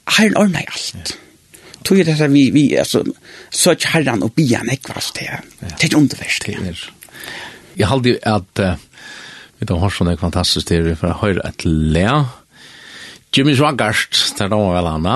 herren 0.05 0.37
ordnar 0.37 0.65
allt. 0.67 1.17
Tog 1.83 2.05
det 2.05 2.13
att 2.13 2.31
vi 2.31 2.51
vi 2.51 2.77
alltså 2.77 3.05
söker 3.49 3.87
herran 3.87 4.23
och 4.23 4.31
bian 4.31 4.69
ekvast 4.69 5.15
det. 5.15 5.41
Det 5.79 5.93
är 5.93 5.97
underverst. 5.97 6.45
Det 6.45 6.53
är 6.53 6.93
Jeg 7.78 7.88
halde 7.89 8.17
at 8.21 8.59
uh, 8.61 8.76
vi 9.59 9.65
tar 9.65 9.80
hårsen 9.82 10.07
er 10.11 10.19
fantastisk 10.21 10.67
til 10.69 10.93
for 10.99 11.13
å 11.13 11.19
høre 11.24 11.43
et 11.47 11.65
le. 11.65 12.07
Jimmy 13.34 13.55
Swaggart, 13.57 14.13
det 14.38 14.45
er 14.45 14.51
da 14.53 14.59
vel 14.61 14.89
han 14.91 15.07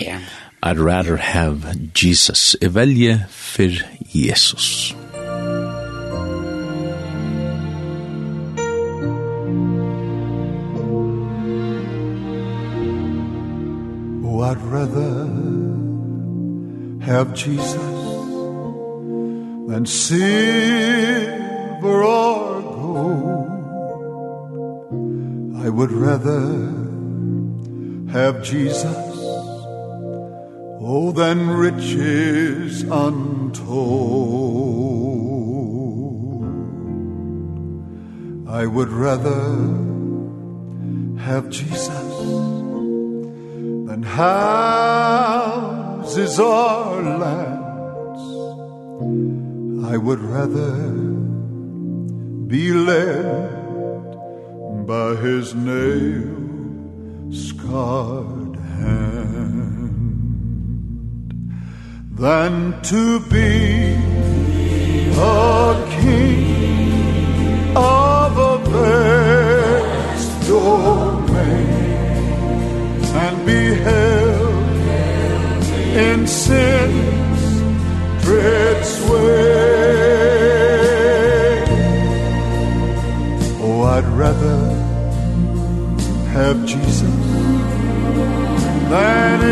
Ja. 0.00 0.18
I'd 0.62 0.78
rather 0.78 1.16
have 1.16 1.62
Jesus. 1.94 2.56
Jeg 2.60 2.74
velger 2.74 3.18
for 3.28 3.70
Jesus. 4.14 4.94
Oh, 14.24 14.40
I'd 14.42 14.60
rather 14.60 15.28
have 17.06 17.34
Jesus 17.34 17.74
than 19.68 19.86
sin 19.86 21.59
silver 21.80 22.04
or 22.04 22.60
gold 22.62 23.48
I 25.64 25.68
would 25.68 25.92
rather 25.92 26.42
have 28.12 28.42
Jesus 28.42 28.96
Oh 30.82 31.12
than 31.12 31.48
riches 31.50 32.82
untold. 32.82 33.60
I 38.48 38.66
would 38.66 38.88
rather 38.88 39.56
have 41.20 41.50
Jesus 41.50 41.86
than 43.86 44.02
houses 44.02 45.20
or 46.40 47.02
lands. 47.02 48.22
I 49.92 49.96
would 49.96 50.20
rather 50.20 51.19
be 52.50 52.72
led 52.72 54.04
by 54.84 55.14
his 55.14 55.54
nail 55.54 56.34
scarred 57.32 58.56
hand 58.56 59.20
than 62.10 62.82
to 62.82 63.20
be 63.34 63.94
a 65.16 65.88
king 66.00 67.76
of 67.76 68.36
a 68.36 68.58
vast 68.72 70.30
domain 70.48 71.68
and 73.24 73.46
be 73.46 73.62
held 73.86 74.74
in 76.04 76.26
sin's 76.26 77.42
dread 78.24 78.84
sway. 78.84 80.19
I'd 84.00 84.06
rather 84.16 84.56
have 86.32 86.64
Jesus 86.64 87.02
than 88.88 89.42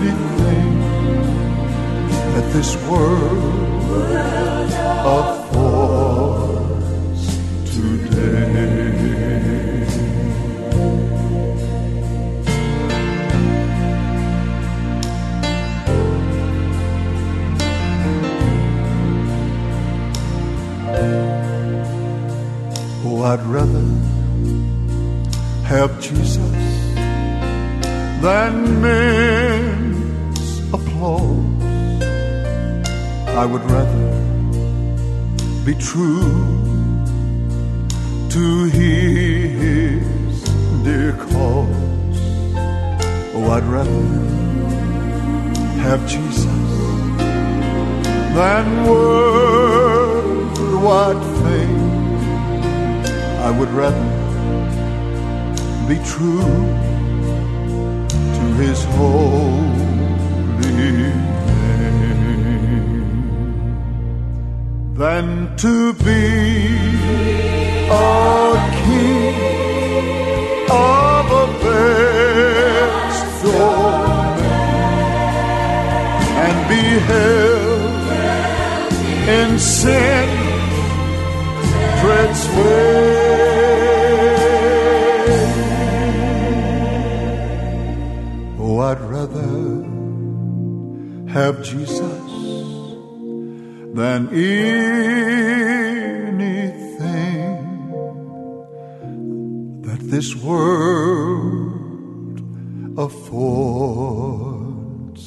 anything 0.00 0.80
that 2.32 2.50
this 2.54 2.76
world 2.88 3.92
of 5.04 5.39
I'd 23.30 23.46
rather 23.46 23.86
have 25.62 26.00
Jesus 26.00 26.34
than 28.20 28.82
men's 28.82 30.58
applause. 30.74 31.62
I 33.28 33.46
would 33.46 33.62
rather 33.70 34.10
be 35.64 35.74
true 35.76 36.58
to 38.30 38.64
his 38.64 40.02
dear 40.82 41.12
cause. 41.12 42.18
Oh, 43.36 43.50
I'd 43.52 43.68
rather 43.76 44.06
have 45.84 46.00
Jesus 46.08 46.46
than 48.34 48.84
worldwide 48.88 49.90
I 53.42 53.50
would 53.50 53.70
rather 53.70 54.04
be 55.88 55.96
true 56.04 56.58
to 58.36 58.44
his 58.60 58.84
holy 58.96 60.70
name 60.80 61.30
than 64.94 65.56
to 65.56 65.94
be 65.94 66.24
a 67.90 68.54
king 68.84 69.34
of 70.70 71.24
a 71.42 71.46
vast 71.64 73.24
domain 73.42 74.44
and 76.44 76.56
be 76.68 76.84
held 77.08 78.04
in 79.38 79.58
sin 79.58 80.28
treads 82.00 82.42
way 82.56 83.19
rather 89.20 89.84
have 91.28 91.62
Jesus 91.62 92.30
than 93.98 94.20
anything 94.28 94.40
that 99.82 100.00
this 100.14 100.30
world 100.36 102.38
affords 103.06 105.22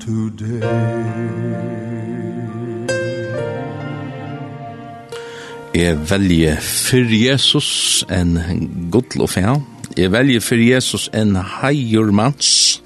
today. 0.00 0.62
Jeg 5.74 6.10
velger 6.10 6.56
for 6.60 6.96
Jesus 6.96 8.04
en 8.10 8.38
godlofell 8.92 9.62
Jeg 9.96 10.12
velger 10.12 10.40
for 10.40 10.60
Jesus 10.60 11.08
en 11.14 11.36
heier 11.60 12.12
manns. 12.12 12.80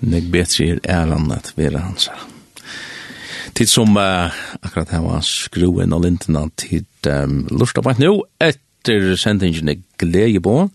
men 0.00 0.30
betri 0.32 0.72
betre 0.72 0.80
er 0.84 1.02
æren 1.02 1.32
at 1.32 1.52
være 1.56 1.78
hans. 1.78 2.08
Tid 3.54 3.66
som 3.68 3.96
uh, 3.96 4.32
akkurat 4.62 4.90
her 4.90 5.02
var 5.04 5.20
skruen 5.20 5.92
og 5.92 6.04
lintene 6.04 6.46
til 6.56 6.86
um, 7.06 7.46
lortabart 7.50 7.98
nå, 8.00 8.14
etter 8.40 9.16
sendingen 9.16 9.68
er 9.68 9.82
glede 9.98 10.40
på, 10.40 10.70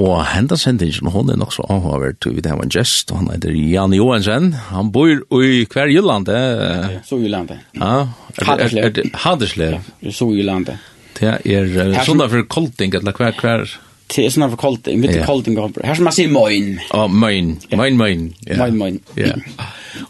Og 0.00 0.22
henda 0.26 0.56
sendingen, 0.56 1.10
hon 1.12 1.28
er 1.30 1.36
nok 1.36 1.52
så 1.52 1.66
avhaver 1.70 2.14
til 2.16 2.32
vi 2.34 2.42
det 2.42 2.54
var 2.56 2.64
en 2.64 2.72
gest, 2.72 3.12
og 3.12 3.20
han 3.20 3.28
heter 3.34 3.52
Jan 3.52 3.92
Johansen. 3.92 4.52
Han 4.72 4.88
bor 4.92 5.10
i 5.44 5.66
hver 5.68 5.92
Jyllande. 5.92 6.38
Så 7.04 7.18
Jyllande. 7.20 7.58
Ja. 7.76 8.08
Haderslev. 8.40 9.02
Haderslev. 9.14 9.78
Så 10.10 10.30
Jyllandet. 10.32 10.80
Det 11.18 11.34
er 11.44 12.04
sånn 12.08 12.24
for 12.24 12.48
kolting, 12.48 12.94
eller 12.98 13.14
hver 13.14 13.36
hver 13.38 13.68
det 14.16 14.26
är 14.26 14.30
for 14.30 14.48
för 14.48 14.56
kallt, 14.56 14.86
inte 14.86 15.12
yeah. 15.12 15.26
kallt 15.26 15.46
ingår. 15.46 15.72
Här 15.84 15.94
som 15.94 16.04
man 16.04 16.12
sier 16.12 16.28
moin. 16.28 16.80
Ja, 16.90 17.04
oh, 17.04 17.08
moin. 17.08 17.60
Moin 17.70 17.96
moin. 17.96 18.34
Ja. 18.40 18.56
Moin 18.56 18.78
moin. 18.78 19.00
Ja. 19.14 19.34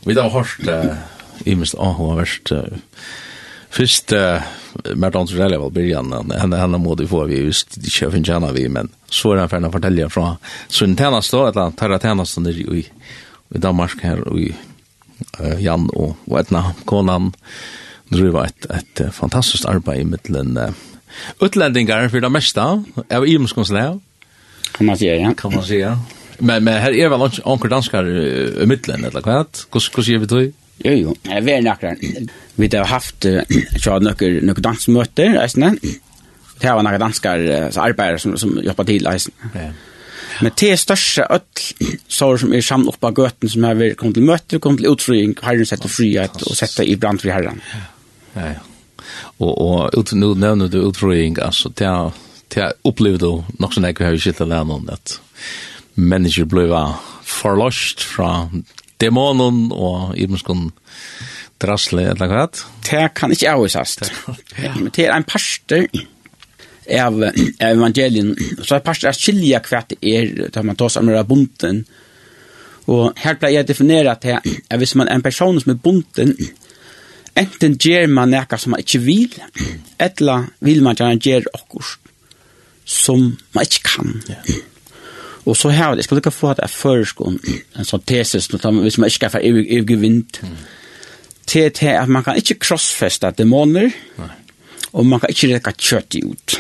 Vi 0.04 0.14
har 0.14 0.30
hørt, 0.30 0.68
uh, 0.68 0.96
i 1.44 1.54
minst, 1.54 1.74
å, 1.74 1.92
hun 1.92 2.10
har 2.10 2.16
vært, 2.16 2.52
värst 2.52 2.82
Först 3.72 4.12
eh 4.12 4.42
Martin 4.94 5.26
Sorell 5.26 5.58
var 5.58 5.70
byrjan, 5.70 6.12
henne, 6.12 6.38
henne 6.38 6.56
han 6.56 6.96
du 6.96 7.06
få 7.06 7.24
vi 7.24 7.36
just 7.36 7.76
en 8.02 8.24
tjäna 8.24 8.52
vi 8.52 8.68
men 8.68 8.88
så 9.10 9.32
er 9.32 9.36
han 9.36 9.48
ferdig 9.48 9.72
fortälja 9.72 10.08
från 10.08 10.36
fra 10.36 10.36
sin 10.68 10.96
tjenest 10.96 11.32
da, 11.32 11.48
eller 11.48 11.70
tarra 11.70 11.98
tjenest 11.98 12.38
under 12.38 12.52
i 12.52 12.86
i 13.54 13.58
Danmark 13.58 14.02
här 14.02 14.38
i 14.38 14.54
Jan 15.58 15.90
och 15.90 16.16
og 16.24 16.40
etna 16.40 16.74
konan 16.84 17.32
driva 18.08 18.46
ett 18.46 18.64
ett 18.64 19.14
fantastiskt 19.14 19.64
arbete 19.64 20.00
i 20.00 20.04
mitten 20.04 20.58
utlendingar 21.40 22.08
för 22.08 22.20
det 22.20 22.28
mesta 22.28 22.84
av 23.10 23.26
imskonsläv. 23.26 24.00
Kan 24.72 24.86
man 24.86 24.96
säga, 24.96 25.16
ja. 25.16 25.34
Kan 25.34 25.54
man 25.54 25.64
säga. 25.64 25.98
Men 26.38 26.64
men 26.64 26.82
här 26.82 26.92
är 26.92 27.08
väl 27.08 27.30
onkel 27.44 27.70
danskar 27.70 28.08
i 28.62 28.66
mitten 28.66 29.04
eller 29.04 29.20
vad? 29.20 29.46
Hur 29.72 29.96
hur 29.96 30.02
ser 30.02 30.18
vi 30.18 30.26
då? 30.26 30.40
Jo 30.84 30.92
jo, 30.92 31.16
vi 31.42 31.52
är 31.52 31.62
några. 31.62 31.96
Vi 32.54 32.76
har 32.76 32.84
haft 32.84 33.26
så 33.80 33.98
några 33.98 34.26
några 34.42 34.60
dansmöten, 34.60 35.38
alltså. 35.38 35.60
Det 36.60 36.72
var 36.72 36.82
några 36.82 36.98
danskar 36.98 37.70
så 37.70 37.80
arbetare 37.80 38.18
som 38.18 38.36
som 38.38 38.58
jobbar 38.62 38.84
till 38.84 39.06
eisne. 39.06 39.34
Ja. 39.54 39.70
Men 40.40 40.52
det 40.60 40.76
største 40.80 41.26
øll 41.30 41.40
så 42.08 42.36
som 42.38 42.52
er 42.54 42.60
samlet 42.64 42.94
opp 42.94 43.04
av 43.04 43.14
gøten 43.14 43.48
som 43.48 43.64
har 43.64 43.94
kommet 43.94 44.14
til 44.14 44.24
møter, 44.26 44.58
kommet 44.58 44.80
til 44.80 44.92
utfrying, 44.92 45.34
herren 45.42 45.66
sette 45.68 45.88
frihet 45.88 46.44
og 46.46 46.56
sette 46.56 46.86
i 46.88 46.96
brand 46.96 47.20
for 47.20 47.30
herren. 47.34 47.60
Ja, 48.34 48.46
ja 48.54 48.60
og, 49.38 49.52
og 49.52 49.98
ut, 49.98 50.12
nu 50.18 50.34
nevner 50.34 50.70
du 50.70 50.82
utrøying, 50.86 51.38
altså, 51.42 51.72
det 51.78 51.86
er, 51.88 52.12
det 52.54 52.62
er 52.66 52.76
opplevd 52.88 53.26
og 53.28 53.44
nok 53.62 53.74
som 53.74 53.86
jeg 53.88 53.98
har 54.00 54.18
skilt 54.20 54.42
alene 54.44 54.78
om 54.78 54.88
at 54.92 55.18
mennesker 55.94 56.48
ble 56.48 56.68
forløst 57.26 58.04
fra 58.06 58.48
dæmonen 59.02 59.72
og 59.72 60.16
imenskånd 60.18 60.70
drasle 61.62 62.08
eller 62.12 62.30
hva 62.30 62.46
det? 62.50 62.64
Det 62.88 63.04
kan 63.16 63.32
ikke 63.34 63.52
avvisast. 63.52 64.06
Det 64.94 65.06
er 65.06 65.14
en 65.14 65.26
parster 65.28 65.86
av 66.98 67.18
evangelien, 67.62 68.32
så 68.62 68.76
er 68.76 68.84
parster 68.84 69.12
er 69.12 69.18
skilja 69.18 69.62
hva 69.68 69.84
det 69.88 69.98
er, 70.02 70.32
da 70.54 70.64
man 70.66 70.78
tar 70.78 70.90
seg 70.92 71.06
med 71.06 71.20
bunten. 71.28 71.84
Og 72.90 73.12
her 73.22 73.38
pleier 73.38 73.60
jeg 73.60 73.68
å 73.68 73.70
definere 73.70 74.16
at 74.16 74.26
hvis 74.78 74.96
man 74.98 75.08
er 75.08 75.20
en 75.20 75.24
person 75.24 75.60
som 75.62 75.74
er 75.74 75.82
bunten, 75.82 76.34
enten 77.38 77.78
gjør 77.80 78.10
man 78.12 78.32
noe 78.32 78.58
som 78.58 78.74
man 78.74 78.82
ikke 78.82 79.00
vil, 79.04 79.38
eller 80.00 80.50
vil 80.60 80.82
man 80.84 80.98
gjerne 80.98 81.20
ger 81.22 81.46
okkur 81.54 81.96
som 82.84 83.38
man 83.54 83.64
ikke 83.66 83.82
kan. 83.86 84.12
Ja. 84.28 84.40
Og 85.44 85.56
så 85.56 85.72
her, 85.74 85.96
jeg 85.98 86.04
skal 86.04 86.20
lukka 86.20 86.30
få 86.30 86.52
at 86.52 86.60
jeg 86.62 86.70
først 86.70 87.22
en 87.22 87.88
sånn 87.88 88.04
tesis, 88.06 88.46
hvis 88.46 88.98
man 88.98 89.08
ikke 89.08 89.16
skal 89.16 89.32
få 89.32 89.40
evgevind, 89.42 90.38
til 91.46 91.72
til 91.74 91.96
at 91.98 92.08
man 92.08 92.22
kan 92.22 92.38
ikke 92.38 92.60
krossfeste 92.62 93.32
dæmoner, 93.38 93.90
og 94.92 95.06
man 95.06 95.20
kan 95.20 95.32
ikke 95.32 95.54
rekka 95.54 95.72
kjøtt 95.78 96.20
ut. 96.22 96.56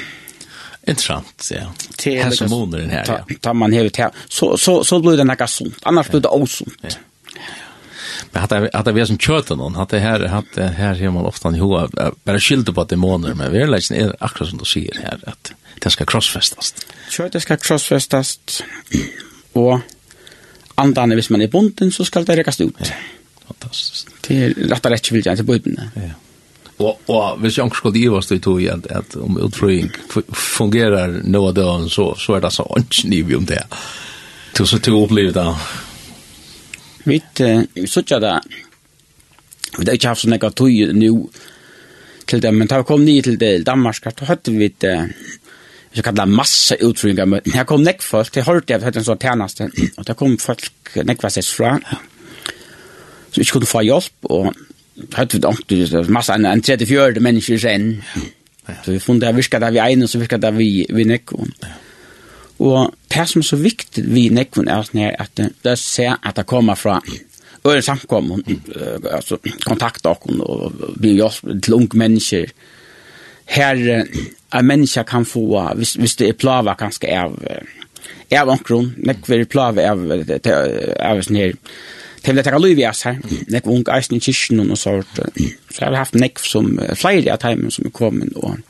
Intressant, 0.88 1.50
ja. 1.50 1.68
Til, 1.98 2.18
Her 2.18 2.34
som 2.34 2.50
måneder 2.50 2.88
her, 2.90 3.06
ja. 3.06 3.36
ta 3.42 3.52
man 3.52 3.72
hevet 3.72 3.96
her, 3.96 4.10
så, 4.28 4.56
så, 4.56 4.80
så 4.82 4.98
blir 4.98 5.16
det 5.20 5.26
nekka 5.28 5.46
sunt, 5.46 5.78
annars 5.86 6.10
blir 6.10 6.24
det 6.24 6.32
osunt. 6.34 6.74
Ja. 6.82 6.96
Men 8.30 8.40
hade 8.40 8.70
hade 8.72 8.92
vi 8.92 9.06
som 9.06 9.18
köttar 9.18 9.56
någon 9.56 9.74
hade 9.74 9.98
här 9.98 10.20
hade 10.26 10.66
här 10.68 10.94
ser 10.94 11.10
man 11.10 11.26
ofta 11.26 11.56
i 11.56 11.58
hoa 11.58 11.88
bara 12.24 12.40
skylde 12.40 12.72
på 12.72 12.84
demoner 12.84 13.34
men 13.34 13.52
vi 13.52 13.58
är 13.58 13.66
liksom 13.66 13.96
är 13.96 14.16
akkurat 14.20 14.48
som 14.48 14.58
du 14.58 14.64
säger 14.64 15.00
här 15.02 15.18
att 15.26 15.52
det 15.78 15.90
ska 15.90 16.04
crossfestas. 16.04 16.74
Kött 17.10 17.42
ska 17.42 17.56
crossfestas 17.56 18.38
och 19.52 19.80
andan 20.74 21.10
hvis 21.10 21.30
man 21.30 21.42
är 21.42 21.48
bunden 21.48 21.92
så 21.92 22.04
ska 22.04 22.20
det 22.20 22.36
räckas 22.36 22.60
ut. 22.60 22.74
Ja. 22.78 22.86
Fantastiskt. 23.46 24.08
Det 24.28 24.44
är 24.44 24.50
rätt 24.50 24.86
rätt 24.86 25.12
vill 25.12 25.26
jag 25.26 25.32
inte 25.32 25.42
bunden. 25.42 25.80
Ja. 25.94 26.02
Och 26.76 27.00
och 27.06 27.40
hvis 27.40 27.58
jag 27.58 27.76
skulle 27.76 27.98
ge 27.98 28.08
oss 28.08 28.26
det 28.26 28.38
då 28.38 28.58
att 28.72 28.86
att 28.86 29.16
om 29.16 29.40
utfröing 29.46 29.90
fungerar 30.32 31.20
nå 31.24 31.52
då 31.52 31.88
så 31.88 32.14
så 32.14 32.34
är 32.34 32.40
det 32.40 32.50
så 32.50 32.76
inte 32.78 33.08
ni 33.08 33.34
om 33.34 33.44
det. 33.44 33.64
Du 34.56 34.66
så 34.66 34.76
du 34.76 34.90
upplevde 34.90 35.40
det 35.40 35.54
Vi 37.04 37.18
sutja 37.88 38.20
da, 38.22 38.36
vi 39.78 39.86
har 39.86 39.96
ikke 39.96 40.12
haft 40.12 40.24
sånn 40.24 40.36
ekka 40.36 40.52
tøy 40.54 40.92
nu 40.94 41.28
til 42.28 42.42
det, 42.42 42.52
men 42.54 42.68
da 42.70 42.80
vi 42.80 42.88
kom 42.88 43.04
nye 43.04 43.24
til 43.24 43.38
det, 43.40 43.64
Danmark, 43.66 44.04
da 44.18 44.28
hadde 44.28 44.54
vi 44.54 44.68
det, 44.84 44.94
vi 45.92 46.00
skal 46.00 46.12
kalla 46.12 46.26
massa 46.30 46.78
utrydningar, 46.78 47.28
men 47.28 47.54
her 47.56 47.66
kom 47.68 47.82
nekk 47.84 48.04
folk, 48.04 48.30
det 48.34 48.46
hørte 48.46 48.72
jeg, 48.72 48.80
det 48.80 48.88
hørte 48.88 49.02
en 49.02 49.08
sånn 49.08 49.22
tjeneste, 49.22 49.68
og 49.98 50.06
der 50.08 50.18
kom 50.18 50.38
folk 50.40 50.94
nekk 51.08 51.24
var 51.24 51.34
sett 51.34 51.50
fra, 51.50 51.74
så 53.32 53.42
ikke 53.42 53.58
kunne 53.58 53.72
få 53.72 53.84
hjelp, 53.88 54.30
og 54.30 54.52
da 55.02 55.22
hørte 55.22 55.36
vi 55.36 55.42
det 55.42 55.50
ordentlig, 55.50 56.04
massa, 56.14 56.38
en, 56.38 56.48
en 56.52 56.64
34 56.64 57.24
mennesker 57.24 57.60
sen, 57.60 57.94
så 58.68 58.92
vi 58.92 59.00
funnet 59.02 59.26
det, 59.26 59.36
virka 59.40 59.60
det 59.60 59.72
vi 59.74 59.82
egnet, 59.82 60.10
så 60.10 60.20
virka 60.22 60.38
det 60.40 60.52
vi, 60.56 60.70
vi 60.88 61.08
nekk, 61.08 61.34
og, 61.34 61.50
Og 62.62 62.94
det 63.10 63.26
som 63.28 63.42
er 63.42 63.46
så 63.48 63.58
viktig 63.58 64.04
vi 64.06 64.28
nekvun 64.30 64.70
er 64.70 65.16
at 65.18 65.40
det 65.64 65.78
ser 65.80 66.14
at 66.22 66.36
det 66.38 66.46
kommer 66.46 66.78
fra 66.78 67.00
øren 67.66 67.82
samkommun, 67.82 68.42
altså 69.10 69.38
kontakta 69.66 70.14
okkur 70.14 70.42
og 70.42 70.84
vi 71.02 71.16
hjelp 71.18 71.62
til 71.62 71.74
unge 71.74 71.98
mennesker. 71.98 72.52
Her 73.46 73.78
er 74.52 74.62
mennesker 74.62 75.02
kan 75.02 75.24
få, 75.26 75.44
hvis, 75.74 75.94
hvis 75.94 76.16
det 76.16 76.28
er 76.28 76.38
plava 76.38 76.74
ganske 76.78 77.08
av, 77.10 77.34
av 78.32 78.52
omkron, 78.54 78.92
nekver 79.06 79.44
plava 79.50 79.88
av, 79.90 80.06
av 80.06 81.22
sånn 81.22 81.40
her, 81.40 81.56
til 82.22 82.38
det 82.38 82.44
ta 82.46 82.58
lov 82.58 82.78
i 82.78 82.86
oss 82.86 83.02
her, 83.08 83.18
nekver 83.50 83.74
unge 83.74 83.96
eisen 83.96 84.18
i 84.18 84.22
kyrkjen 84.22 84.62
og 84.62 84.78
sånt, 84.78 85.18
så 85.70 85.84
har 85.84 85.94
vi 85.94 86.02
haft 86.02 86.18
nekv 86.18 86.46
som 86.46 86.70
flere 86.94 87.34
av 87.34 87.42
teimen 87.42 87.74
som 87.74 87.90
er 87.90 87.94
kommet 87.94 88.38
og 88.38 88.62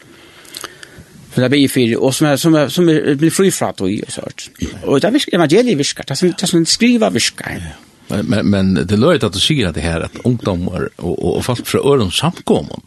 för 1.32 1.42
det 1.42 1.48
blir 1.48 1.68
fyrir, 1.68 1.96
og 1.96 2.14
som 2.14 2.26
er, 2.26 2.36
som 2.36 2.54
er, 2.54 2.68
som 2.68 2.88
er, 2.88 3.14
blir 3.16 3.32
fri 3.32 3.50
fra 3.50 3.70
tog 3.72 3.88
og 3.88 4.12
sort. 4.12 4.48
Og 4.84 5.00
det 5.00 5.08
er 5.08 5.14
viskar 5.14 5.38
evangeliet 5.38 5.78
virker, 5.78 6.04
det 6.04 6.14
er 6.14 6.20
som 6.20 6.32
det 6.32 6.44
er 6.44 6.50
som 6.50 6.66
skriva 6.68 7.08
viskar. 7.10 7.62
Men 8.10 8.26
men 8.28 8.50
men 8.50 8.74
det 8.74 8.98
låter 8.98 9.26
at 9.26 9.32
du 9.32 9.40
sier 9.40 9.68
at 9.68 9.74
det 9.74 9.82
her, 9.82 10.04
at 10.04 10.18
ungdomar 10.24 10.90
og, 10.98 11.12
og, 11.12 11.36
og 11.36 11.44
folk 11.44 11.66
fra 11.66 11.80
øren 11.80 12.10
samkommer 12.10 12.82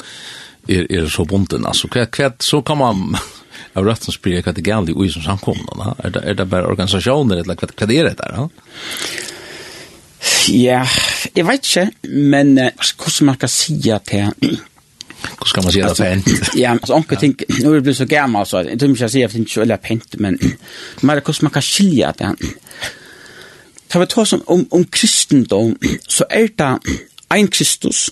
er, 0.69 0.85
er 0.89 1.07
så 1.09 1.25
bunden 1.25 1.65
altså, 1.65 1.87
hva, 1.87 2.05
hva, 2.05 2.31
så 2.39 2.61
kan 2.61 2.77
man 2.77 3.17
av 3.75 3.85
rätt 3.85 4.07
spyrir 4.13 4.43
hva 4.43 4.53
det 4.53 4.63
gällde 4.67 4.91
i 4.91 4.95
ui 4.95 5.09
som 5.11 5.23
samkomna. 5.23 5.95
Er 6.03 6.09
det, 6.09 6.21
er 6.23 6.37
det 6.39 6.45
bare 6.51 6.69
organisasjoner, 6.69 7.41
eller 7.41 7.57
hva, 7.59 7.67
det 7.67 7.97
er 7.97 8.09
det 8.09 8.17
der? 8.21 8.47
Ja, 10.53 10.85
jeg 11.35 11.45
vet 11.45 11.67
ikke, 11.67 11.89
men 12.07 12.55
hvordan 12.55 13.25
man 13.31 13.41
kan 13.41 13.51
si 13.51 13.77
at 13.91 14.07
det 14.11 14.29
Hur 15.39 15.45
ska 15.45 15.61
man 15.61 15.71
säga 15.71 15.87
det 15.87 15.95
pent? 15.95 16.27
Ja, 16.53 16.69
alltså 16.69 16.93
onkel 16.93 17.17
tänk 17.19 17.43
nu 17.49 17.69
blir 17.69 17.81
det 17.81 17.95
så 17.95 18.05
gammal 18.05 18.45
så 18.45 18.57
jag 18.57 18.79
tror 18.79 18.89
inte 18.89 19.03
jag 19.03 19.11
säger 19.11 19.25
att 19.25 19.35
inte 19.35 19.61
eller 19.61 19.77
pent 19.77 20.15
men 20.19 20.39
men 21.01 21.21
hur 21.25 21.43
man 21.43 21.51
kan 21.51 21.61
skilja 21.61 22.13
det. 22.17 22.35
Ta 23.87 23.99
vi 23.99 24.07
ta 24.07 24.25
som 24.25 24.41
om 24.45 24.67
om 24.69 24.83
kristendom 24.85 25.77
så 26.07 26.25
är 26.29 26.49
det 26.55 26.79
en 27.29 27.47
Kristus. 27.47 28.11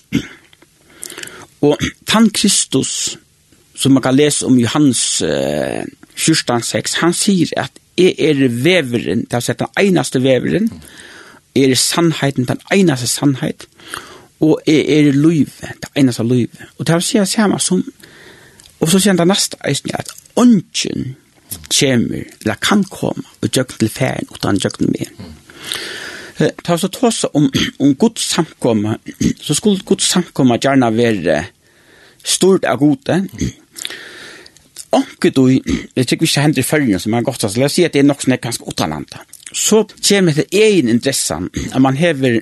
Och 1.60 1.76
han 2.06 2.30
Kristus 2.30 3.18
som 3.74 3.94
man 3.94 4.02
kan 4.02 4.16
läsa 4.16 4.46
om 4.46 4.58
Johannes 4.58 5.22
eh, 5.22 5.84
6, 6.62 6.94
han 6.94 7.14
säger 7.14 7.58
att 7.58 7.72
er 7.96 8.14
er 8.18 8.48
veveren, 8.48 9.20
det 9.20 9.34
er 9.34 9.40
sett 9.40 9.58
den 9.58 9.68
eneste 9.78 10.22
veveren, 10.22 10.70
er 11.54 11.74
sannheten 11.74 12.44
den 12.44 12.58
eneste 12.72 13.06
sannheten 13.06 13.66
og 14.44 14.60
er, 14.66 14.82
er 14.98 15.12
løyve, 15.16 15.72
det 15.82 15.90
eneste 15.96 16.26
løyve. 16.26 16.68
Og 16.78 16.86
det 16.86 16.94
er 16.94 17.02
å 17.02 17.04
si 17.04 17.18
det 17.20 17.28
samme 17.30 17.60
som, 17.62 17.80
og 18.80 18.90
så 18.90 18.98
sier 18.98 19.14
han 19.14 19.22
det 19.22 19.28
neste 19.30 19.60
eisen, 19.64 19.94
at 19.96 20.12
ånden 20.40 21.14
kommer, 21.70 22.28
eller 22.42 22.60
kan 22.62 22.84
komme, 22.90 23.24
og 23.40 23.50
gjør 23.50 23.68
til 23.72 23.92
ferien, 23.92 24.28
og 24.30 24.40
den 24.42 24.60
gjøkken 24.62 24.92
med. 24.92 25.26
Det 26.38 26.68
er 26.68 26.80
så 26.82 26.90
tåse 26.90 27.30
om, 27.38 27.46
om 27.80 27.94
Guds 27.94 28.24
samkomme, 28.34 28.98
så 29.40 29.54
skulle 29.54 29.86
Guds 29.86 30.08
samkomme 30.10 30.58
gjerne 30.58 30.90
være 30.96 31.44
stort 32.24 32.66
av 32.66 32.80
gode, 32.82 33.22
Onke 34.94 35.30
du, 35.34 35.48
jeg 35.50 36.06
tykker 36.06 36.22
vi 36.22 36.28
ikke 36.28 36.42
hender 36.44 36.62
i 36.62 36.66
følgene 36.66 36.98
som 37.02 37.14
er 37.16 37.24
godt, 37.26 37.42
så 37.42 37.50
la 37.58 37.66
oss 37.66 37.74
si 37.78 37.84
at 37.86 37.94
det 37.94 38.04
er 38.04 38.06
nok 38.06 38.22
som 38.22 38.34
er 38.34 38.42
ganske 38.42 38.66
utalanta. 38.68 39.24
Så 39.50 39.84
kommer 40.08 40.36
det 40.36 40.46
egen 40.54 40.88
interessen, 40.88 41.48
at 41.72 41.82
man 41.82 41.98
hever 41.98 42.38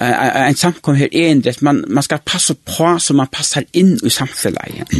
en 0.00 0.56
samkom 0.56 0.96
her 0.98 1.08
endret, 1.12 1.62
man, 1.62 1.84
man 1.88 2.04
skal 2.04 2.24
passe 2.24 2.54
på 2.54 2.96
så 3.00 3.14
man 3.16 3.30
passer 3.32 3.64
inn 3.72 3.94
i 4.04 4.12
samfunnet. 4.12 4.92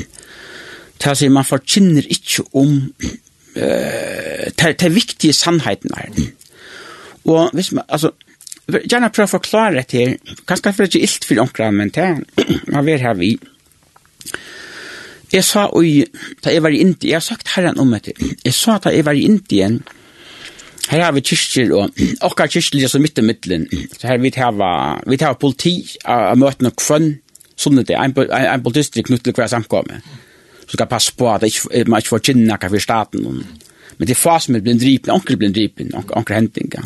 Det 0.96 1.12
er 1.12 1.30
man 1.30 1.44
forkynner 1.44 2.06
ikke 2.08 2.46
om 2.56 2.78
uh, 3.56 4.46
det, 4.56 4.94
viktige 4.94 5.32
sannheten 5.32 5.90
her. 5.96 6.30
Og 7.26 7.50
hvis 7.52 7.72
man, 7.72 7.84
altså, 7.88 8.10
gjerne 8.66 9.10
prøve 9.12 9.28
å 9.28 9.34
forklare 9.36 9.82
det 9.82 10.00
her, 10.00 10.16
kanskje 10.48 10.72
for 10.72 10.84
det 10.84 10.88
er 10.88 10.94
ikke 10.94 11.10
ilt 11.10 11.28
for 11.28 11.42
omkring, 11.44 11.76
men 11.76 11.92
det 11.92 12.08
man 12.72 12.86
vil 12.86 13.02
her 13.02 13.14
vi. 13.18 13.36
Jeg 15.32 15.44
sa, 15.44 15.66
og 15.74 15.84
da 16.44 16.52
jeg 16.54 16.62
var 16.62 16.72
i 16.72 16.80
Indien, 16.80 17.10
jeg 17.10 17.18
har 17.18 17.24
sagt 17.26 17.50
herren 17.56 17.78
om 17.82 17.92
det, 17.92 18.14
jeg 18.44 18.54
sa 18.54 18.78
da 18.78 18.94
jeg 18.94 19.04
var 19.04 19.18
i 19.18 19.26
Indien, 19.26 19.82
Her 20.90 21.02
har 21.02 21.12
vi 21.16 21.22
kyrkjer, 21.26 21.72
og 21.74 21.90
okkar 22.28 22.50
kyrkjer 22.52 22.86
er 22.86 22.92
så 22.92 23.00
midt 23.02 23.18
i 23.18 23.24
middelen. 23.26 23.66
Så 23.98 24.06
her 24.06 24.20
vi 24.22 24.32
har, 24.36 24.54
vi 25.06 25.18
har 25.20 25.38
politi 25.40 25.76
av 26.04 26.38
møtene 26.38 26.72
kvønn, 26.76 27.12
sånn 27.56 27.82
at 27.82 27.88
det, 27.88 27.96
en, 27.98 28.14
en, 28.26 28.48
en 28.52 28.64
politist 28.64 28.98
er 28.98 29.06
knytt 29.06 29.24
til 29.26 29.36
hver 29.36 29.50
samkomme. 29.50 30.00
Så 30.66 30.74
skal 30.74 30.90
passe 30.90 31.14
på 31.16 31.28
at 31.30 31.46
ikke, 31.46 31.86
man 31.86 32.02
ikke 32.02 32.16
får 32.16 32.24
kynne 32.30 32.58
hva 32.58 32.70
for 32.70 32.82
staten. 32.82 33.44
Men 33.96 34.08
det 34.08 34.16
er 34.16 34.20
fast 34.20 34.50
med 34.52 34.64
blir 34.66 34.78
dripen, 34.78 35.14
onker 35.14 35.38
blir 35.40 35.54
dripen, 35.54 35.94
onker 35.94 36.34
hentinga. 36.36 36.82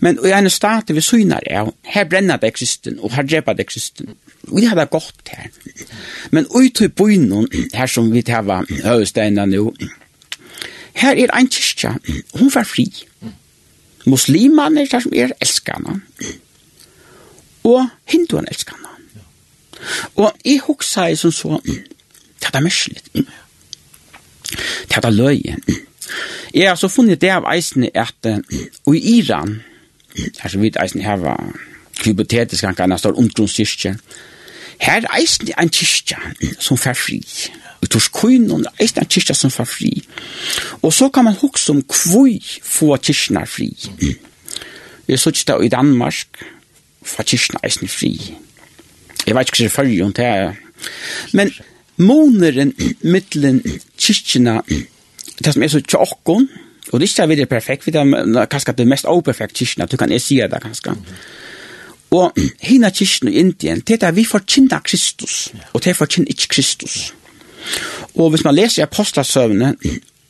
Men 0.00 0.18
i 0.26 0.32
en 0.34 0.50
stat 0.50 0.90
vi 0.92 1.02
synar 1.04 1.46
er, 1.46 1.70
her 1.94 2.08
brenner 2.10 2.40
det 2.40 2.50
eksisten, 2.50 2.98
og 3.00 3.14
her 3.14 3.26
dreper 3.26 3.56
det 3.56 3.64
eksisten. 3.66 4.14
Vi 4.50 4.64
har 4.66 4.76
det 4.76 4.90
godt 4.90 5.30
her. 5.30 5.48
Men 6.30 6.46
ut 6.50 6.80
i 6.80 6.88
byen 6.88 7.48
her 7.74 7.86
som 7.86 8.10
vi 8.12 8.22
tar 8.26 8.46
høyesteina 8.84 9.46
nå, 9.48 9.70
her 10.94 11.16
er 11.16 11.34
ein 11.34 11.48
kyrkja, 11.50 11.94
hun 12.34 12.50
var 12.54 12.64
fri. 12.64 12.86
Musliman 14.06 14.78
er 14.78 14.86
der 14.90 15.00
som 15.00 15.12
er 15.14 15.32
elskana, 15.40 16.00
og 17.64 17.88
hinduen 18.08 18.48
elskana. 18.48 18.88
Og 20.16 20.32
jeg 20.44 20.60
hoksa 20.66 21.08
jeg 21.08 21.18
som 21.18 21.32
så, 21.32 21.60
det 22.40 22.54
er 22.54 22.60
mørkelig, 22.60 23.26
det 24.88 25.04
er 25.04 25.10
løye. 25.10 25.56
Jeg 26.54 26.68
har 26.68 26.76
så 26.76 26.88
funnet 26.88 27.20
det 27.20 27.30
av 27.30 27.46
eisene 27.52 27.90
at 27.94 28.26
og 28.86 28.96
i 28.96 29.18
Iran, 29.18 29.60
her 30.16 30.48
som 30.48 30.62
vidt 30.62 30.76
eisene 30.82 31.04
her 31.04 31.20
var 31.22 31.52
hypotetisk, 32.04 32.64
han 32.64 32.74
kan 32.74 32.90
ha 32.90 32.98
stått 32.98 33.18
omgrunns 33.20 33.54
kyrkja, 33.54 33.94
her 34.80 35.06
eisene 35.14 35.54
en 35.60 35.70
kyrkja 35.70 36.18
som 36.58 36.80
fer 36.80 36.98
fri. 36.98 37.20
Ja 37.48 37.69
og 37.80 37.88
tors 37.88 38.08
kvinnen, 38.12 38.64
det 38.64 38.90
er 38.90 39.00
en 39.00 39.08
kyrkja 39.08 39.34
som 39.34 39.50
får 39.50 39.68
fri. 39.68 39.92
Og 40.82 40.92
så 40.92 41.08
kan 41.08 41.24
man 41.24 41.38
huske 41.40 41.72
om 41.72 41.82
kvui 41.82 42.38
få 42.62 42.96
kyrkjene 42.96 43.46
fri. 43.46 43.70
Jeg 45.08 45.18
så 45.18 45.32
ikke 45.32 45.52
det 45.52 45.64
i 45.64 45.72
Danmark, 45.72 46.44
få 47.02 47.22
kyrkjene 47.22 47.64
eisen 47.64 47.88
fri. 47.88 48.14
Jeg 49.26 49.36
vet 49.36 49.48
ikke 49.48 49.56
hva 49.56 49.64
det 49.64 49.70
er 49.70 49.76
fyrir, 49.76 50.16
det 50.16 50.26
er... 50.26 50.52
Men 51.32 51.52
måneren, 51.96 52.72
middelen, 53.00 53.62
kyrkjene, 53.98 54.60
det 55.40 55.54
som 55.54 55.62
er 55.62 55.72
så 55.72 55.80
tjokkon 55.80 56.48
og 56.90 57.00
det 57.00 57.06
er 57.06 57.22
ikke 57.22 57.36
det 57.36 57.42
er 57.42 57.46
perfekt, 57.46 57.86
det 57.86 57.94
er 57.96 58.46
kanskje 58.50 58.72
det 58.72 58.86
mest 58.88 59.04
operfekt 59.06 59.54
kyrkjene, 59.54 59.86
du 59.86 59.96
kan 59.96 60.10
jeg 60.10 60.20
si 60.20 60.36
det 60.36 60.62
kanskje. 60.62 60.94
Og 62.10 62.32
hina 62.60 62.90
kyrkjene 62.90 63.30
i 63.30 63.38
Indien, 63.38 63.80
det 63.80 64.02
er 64.02 64.12
vi 64.12 64.24
forkynner 64.24 64.80
Kristus, 64.84 65.52
og 65.72 65.84
det 65.84 65.90
er 65.90 65.94
forkynner 65.94 66.28
ikke 66.28 66.48
Kristus. 66.48 67.14
Og 68.14 68.30
hvis 68.30 68.44
man 68.44 68.54
leser 68.54 68.84
apostelsøvnene, 68.84 69.74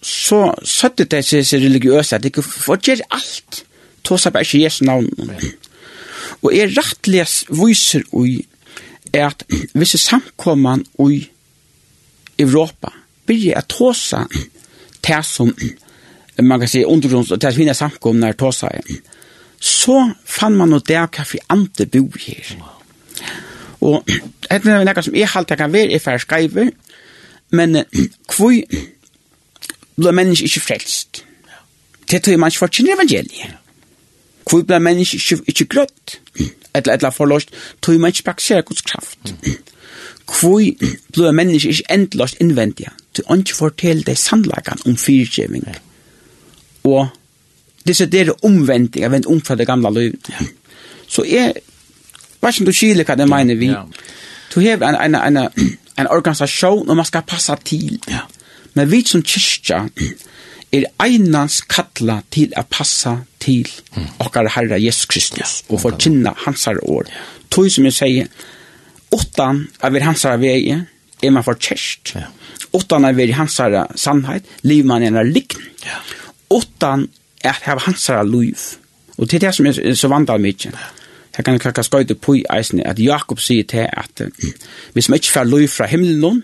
så 0.03 0.47
søtter 0.64 1.05
det 1.05 1.24
seg 1.28 1.45
seg 1.47 1.64
religiøse, 1.64 2.16
at 2.16 2.22
det 2.22 2.32
ikke 2.32 2.47
forgjør 2.47 3.03
alt, 3.12 3.64
to 4.05 4.16
seg 4.16 4.32
bare 4.32 4.47
ikke 4.49 4.64
Jesu 4.64 4.84
navn. 4.88 5.11
Og 6.41 6.55
er 6.57 6.72
rettelig 6.76 7.26
viser 7.53 8.07
ui, 8.16 8.41
er 9.12 9.28
at 9.28 9.45
hvis 9.74 9.99
samkomman 10.01 10.86
ui 10.99 11.20
Europa, 12.41 12.95
byrje 13.26 13.59
at 13.59 13.68
tåsa 13.68 14.24
det 15.07 15.24
som 15.26 15.53
man 16.41 16.61
kan 16.61 16.70
si 16.70 16.84
undergrunns 16.84 17.32
og 17.34 17.41
det 17.43 17.53
fina 17.55 17.74
samkomna 17.76 18.30
er 18.30 18.38
tåsa 18.38 18.70
er, 18.72 18.86
så 19.61 20.07
fann 20.24 20.57
man 20.57 20.72
noe 20.72 20.84
der 20.86 21.05
hva 21.05 21.26
for 21.28 21.53
andre 21.53 21.84
bo 21.86 22.07
her. 22.16 22.55
Og 23.84 24.07
det 24.07 24.57
er 24.57 24.84
noe 24.84 25.05
som 25.05 25.16
jeg 25.16 25.28
halte 25.34 25.59
kan 25.61 25.72
være 25.72 25.93
i 25.93 26.01
færre 26.01 26.22
skreiver, 26.22 26.70
Men 27.51 27.84
kvoi 28.28 28.62
blir 29.96 30.14
menneske 30.16 30.44
ikke 30.44 30.61
frelst. 30.61 31.24
Det 32.11 32.22
tror 32.22 32.32
jeg 32.32 32.40
man 32.40 32.51
ikke 32.51 32.59
får 32.59 32.72
kjenne 32.76 32.94
evangeliet. 32.94 33.57
Kvoi 34.46 34.62
blir 34.62 34.78
menneske 34.82 35.16
ikke, 35.16 35.42
ikke 35.46 35.64
grøtt, 35.64 36.20
eller 36.74 36.92
eller 36.92 37.11
forlåst, 37.11 37.51
tror 37.82 37.92
jeg 37.92 38.01
man 38.01 38.14
ikke 38.14 38.22
praktiserer 38.30 38.62
Guds 38.62 38.82
kraft. 38.82 39.34
Kvoi 40.32 40.76
blir 41.12 41.32
menneske 41.32 41.68
ikke 41.68 41.92
endelåst 41.92 42.40
innvendige, 42.40 42.90
til 43.14 43.24
han 43.28 43.38
ikke 43.38 43.57
forteller 43.57 44.05
deg 44.07 44.18
sannlagen 44.18 44.78
om 44.86 44.96
fyrtjeving. 44.96 45.66
Og 46.84 47.09
disse 47.86 48.07
der 48.07 48.32
omvendinga, 48.44 49.09
vendt 49.09 49.26
om 49.26 49.40
fra 49.40 49.55
det 49.55 49.66
gamle 49.66 49.90
livet. 49.94 50.30
Så 51.09 51.24
jeg, 51.26 51.55
hva 52.40 52.53
som 52.53 52.66
du 52.66 52.72
skiljer 52.72 53.05
hva 53.05 53.16
det 53.18 53.28
mener 53.28 53.59
vi, 53.59 53.72
du 54.55 54.61
har 54.61 54.82
en, 54.82 54.94
en, 54.94 55.14
en, 55.14 55.36
en 55.36 55.76
en 55.97 56.07
organisation 56.07 56.88
och 56.88 56.97
man 56.97 57.05
ska 57.05 57.20
passa 57.20 57.57
till. 57.57 57.99
Ja. 58.07 58.18
Men 58.72 58.88
vi 58.88 59.05
som 59.05 59.22
kyrka 59.22 59.88
er 60.70 60.86
einans 61.03 61.61
kalla 61.66 62.20
til 62.30 62.53
a 62.57 62.62
passa 62.62 63.16
til 63.43 63.66
mm. 63.97 64.07
okkar 64.22 64.49
Herre 64.55 64.78
Jesus 64.78 65.09
Kristus 65.11 65.64
ja, 65.66 65.74
og 65.74 65.80
forkynna 65.82 66.34
hans 66.47 66.68
år. 66.68 67.09
Ja. 67.09 67.24
Tog 67.51 67.70
som 67.70 67.88
jeg 67.88 67.97
sier, 67.97 68.28
åttan 69.11 69.64
av 69.82 69.97
er 69.97 70.07
hans 70.07 70.24
vei 70.38 70.61
er 70.70 71.34
man 71.34 71.45
forkjørst. 71.45 72.14
Ja. 72.14 72.28
Åttan 72.72 73.05
av 73.05 73.18
er 73.18 73.34
hans 73.34 73.59
sannhet, 73.99 74.47
liv 74.62 74.86
man 74.86 75.03
er 75.03 75.26
likn. 75.26 75.66
Ja. 75.84 75.99
Åttan 76.51 77.09
er 77.43 77.59
av 77.66 77.82
hans 77.88 78.09
liv. 78.30 78.70
Og 79.18 79.28
til 79.28 79.43
det 79.43 79.55
som 79.55 79.66
er 79.66 79.95
så 79.99 80.09
vandal 80.09 80.41
mykje. 80.41 80.70
Ja 80.70 80.99
Jeg 81.41 81.45
kan 81.47 81.59
kakka 81.59 81.82
skøyde 81.86 82.14
på 82.20 82.34
i 82.36 82.43
eisene, 82.53 82.84
at 82.84 82.99
Jakob 83.01 83.41
sier 83.41 83.64
til 83.64 83.86
at 83.88 84.20
hvis 84.93 85.09
man 85.09 85.16
ikke 85.16 85.30
får 85.32 85.47
lov 85.49 85.68
fra 85.72 85.86
himmelen, 85.88 86.43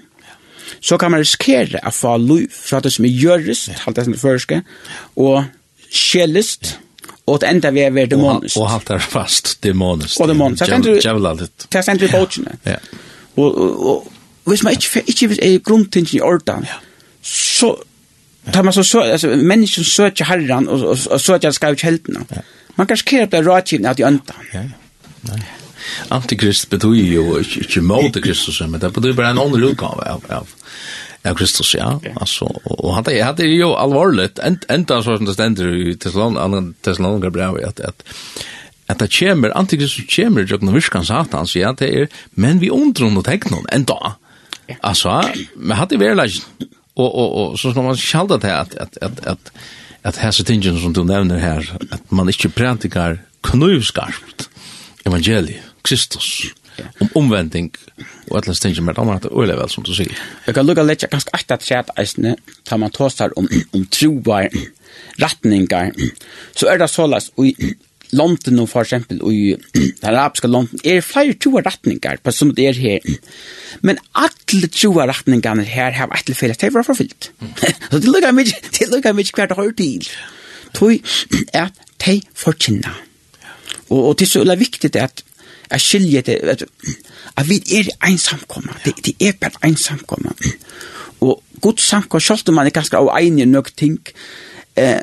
så 0.80 0.97
kan 0.97 1.12
man 1.12 1.20
riskere 1.20 1.82
å 1.84 1.92
få 1.92 2.14
lov 2.22 2.47
fra 2.55 2.80
det 2.80 2.94
som 2.94 3.05
er 3.05 3.12
gjørest, 3.12 3.74
alt 3.84 3.99
det 3.99 4.07
som 4.07 4.14
er 4.16 4.22
førske, 4.22 4.61
og 5.20 5.44
sjelest, 5.92 6.78
og 7.26 7.42
det 7.42 7.51
enda 7.51 7.74
vi 7.76 7.82
er 7.84 7.92
ved 7.92 8.14
dæmonist. 8.14 8.57
Og 8.57 8.72
alt 8.72 8.90
er 8.94 9.05
fast 9.05 9.59
dæmonist. 9.62 10.16
Og 10.20 10.32
dæmonist. 10.32 10.64
Det 10.64 10.70
er 10.70 11.90
enda 11.92 12.07
vi 12.07 12.12
båtjene. 12.14 12.57
Og 13.36 14.09
hvis 14.47 14.64
man 14.64 14.72
ikke, 14.78 15.05
ikke 15.07 15.30
er 15.42 15.59
grunntingen 15.59 16.16
i 16.16 16.20
ordan, 16.24 16.64
så 17.22 17.74
tar 18.53 18.62
man 18.62 18.72
så, 18.72 18.82
så 18.82 19.01
altså, 19.01 19.36
mennesken 19.36 19.84
søker 19.84 20.24
herren, 20.24 20.68
og, 20.68 20.80
og, 20.80 20.99
og 21.11 21.20
søker 21.20 21.51
skrevet 21.51 21.82
heltene. 21.82 22.24
Man 22.76 22.86
kan 22.86 22.94
riskere 22.94 23.22
at 23.26 23.32
det 23.32 23.38
er 23.40 23.49
rådgivende 23.51 23.90
at 23.90 23.99
de 23.99 24.07
ønsker. 24.07 24.42
Ja, 24.55 24.61
ja. 24.61 24.86
Nei. 25.31 25.41
Antikrist 26.14 26.68
betyr 26.72 26.97
jo 27.12 27.24
ikke, 27.39 27.62
ikke 27.66 27.83
mot 27.85 28.20
Kristus, 28.24 28.61
men 28.66 28.81
det 28.83 28.91
betyr 28.95 29.14
bare 29.16 29.35
en 29.35 29.43
åndelig 29.43 29.74
utgave 29.74 30.07
av, 30.09 30.24
av, 30.33 30.55
av 31.27 31.39
Kristus, 31.39 31.74
ja. 31.77 31.93
Altså, 32.16 32.49
og, 32.49 32.74
og 32.74 32.95
han 32.97 33.11
er 33.12 33.33
det 33.39 33.49
jo 33.53 33.74
alvorlig, 33.79 34.33
enda 34.43 35.01
så 35.05 35.18
som 35.18 35.29
det 35.29 35.37
stender 35.37 35.74
i 35.77 35.97
Thessalonica 36.01 37.31
brevet, 37.31 37.68
at, 37.68 37.85
at 37.93 38.47
at 38.87 39.01
det 39.03 39.11
kommer, 39.11 39.51
antikristus 39.59 40.07
kommer 40.14 40.45
i 40.45 40.47
jøkken 40.47 40.70
og 40.70 40.77
virkans 40.79 41.09
satans, 41.11 41.57
ja, 41.59 41.72
det 41.74 41.89
er, 41.91 42.12
men 42.39 42.61
vi 42.62 42.70
undrer 42.70 43.11
noe 43.11 43.27
teknon, 43.27 43.66
enda. 43.74 44.14
Altså, 44.79 45.18
men 45.57 45.79
hadde 45.79 45.99
vi 45.99 46.07
verleggen, 46.07 46.68
og, 46.97 47.09
og, 47.09 47.33
og 47.41 47.59
så 47.59 47.72
skal 47.72 47.87
man 47.87 47.99
sjalda 47.99 48.39
til 48.43 48.55
at, 48.55 48.77
at, 48.81 48.99
at, 49.03 49.18
at, 49.35 49.51
at 50.07 50.20
hese 50.22 50.47
tingene 50.47 50.81
som 50.81 50.95
du 50.95 51.03
nevner 51.07 51.43
her, 51.43 51.66
at 51.91 52.14
man 52.14 52.31
ikke 52.31 52.53
prædikar 52.55 53.18
knivskarpt, 53.47 54.49
evangeliet, 55.07 55.62
Kristus, 55.86 56.52
om 57.00 57.11
omvending, 57.22 57.70
og 58.30 58.40
alle 58.40 58.54
stinget 58.54 58.84
med 58.84 58.94
damer, 58.98 59.20
det 59.22 59.30
er 59.30 59.40
øyelig 59.40 59.57
vel, 59.61 59.72
som 59.72 59.84
du 59.86 59.92
sier. 59.96 60.12
Jeg 60.46 60.57
kan 60.57 60.66
lukka 60.66 60.84
litt, 60.84 61.04
jeg 61.04 61.12
kan 61.12 61.22
skatta 61.22 61.59
til 61.62 61.78
at 61.78 61.92
eisne, 62.00 62.36
tar 62.68 62.80
man 62.82 62.92
tåstar 62.94 63.34
om, 63.36 63.48
om 63.74 63.86
troar, 63.92 64.50
ratningar, 65.22 65.92
så 66.57 66.72
er 66.72 66.80
det 66.82 66.90
sålas, 66.92 67.30
og 67.36 67.52
London 68.14 68.66
for 68.70 68.84
eksempel, 68.84 69.18
og 69.22 69.34
i 69.34 69.57
den 69.74 70.07
arabiske 70.07 70.48
London, 70.48 70.80
er 70.84 71.02
flere 71.04 71.34
troa 71.42 71.62
ratningar, 71.66 72.20
på 72.22 72.34
som 72.34 72.52
det 72.54 72.68
er 72.70 72.78
her. 72.78 73.09
Men 73.82 73.98
alle 74.14 74.70
troa 74.70 75.09
ratningarna 75.11 75.66
her 75.66 75.96
har 75.96 76.12
et 76.12 76.28
eller 76.28 76.38
felles, 76.38 76.61
det 76.61 76.72
var 76.74 76.86
forfyllt. 76.86 77.32
Så 77.90 77.98
det 78.02 78.12
lukka 78.12 78.32
mykje, 78.36 78.62
det 78.78 78.90
lukka 78.92 79.14
mykje 79.16 79.40
hvert 79.40 79.59
hår 79.59 79.74
til. 79.80 80.07
Tui, 80.76 81.02
at 81.54 81.74
de 82.04 82.20
forkynner 82.36 83.05
Og, 83.89 84.09
og 84.09 84.18
det 84.18 84.26
er 84.26 84.30
så 84.30 84.43
veldig 84.43 84.59
viktig 84.59 84.97
at 84.97 85.24
jeg 85.70 85.80
skiljer 85.80 86.20
det, 86.20 86.34
at, 86.34 86.64
at 87.37 87.49
vi 87.49 87.62
er 87.78 87.91
ensamkomma. 88.07 88.72
det, 88.84 88.95
det 89.07 89.14
er 89.20 89.32
bare 89.41 89.68
ensamkomma. 89.68 90.32
Og 91.20 91.43
god 91.61 91.78
samkomma, 91.78 92.20
selv 92.20 92.49
om 92.49 92.55
man 92.55 92.66
er 92.66 92.70
ganske 92.70 92.97
av 92.97 93.11
enig 93.20 93.47
nok 93.49 93.70
ting, 93.76 93.99
eh, 94.76 95.01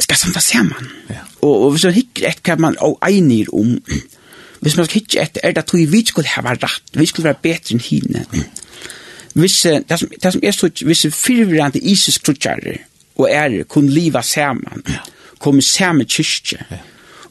skal 0.00 0.16
samta 0.16 0.40
saman. 0.40 0.90
Ja. 1.10 1.24
Og, 1.42 1.62
og 1.62 1.70
hvis 1.70 1.84
man 1.84 1.94
hikker 1.94 2.28
et 2.28 2.42
hva 2.44 2.56
man 2.58 2.76
er 2.80 3.08
enig 3.08 3.46
om, 3.52 3.78
hvis 4.60 4.76
man 4.76 4.86
skal 4.86 5.00
hikker 5.00 5.22
et, 5.22 5.38
er 5.42 5.52
det 5.52 5.64
at 5.64 5.74
vi 5.74 6.04
skulle 6.06 6.28
ha 6.28 6.40
rett, 6.54 6.94
vi 6.94 7.06
skulle 7.06 7.24
være 7.24 7.42
bedre 7.42 7.74
enn 7.74 7.80
henne. 7.80 8.24
Hvis, 9.34 9.60
det 9.62 9.98
som, 9.98 10.10
det 10.22 10.32
som 10.32 10.42
er 10.44 10.50
så, 10.54 10.70
hvis 10.86 11.06
fyrvirrande 11.10 11.78
isis-krutjare 11.78 12.78
og 13.16 13.28
er 13.30 13.62
kunne 13.68 13.90
liva 13.90 14.22
saman, 14.22 14.82
ja. 14.88 15.02
kommer 15.38 15.62
samme 15.62 16.04
kyrkje, 16.04 16.58
ja 16.70 16.82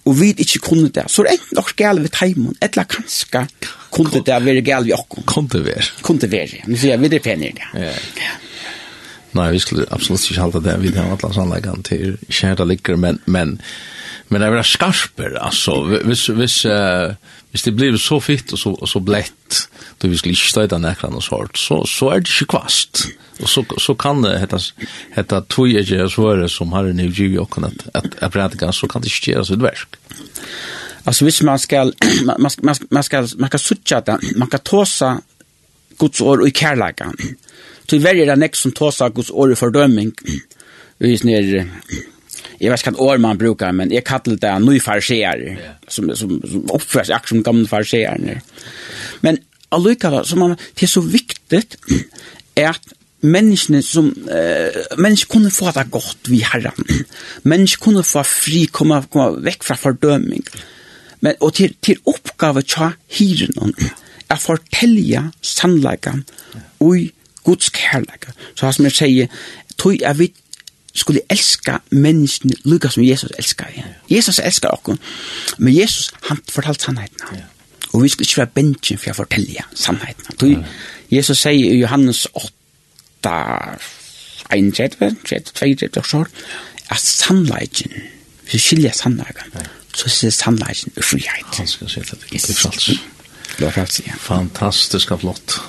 og 0.03 0.19
vi 0.19 0.33
ikke 0.35 0.59
kunne 0.59 0.89
det, 0.91 1.05
så 1.07 1.23
er 1.23 1.29
det 1.29 1.35
enten 1.37 1.57
nok 1.59 1.75
gale 1.79 2.03
ved 2.03 2.11
teimen, 2.15 2.55
eller 2.61 2.87
kanskje 2.91 3.45
kunne 3.93 4.23
det 4.25 4.39
være 4.45 4.63
gale 4.65 4.89
ved 4.89 4.97
okken. 4.97 5.23
Kunne 5.29 5.49
det 5.53 5.65
være. 5.65 5.85
Kunne 6.03 6.19
det 6.19 6.31
være, 6.31 6.63
men 6.65 6.77
sier 6.77 6.95
jeg, 6.95 7.03
vi 7.03 7.11
er 7.15 7.23
penere 7.23 7.59
det. 7.59 7.69
Ja. 7.85 8.31
Nei, 9.33 9.49
vi 9.55 9.61
skulle 9.63 9.87
absolutt 9.89 10.27
ikke 10.29 10.43
halte 10.43 10.61
det, 10.61 10.75
vi 10.83 10.91
har 10.93 11.15
alle 11.15 11.33
sannleggene 11.33 11.85
til 11.87 12.17
kjære 12.29 12.67
ligger, 12.69 12.99
men, 13.01 13.19
men, 13.25 13.55
men 14.29 14.43
det 14.43 14.49
er 14.51 14.67
skarper, 14.67 15.39
altså, 15.41 15.79
hvis, 16.05 16.27
hvis, 16.37 16.59
uh, 16.69 17.15
hvis 17.53 17.67
det 17.67 17.75
blir 17.77 17.97
så 18.01 18.17
fitt 18.17 18.49
og 18.55 18.59
så, 18.59 18.71
og 18.73 18.89
så 18.89 18.99
blett, 18.99 19.57
då 20.01 20.07
vi 20.09 20.17
skulle 20.17 20.33
ikke 20.33 20.49
støyde 20.49 20.79
nekran 20.81 21.13
og 21.13 21.21
sånt, 21.21 21.57
så, 21.61 21.83
så 21.85 22.09
er 22.09 22.23
det 22.23 22.31
ikke 22.31 22.55
kvast. 22.55 23.03
Og 23.43 23.49
så, 23.49 23.61
så 23.77 23.93
kan 23.93 24.23
det 24.25 24.39
heta, 24.41 24.57
heta 25.13 25.41
tog 25.45 25.69
ikke 25.69 26.07
svare 26.09 26.47
som 26.49 26.73
har 26.73 26.89
en 26.89 27.03
utgivet 27.05 27.43
og 27.43 27.59
at, 27.67 27.85
at, 27.93 28.09
at 28.25 28.33
prædika, 28.33 28.71
så 28.73 28.89
kan 28.89 29.05
det 29.05 29.13
ikke 29.13 29.35
gjøre 29.35 29.45
sitt 29.45 29.61
verk. 29.61 29.99
Alltså 31.05 31.25
hvis 31.25 31.43
man 31.43 31.59
skal, 31.59 31.93
man 32.25 32.41
man 32.41 32.75
man 32.91 33.03
skal, 33.03 33.29
man 33.37 33.49
skal 33.49 33.59
sucha 33.59 33.99
det 33.99 34.17
man 34.35 34.49
kan 34.49 34.59
tåsa 34.59 35.17
Guds 35.97 36.21
ord 36.21 36.47
i 36.47 36.51
kärleken. 36.51 37.13
Så 37.89 37.97
väljer 37.97 38.25
det 38.25 38.35
nästa 38.35 38.57
som 38.57 38.71
tåsa 38.71 39.09
Guds 39.09 39.29
ord 39.29 39.51
i 39.51 39.55
fördömning. 39.55 40.11
Vi 40.97 41.13
är 41.13 41.25
nere 41.25 41.69
jag 42.63 42.71
vet 42.71 42.83
kan 42.83 42.95
ord 42.95 43.19
man 43.19 43.37
brukar 43.37 43.71
men 43.71 43.91
jag 43.91 44.03
kallar 44.03 44.35
det 44.35 44.47
en 44.47 44.65
ny 44.65 44.79
farseer 44.79 45.37
yeah. 45.37 45.57
som 45.87 46.15
som 46.15 46.41
som 46.41 46.69
uppförs 46.73 47.09
action 47.09 47.43
gamla 47.43 47.67
farseer. 47.67 48.19
Yeah. 48.25 48.37
Men 49.21 49.37
allukkala 49.69 50.23
som 50.23 50.39
man 50.39 50.57
det 50.73 50.83
är 50.83 50.87
så 50.87 51.01
viktigt 51.01 51.77
är 52.55 52.69
att 52.69 52.87
människan 53.19 53.83
som 53.83 54.05
eh 54.29 54.97
människa 54.97 55.27
kunde 55.33 55.51
få 55.51 55.71
det 55.71 55.85
gott 55.89 56.17
vi 56.27 56.39
herran. 56.39 56.85
Människa 57.41 57.83
kunde 57.83 58.03
få 58.03 58.23
fri 58.23 58.65
komma 58.65 59.03
komma 59.11 59.31
veck 59.31 59.63
från 59.63 59.77
fördömning. 59.77 60.43
Men 61.19 61.35
och 61.39 61.53
till 61.53 61.73
till 61.79 61.97
uppgåva 62.05 62.61
tja 62.61 62.93
hiren 63.07 63.73
att 64.27 64.41
fortälja 64.41 65.31
sannleikan 65.41 66.23
och 66.77 66.95
Guds 67.45 67.71
kärlek. 67.75 68.25
Så 68.55 68.73
som 68.73 68.85
jag 68.85 68.93
säger, 68.93 69.27
tog 69.75 70.01
jag 70.01 70.13
vid 70.13 70.31
skulle 70.93 71.21
elska 71.29 71.79
mennesken 71.89 72.51
lukka 72.63 72.89
som 72.89 73.03
Jesus 73.03 73.31
elskar. 73.37 73.71
Ja. 73.77 73.83
Jesus 74.09 74.39
elskar 74.39 74.69
okkur, 74.73 74.97
men 75.57 75.75
Jesus 75.75 76.11
han 76.29 76.41
fortalt 76.49 76.81
sannheten. 76.81 77.27
Ja. 77.33 77.45
Og 77.93 78.03
vi 78.03 78.09
skulle 78.09 78.25
ikke 78.25 78.37
være 78.37 78.55
bensjen 78.55 78.97
for 78.97 79.13
å 79.13 79.17
fortelle 79.23 79.65
sannheten. 79.77 80.37
Du, 80.41 80.47
ja. 80.53 80.63
Jesus 81.11 81.43
sier 81.43 81.73
i 81.73 81.79
Johannes 81.81 82.25
8, 82.33 83.33
31, 84.53 85.15
32, 85.25 85.53
32, 85.53 86.25
at 86.89 87.01
sannleikjen, 87.01 87.93
hvis 88.43 88.53
vi 88.53 88.61
skiljer 88.67 88.97
sannleikjen, 88.97 89.57
ja. 89.57 89.67
så 89.97 90.09
sier 90.09 90.33
sannleikjen 90.33 90.93
i 90.97 91.05
frihet. 91.05 91.57
Han 91.57 91.69
skal 91.69 91.89
si 91.89 92.01
at 92.01 92.13
det 92.13 92.31
ikke 92.31 92.47
blir 92.47 92.61
frals. 92.63 92.89
Det 93.53 93.67
var 93.67 93.77
ja. 93.77 94.15
Fantastisk 94.17 95.11
og 95.13 95.21
flott. 95.21 95.59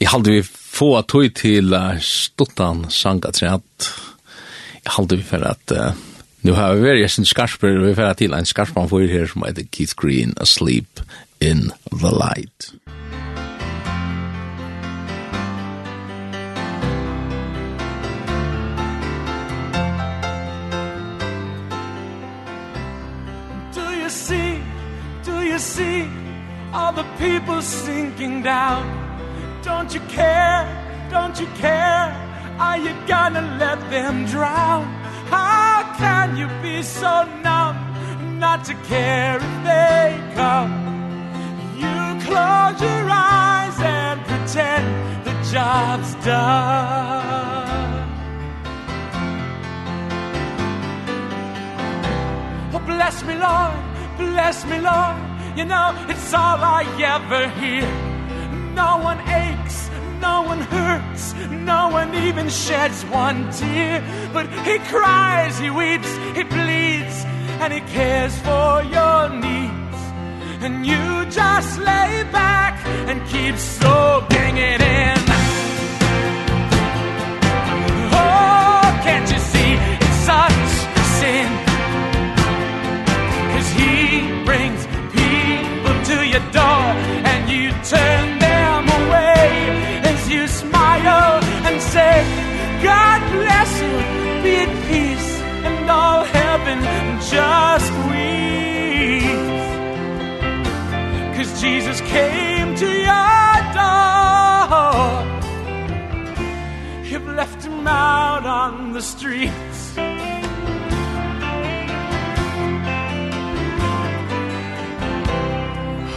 Jeg 0.00 0.10
halde 0.12 0.36
vi 0.36 0.42
få 0.46 0.90
tog 1.08 1.34
til 1.34 1.74
stuttan 2.00 2.86
sangatræt, 2.90 3.90
halde 4.86 5.16
vi 5.16 5.22
for 5.22 5.44
at 5.44 5.72
uh, 5.72 5.92
nu 6.40 6.52
har 6.52 6.74
vi 6.74 6.80
varit 6.80 7.10
sin 7.10 7.26
skarper 7.26 7.68
vi 7.68 7.94
för 7.94 8.02
att 8.02 8.18
till 8.18 8.32
en 8.32 8.46
skarpan 8.46 8.88
for 8.88 9.00
her 9.00 9.26
som 9.26 9.42
heter 9.42 9.64
Keith 9.72 9.94
Green 9.96 10.34
Asleep 10.40 11.00
in 11.40 11.72
the 11.90 12.10
Light. 12.10 12.72
Do 23.74 23.92
you 24.02 24.10
see 24.10 24.62
do 25.24 25.42
you 25.42 25.58
see 25.58 26.08
all 26.72 26.92
the 26.92 27.04
people 27.18 27.62
sinking 27.62 28.42
down 28.42 28.84
Don't 29.64 29.94
you 29.94 30.00
care 30.08 30.64
don't 31.10 31.40
you 31.40 31.48
care 31.60 32.25
Are 32.58 32.78
you 32.78 32.94
gonna 33.06 33.42
let 33.58 33.78
them 33.90 34.24
drown? 34.24 34.84
How 35.28 35.94
can 35.98 36.36
you 36.38 36.48
be 36.62 36.82
so 36.82 37.24
numb 37.42 37.76
Not 38.38 38.64
to 38.64 38.74
care 38.88 39.36
if 39.36 39.64
they 39.64 40.18
come? 40.34 40.72
You 41.76 41.96
close 42.24 42.80
your 42.80 43.08
eyes 43.10 43.78
and 43.80 44.24
pretend 44.24 44.86
the 45.26 45.32
job's 45.52 46.14
done. 46.24 47.66
Oh, 52.72 52.82
bless 52.86 53.22
me, 53.24 53.34
Lord, 53.34 53.76
bless 54.16 54.64
me, 54.64 54.80
Lord. 54.80 55.16
You 55.58 55.64
know, 55.66 55.94
it's 56.08 56.32
all 56.32 56.58
I 56.62 56.84
ever 57.14 57.48
hear. 57.60 57.86
No 58.74 58.98
one 58.98 59.20
aches 59.28 59.85
No 60.20 60.42
one 60.42 60.60
hurts, 60.60 61.34
no 61.50 61.88
one 61.88 62.14
even 62.14 62.48
sheds 62.48 63.04
one 63.04 63.50
tear. 63.52 64.02
But 64.32 64.46
he 64.64 64.78
cries, 64.78 65.58
he 65.58 65.70
weeps, 65.70 66.10
he 66.34 66.42
bleeds 66.42 67.24
And 67.60 67.72
he 67.72 67.80
cares 67.80 68.36
for 68.38 68.82
your 68.82 69.28
needs. 69.28 69.98
And 70.64 70.86
you 70.86 71.26
just 71.30 71.78
lay 71.78 72.24
back 72.32 72.84
and 73.08 73.20
keep 73.28 73.56
soaking 73.56 74.56
it 74.56 74.80
in. 74.80 75.18
Oh, 78.12 79.00
can't 79.04 79.30
you 79.30 79.38
see 79.38 79.72
it's 80.04 80.16
such 80.30 80.66
a 81.02 81.04
sin? 81.20 81.50
Cause 83.52 83.68
he 83.80 84.44
brings 84.44 84.86
people 85.12 85.96
to 86.10 86.26
your 86.26 86.44
door 86.52 86.84
And 87.30 87.50
you 87.50 87.70
turn 87.84 88.38
them 88.38 88.45
God 92.82 93.20
bless 93.32 93.70
you. 93.82 93.96
Be 94.42 94.56
at 94.66 94.72
peace 94.88 95.30
and 95.68 95.90
all 95.90 96.24
heaven 96.24 96.78
just 97.32 97.92
weep 98.08 99.46
cuz 101.36 101.60
Jesus 101.60 102.00
came 102.02 102.74
to 102.76 102.88
your 103.10 103.54
door. 103.78 105.10
You've 107.04 107.28
left 107.34 107.64
him 107.64 107.86
out 107.86 108.44
on 108.46 108.92
the 108.92 109.02
streets. 109.02 109.96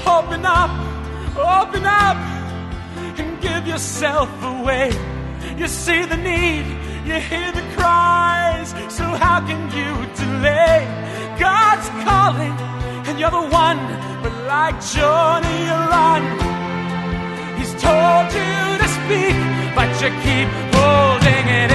Open 0.06 0.46
up 0.46 0.90
open 1.40 1.86
up 1.86 2.18
and 3.20 3.42
give 3.42 3.68
yourself 3.68 4.30
away. 4.44 5.19
You 5.60 5.68
see 5.68 6.06
the 6.06 6.16
need, 6.16 6.66
you 7.06 7.16
hear 7.20 7.52
the 7.52 7.66
cries. 7.76 8.70
So 8.88 9.04
how 9.04 9.40
can 9.46 9.62
you 9.78 9.92
delay? 10.16 10.88
God's 11.38 11.90
calling 12.06 12.56
and 13.08 13.20
you're 13.20 13.32
the 13.32 13.48
one 13.66 13.80
But 14.24 14.34
like 14.48 14.76
Johnny, 14.94 15.56
you 15.70 15.78
run 15.96 16.24
He's 17.58 17.74
told 17.82 18.28
you 18.40 18.54
to 18.82 18.88
speak 18.98 19.38
But 19.76 19.90
you 20.02 20.10
keep 20.26 20.50
holding 20.76 21.46
it 21.62 21.69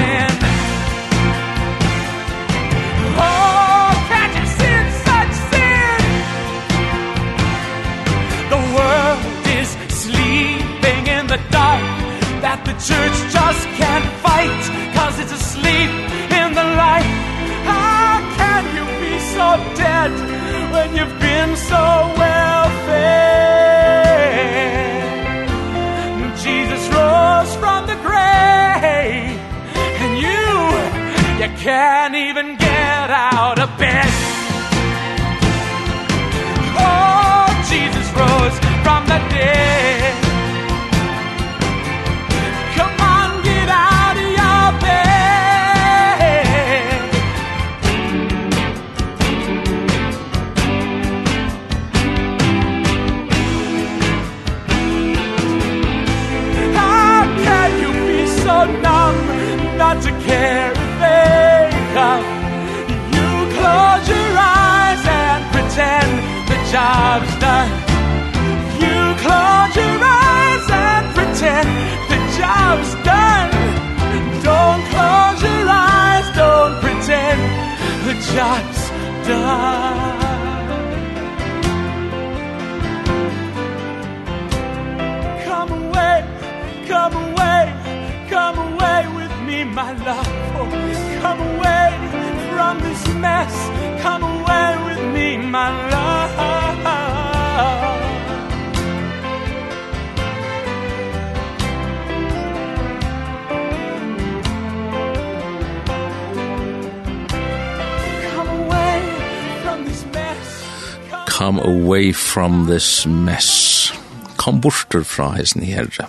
from 112.35 112.67
this 112.67 113.07
mess. 113.07 113.93
Kom 114.37 114.61
borster 114.61 115.05
fra 115.07 115.31
hesten 115.37 115.63
herre. 115.63 116.09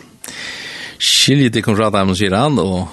Skilje 0.98 1.52
til 1.54 1.62
Konrad 1.66 1.94
Amon 2.00 2.18
sier 2.18 2.34
han, 2.34 2.58
og 2.58 2.88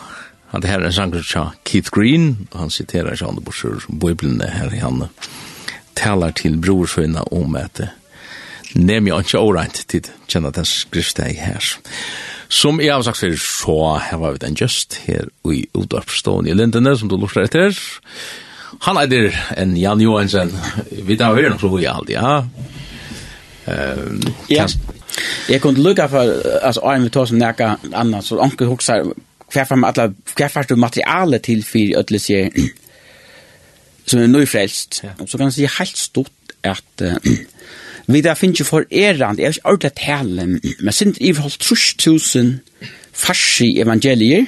han 0.53 0.61
det 0.61 0.69
her 0.69 0.83
er 0.83 0.91
en 0.91 0.93
sanger 0.93 1.25
til 1.25 1.55
Keith 1.65 1.89
Green, 1.95 2.35
og 2.51 2.67
han 2.67 2.75
siterer 2.75 3.17
seg 3.17 3.31
andre 3.31 3.45
borster 3.47 3.87
bøyblene 3.89 4.51
her 4.53 4.75
i 4.77 4.83
han 4.83 5.07
talar 5.97 6.35
til 6.37 6.59
brorsøyna 6.61 7.25
om 7.33 7.57
at 7.57 7.81
nem 8.75 9.09
jeg 9.09 9.25
ikke 9.25 9.41
årent 9.41 9.81
til 9.89 10.13
kjenne 10.29 10.53
den 10.53 10.69
skriftsteg 10.69 11.41
her. 11.41 11.73
Som 12.53 12.81
jeg 12.85 12.93
har 12.93 13.05
sagt 13.07 13.23
før, 13.23 13.39
så 13.41 13.79
har 14.11 14.21
vi 14.21 14.43
den 14.45 14.59
just 14.61 14.99
her 15.07 15.29
i 15.49 15.65
Udarpstående 15.73 16.53
i 16.53 16.59
Lindene, 16.59 16.93
som 16.97 17.09
du 17.09 17.17
lortar 17.17 17.49
etter. 17.49 17.73
Han 18.85 19.01
er 19.01 19.09
der 19.09 19.41
en 19.57 19.77
Jan 19.77 20.05
Johansen. 20.05 20.53
Vi 20.91 21.17
tar 21.17 21.33
høyre 21.33 21.55
nok 21.55 21.65
så 21.65 21.73
vi 21.73 21.89
alltid, 21.89 22.17
ja. 22.19 22.43
Ehm 23.69 24.21
ja. 24.51 24.67
Jeg 25.49 25.61
kunne 25.61 25.83
lukka 25.83 26.07
for, 26.07 26.21
altså, 26.63 26.81
Arne, 26.81 27.05
vi 27.05 27.11
tar 27.11 27.25
som 27.29 27.39
nekka 27.39 27.75
annan, 27.93 28.23
så 28.23 28.39
anker 28.41 28.67
hoksar, 28.67 29.05
hver 29.53 29.65
fram 29.69 29.85
alla, 29.85 30.09
hver 30.37 30.49
fast 30.49 30.71
du 30.71 30.77
materiale 30.77 31.39
til 31.39 31.65
for 31.65 31.99
ödle 32.01 32.19
sier, 32.19 32.49
som 34.07 34.21
er 34.21 34.31
nøyfrelst, 34.33 35.03
ja. 35.05 35.13
så 35.27 35.39
kan 35.39 35.51
jeg 35.51 35.59
si 35.59 35.69
helt 35.79 35.99
stort 35.99 36.55
at 36.65 37.05
uh, 37.05 37.29
vi 38.07 38.21
da 38.25 38.35
finner 38.35 38.57
ikke 38.57 38.65
for 38.65 38.89
erand, 38.91 39.39
jeg 39.39 39.47
har 39.47 39.53
ikke 39.53 39.67
ordentlig 39.67 39.93
tale, 40.01 40.47
men 40.81 40.93
sind 40.93 41.21
i 41.21 41.33
forhold 41.33 41.59
trus 41.61 41.95
tusen 41.99 42.61
farsi 43.13 43.81
evangelier, 43.81 44.47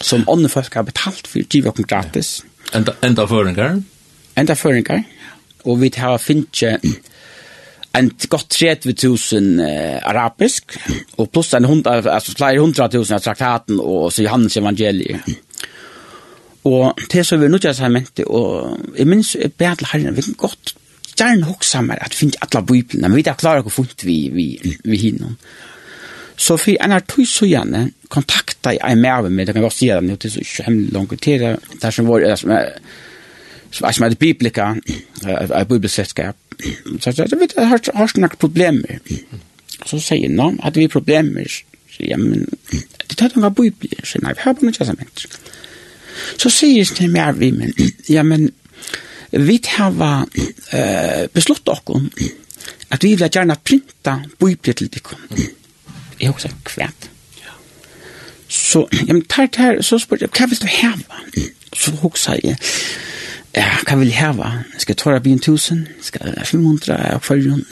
som 0.00 0.24
ånden 0.28 0.48
folk 0.48 0.74
har 0.74 0.82
betalt 0.82 1.26
for, 1.26 1.42
givet 1.50 1.72
oss 1.72 1.88
gratis. 1.88 2.36
Ja. 2.44 2.78
Enda, 2.78 2.94
enda 3.02 3.26
føringar? 3.26 3.80
Enda 4.38 4.54
føringar, 4.54 5.02
og 5.64 5.80
vi 5.80 5.92
har 5.96 6.18
finnes 6.18 6.64
en 7.94 8.10
godt 8.30 8.56
30.000 8.56 9.62
eh, 9.62 9.98
arabisk, 10.02 10.76
og 11.18 11.30
pluss 11.30 11.54
en 11.54 11.68
hund 11.68 11.86
altså 11.86 12.34
flere 12.34 12.62
hundra 12.62 12.88
tusen 12.90 13.16
av 13.16 13.22
traktaten 13.22 13.78
og 13.80 14.10
så 14.12 14.24
Johannes 14.26 14.56
evangeliet. 14.58 15.34
Og 16.64 16.96
til 17.10 17.24
så 17.24 17.36
vi 17.36 17.48
nødt 17.48 17.62
til 17.62 17.74
seg 17.76 18.24
og 18.26 18.96
jeg 18.96 19.06
minns, 19.06 19.34
jeg 19.36 19.52
ber 19.52 19.76
til 19.76 19.90
herren, 19.92 20.16
vi 20.16 20.22
kan 20.22 20.40
godt 20.46 20.74
gjerne 21.14 21.46
hoksa 21.46 21.82
meg 21.84 22.00
at 22.02 22.16
finne 22.16 22.40
alle 22.42 22.64
biblene, 22.66 23.08
men 23.08 23.20
vi 23.20 23.26
er 23.28 23.38
klare 23.38 23.62
hvor 23.62 23.74
funnet 23.82 24.04
vi, 24.06 24.18
vi, 24.34 24.48
vi 24.84 24.98
hinner. 24.98 25.36
Så 26.36 26.56
for 26.58 26.74
en 26.74 26.92
av 26.96 27.04
tog 27.06 27.28
så 27.30 27.46
gjerne 27.46 27.86
kontakta 28.10 28.72
jeg 28.74 28.98
med 28.98 29.30
meg, 29.30 29.46
det 29.46 29.54
kan 29.54 29.62
jeg 29.62 29.68
bare 29.68 29.76
si 29.76 29.90
det, 29.90 30.18
det 30.24 30.30
er 30.32 30.40
ikke 30.42 30.66
hemmelig 30.66 30.94
langt 30.96 31.20
til 31.22 31.44
det, 31.44 31.52
det 31.74 31.84
er 31.84 31.94
som 31.94 32.08
var, 32.08 32.24
det 32.24 32.32
er 32.32 32.40
som 32.40 32.54
er, 32.56 32.72
som 33.74 33.92
så 33.92 34.04
var 34.04 34.12
det 34.12 34.18
biblika, 34.18 34.74
er 35.26 35.64
bibelselskap. 35.64 36.36
Så 37.00 37.10
jeg 37.10 37.14
sa, 37.16 37.36
vet 37.36 37.54
du, 37.56 37.62
har 37.62 38.06
du 38.06 38.12
snakket 38.12 38.38
problemer? 38.38 39.00
Så 39.86 39.98
sier 39.98 40.30
han, 40.42 40.60
hadde 40.62 40.80
vi 40.80 40.88
problemer, 40.88 41.48
Så 41.94 42.02
jeg, 42.02 42.18
men 42.18 42.48
det 43.10 43.16
tar 43.18 43.30
noen 43.36 43.54
var 43.54 43.82
så 44.02 44.18
nei, 44.22 44.32
vi 44.34 44.42
har 44.42 44.54
bare 44.54 44.66
noe 44.66 44.74
testament. 44.74 45.26
Så 46.42 46.50
sier 46.50 46.80
jeg, 46.80 46.90
til 46.96 47.10
meg, 47.10 47.38
vi, 47.38 47.50
men, 47.54 47.74
ja, 48.10 48.22
men, 48.26 48.48
vi 49.30 49.60
har 49.76 49.94
uh, 49.94 51.26
besluttet 51.34 51.68
oss 51.68 51.82
at 52.90 53.02
vi 53.02 53.14
vil 53.14 53.30
gjerne 53.30 53.56
printa 53.64 54.20
bibel 54.38 54.74
til 54.74 54.90
dere. 54.90 55.18
Jeg 56.20 56.28
har 56.28 56.34
også 56.34 56.50
kvært. 56.64 57.10
Så, 58.48 58.88
ja, 58.92 59.12
men, 59.12 59.24
tar, 59.30 59.46
tar, 59.46 59.82
så 59.82 59.98
spør 59.98 60.26
jeg, 60.26 60.30
hva 60.34 60.46
vil 60.50 60.62
du 60.62 60.68
hava? 60.70 61.22
Så 61.74 61.94
hoksa 62.02 62.36
jeg, 62.42 62.58
ja, 63.54 63.70
hva 63.86 63.96
vil 64.00 64.10
jeg 64.10 64.18
hava? 64.18 64.50
Skal 64.78 64.94
jeg 64.94 65.00
tåra 65.02 65.20
byen 65.22 65.40
tusen? 65.42 65.84
Skal 66.02 66.32
jeg 66.32 66.46
500 66.50 66.96
av 67.14 67.22
kvarjon? 67.22 67.62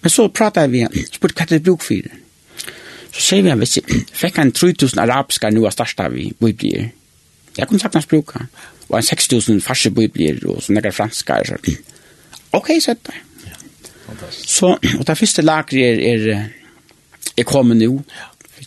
Men 0.00 0.12
så 0.12 0.28
pratet 0.32 0.70
vi, 0.72 0.84
spurt 1.12 1.34
hva 1.36 1.46
det 1.50 1.58
er 1.58 1.64
bruk 1.66 1.84
for. 1.84 2.10
Så 3.10 3.24
sier 3.24 3.42
vi, 3.44 3.56
hvis 3.58 3.80
jeg 3.80 4.04
fikk 4.14 4.38
han 4.38 4.52
3000 4.54 5.02
arabiska 5.02 5.50
nu 5.50 5.64
av 5.66 5.74
starsta 5.74 6.06
vi 6.12 6.30
biblier. 6.38 6.92
Jeg 7.56 7.66
kunne 7.66 7.82
sagt 7.82 7.98
hans 7.98 8.06
bruka. 8.06 8.46
Og 8.88 8.96
han 8.96 9.06
6000 9.06 9.60
farse 9.62 9.90
biblier 9.94 10.38
og 10.46 10.62
så 10.62 10.74
nekker 10.74 10.94
franska. 10.94 11.40
Så. 11.46 11.58
Ok, 12.56 12.72
sett 12.82 13.02
det. 13.06 13.18
Så, 14.30 14.74
og 14.98 15.06
det 15.06 15.18
første 15.18 15.42
lagret 15.42 16.00
er, 16.02 16.30
er, 16.30 16.46
er 17.38 17.46
kommet 17.46 17.82
nu. 17.82 18.02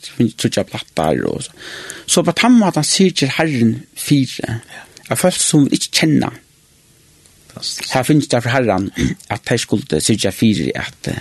Finnes 0.04 0.36
trutja 0.36 0.66
plattar 0.68 1.20
og 1.28 1.44
så. 1.44 1.56
Så 2.06 2.24
på 2.24 2.36
tamma 2.36 2.68
at 2.68 2.80
han 2.80 2.88
sier 2.88 3.16
til 3.16 3.32
herren 3.32 3.78
fire. 3.96 4.60
Ja 4.60 4.83
av 5.10 5.20
folk 5.20 5.40
som 5.40 5.68
vi 5.68 5.80
ikke 5.80 6.04
kjenner. 6.04 6.42
Her 7.94 8.06
finnes 8.06 8.30
det 8.32 8.42
for 8.42 8.54
herren 8.54 8.90
at 9.32 9.44
de 9.46 9.58
skulle 9.62 10.02
syrja 10.02 10.32
fire 10.34 10.72
at 10.80 11.12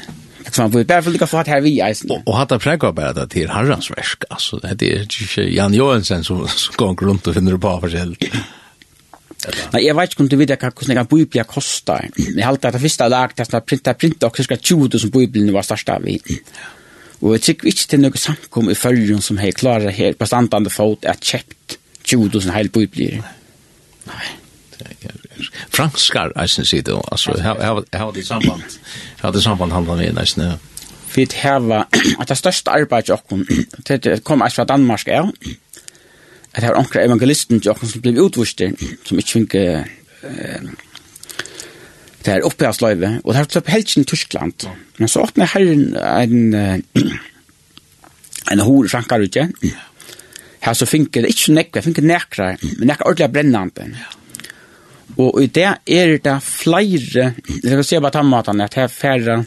Så 0.52 0.62
man 0.62 0.72
blir 0.72 0.84
bare 0.84 1.04
for 1.04 1.24
å 1.24 1.28
få 1.30 1.42
her 1.46 1.60
vi 1.64 1.76
eisen. 1.80 2.10
Og 2.18 2.34
hatt 2.36 2.50
det 2.50 2.59
prekka 2.60 2.90
bare 2.92 3.14
det 3.16 3.28
til 3.32 3.48
herrens 3.52 3.88
versk, 3.92 4.26
altså. 4.30 4.59
Det 4.60 4.88
er 4.88 5.06
ikke 5.06 5.46
Jan 5.48 5.74
Johansen 5.76 6.24
som 6.26 6.42
går 6.76 7.06
rundt 7.06 7.30
og 7.30 7.36
finner 7.36 7.56
på 7.62 7.74
forskjellig. 7.84 8.30
Nei, 9.72 9.82
jeg 9.86 9.96
vet 9.98 10.12
ikke 10.12 10.22
om 10.22 10.30
du 10.30 10.36
vet 10.38 10.52
hva 10.54 10.70
hvordan 10.70 11.00
en 11.00 11.09
biblia 11.10 11.44
kostar. 11.48 12.09
Jeg 12.18 12.44
halte 12.44 12.68
at 12.68 12.76
det 12.76 12.82
første 12.82 13.09
lag 13.10 13.34
til 13.38 13.59
å 13.59 13.62
printa 13.64 13.94
print 13.98 14.26
og 14.26 14.38
ska 14.44 14.59
20 14.59 14.98
som 15.02 15.14
biblien 15.14 15.52
var 15.54 15.66
størst 15.66 15.94
av 15.94 16.06
i. 16.10 16.18
Og 17.22 17.36
jeg 17.36 17.44
tykker 17.46 17.70
ikke 17.70 17.88
til 17.90 18.02
noe 18.02 18.18
samkom 18.18 18.70
i 18.70 18.78
følgen 18.78 19.22
som 19.22 19.38
har 19.38 19.54
klarer 19.54 19.94
her 19.94 20.18
på 20.18 20.26
standande 20.26 20.70
fot 20.74 21.06
er 21.06 21.22
kjøpt 21.22 21.78
20 22.02 22.28
000 22.34 22.54
hele 22.54 22.74
biblier. 22.74 23.22
Nei 23.22 23.41
Franskar, 25.72 26.32
eisen 26.42 26.66
sier 26.68 26.82
ikke, 26.82 27.00
altså, 27.12 27.34
jeg 27.38 28.00
har 28.00 28.10
det 28.14 28.26
samband, 28.26 28.62
jeg 28.62 29.22
har 29.22 29.32
det 29.34 29.42
samband 29.42 29.72
handla 29.72 29.96
med, 29.98 30.20
eisen, 30.22 30.42
ja. 30.42 30.56
Vi 31.14 31.26
heva, 31.42 31.82
at 32.20 32.28
det 32.28 32.38
største 32.38 32.70
arbeidet 32.72 33.04
til 33.04 33.14
okken, 33.14 33.46
det 33.88 34.22
kom 34.24 34.42
eis 34.42 34.56
fra 34.56 34.64
Danmark, 34.64 35.06
ja, 35.06 35.22
at 36.52 36.62
det 36.62 36.68
var 36.68 36.80
onkra 36.80 37.04
evangelisten 37.04 37.60
til 37.60 37.70
okken 37.72 37.88
som 37.88 38.04
blei 38.04 38.16
utvurster, 38.20 38.72
som 39.06 39.18
ikke 39.18 39.32
fink 39.32 39.58
det 42.22 42.30
er 42.30 42.44
oppe 42.46 42.68
av 42.68 42.76
sløyve, 42.76 43.16
og 43.24 43.32
det 43.32 43.40
her 43.40 43.50
tøpp 43.50 43.70
helst 43.72 43.98
i 43.98 44.04
Tyskland, 44.06 44.68
men 44.98 45.10
så 45.10 45.24
åpne 45.26 45.48
herren 45.50 45.96
en 45.98 46.54
en 48.52 48.62
hore 48.68 48.88
frankar 48.88 49.24
utje, 49.24 49.48
ja, 49.62 49.88
her 50.62 50.74
så 50.78 50.86
finner 50.86 51.24
det 51.24 51.32
ikke 51.32 51.55
nekve, 51.56 51.80
jeg 51.80 51.84
finner 51.89 52.09
nekra, 52.12 52.51
men 52.78 52.90
nekra 52.90 53.09
ordentlig 53.10 53.32
brennande. 53.34 53.89
Og 55.20 55.43
i 55.43 55.48
det 55.52 55.68
er 55.86 56.16
det 56.22 56.36
flere, 56.43 57.32
jeg 57.48 57.72
kan 57.72 57.84
se 57.84 58.01
på 58.01 58.12
tannmaten, 58.14 58.60
at 58.60 58.78
her 58.78 58.86
færre, 58.86 59.43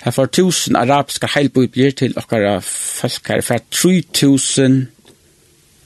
her 0.00 0.14
får 0.16 0.32
tusen 0.32 0.76
arabiske 0.80 1.28
heilbøyblir 1.34 1.92
til 1.92 2.16
okkara 2.18 2.56
folk 2.64 3.28
her, 3.28 3.44
for 3.44 3.60
3000 3.70 4.80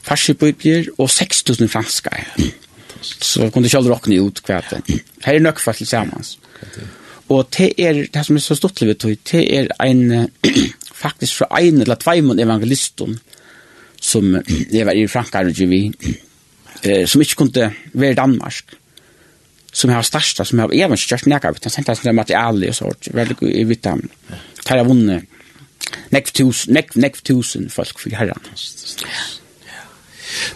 farsibøyblir 0.05 0.93
og 0.99 1.11
6000 1.11 1.69
franske. 1.69 2.11
Så 3.03 3.51
kunne 3.51 3.67
ikke 3.67 3.79
alle 3.79 3.93
råkne 3.93 4.21
ut 4.23 4.41
hva 4.47 4.63
det. 4.71 5.01
Her 5.25 5.35
er 5.35 5.45
nøkva 5.45 5.73
til 5.77 5.89
samans. 5.89 6.39
Og 7.29 7.49
det 7.57 7.73
er, 7.81 8.05
det 8.13 8.25
som 8.27 8.37
er 8.37 8.45
så 8.45 8.55
stort 8.55 8.79
stortlig, 8.79 9.23
det 9.33 9.45
er 9.59 9.69
en, 9.85 10.31
faktisk 11.05 11.41
fra 11.41 11.61
en 11.61 11.81
eller 11.81 11.99
tveimann 12.01 12.41
evangelisten, 12.41 13.19
som 14.01 14.39
jeg 14.47 14.87
var 14.87 14.97
i 14.97 15.07
Frankrike 15.11 15.69
vi, 15.71 15.83
eh, 16.83 17.05
som 17.07 17.23
ikke 17.23 17.43
kunne 17.43 17.71
være 17.93 18.15
i 18.15 18.19
Danmark, 18.19 18.75
som 19.75 19.91
har 19.91 20.07
størsta, 20.07 20.45
som 20.47 20.63
har 20.63 20.75
even 20.75 20.99
størst 20.99 21.27
nekka, 21.31 21.55
vi 21.55 21.65
tenkte 21.65 21.97
sånn 21.99 22.15
materiale 22.15 22.71
og 22.71 22.79
sånt, 22.79 23.11
veldig 23.15 23.39
god 23.41 23.55
i 23.55 23.65
vita, 23.67 23.95
tar 24.63 24.81
jeg 24.81 24.89
vunnet, 24.89 25.31
nekv 26.15 26.35
tusen, 26.35 26.77
nekv, 26.77 26.99
nekv 27.03 27.25
tusen 27.27 27.71
folk 27.73 27.99
for 27.99 28.15
herran. 28.15 28.53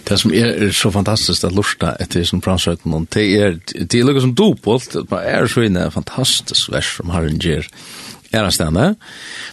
Det 0.08 0.16
som 0.18 0.32
er 0.34 0.70
så 0.74 0.90
fantastisk 0.90 1.44
at 1.46 1.54
lusta 1.54 1.92
etter 2.02 2.24
som 2.26 2.42
fransøyten 2.42 2.94
om, 2.94 3.06
det 3.14 3.26
er, 3.38 3.58
det 3.74 4.00
er 4.00 4.06
lukket 4.06 4.24
som 4.24 4.34
dopolt, 4.38 4.96
det 4.96 5.20
er 5.22 5.50
så 5.50 5.66
inne 5.66 5.90
fantastisk 5.94 6.72
vers 6.74 6.94
som 6.98 7.12
herren 7.14 7.38
gjør, 7.42 7.66
gjer, 7.66 7.70
en 8.30 8.52
stanna. 8.52 8.94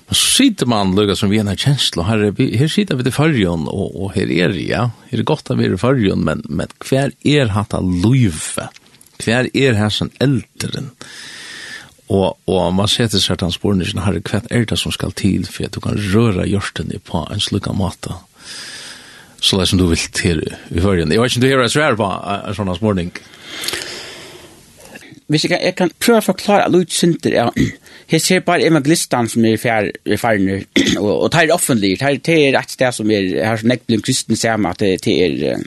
Men 0.08 0.16
så 0.16 0.26
sitter 0.38 0.66
man 0.66 0.96
lugga 0.96 1.16
som 1.16 1.30
vi 1.30 1.38
har 1.38 1.56
känsla 1.56 2.04
här 2.04 2.18
vi 2.38 2.58
her 2.58 2.68
sitter 2.68 2.96
vi 2.96 3.04
til 3.04 3.12
fargen, 3.12 3.68
og, 3.68 3.96
og 3.96 4.14
her 4.16 4.32
er 4.32 4.50
det 4.50 4.68
ja. 4.68 4.90
Är 5.10 5.18
det 5.18 5.26
godt 5.26 5.52
at 5.52 5.58
vi 5.58 5.66
er 5.66 5.74
i 5.74 5.78
fargen, 5.78 6.26
men 6.26 6.44
men 6.50 6.68
hver 6.90 7.12
er 7.24 7.48
hatt 7.48 7.74
av 7.74 7.84
luva. 7.84 8.70
Hver 9.24 9.50
er 9.54 9.74
her 9.74 9.90
som 9.90 10.12
äldren. 10.20 10.92
Og, 12.08 12.38
og 12.46 12.74
man 12.74 12.88
sätter 12.88 13.20
sig 13.20 13.34
att 13.34 13.42
han 13.42 13.52
spårnischen 13.52 14.00
har 14.00 14.20
kvar 14.20 14.42
är 14.50 14.66
det 14.66 14.78
som 14.78 14.92
skal 14.92 15.12
til, 15.12 15.46
for 15.46 15.64
at 15.64 15.74
du 15.74 15.80
kan 15.80 15.98
røre 15.98 16.48
hjørten 16.48 16.92
i 16.94 17.00
på 17.00 17.28
en 17.32 17.40
slukka 17.40 17.74
måte? 17.74 18.14
Så 19.42 19.58
läs 19.58 19.70
som 19.70 19.80
du 19.80 19.86
vil 19.88 19.98
til 19.98 20.42
i 20.70 20.80
förjon. 20.80 21.12
Jeg 21.12 21.22
vet 21.22 21.32
ikke 21.32 21.38
om 21.38 21.42
du 21.42 21.48
hører 21.48 21.68
så 21.68 21.82
här 21.82 21.96
på 21.96 22.54
såna 22.54 22.76
smorning 22.76 23.12
hvis 25.28 25.44
jeg, 25.44 25.50
kan, 25.50 25.62
jeg 25.64 25.76
kan 25.76 25.92
prøve 26.00 26.22
å 26.22 26.28
forklare 26.28 26.68
alle 26.68 26.84
utsynder, 26.86 27.40
ja. 27.42 27.50
Jeg 28.06 28.22
ser 28.22 28.44
bare 28.46 28.68
evangelistene 28.68 29.30
som 29.32 29.46
er 29.50 29.56
fer, 29.58 29.88
ferner, 30.22 30.68
og, 31.02 31.10
og 31.10 31.32
det 31.34 31.40
er 31.42 31.54
offentlig, 31.56 31.96
det 31.98 32.36
er 32.36 32.58
et 32.60 32.74
sted 32.76 32.94
som 32.94 33.10
er, 33.10 33.32
her 33.42 33.58
som 33.58 33.72
nekblir 33.72 34.04
kristen 34.06 34.38
sammen, 34.38 34.70
at 34.70 34.84
det, 34.84 35.00
det 35.08 35.16
er, 35.26 35.64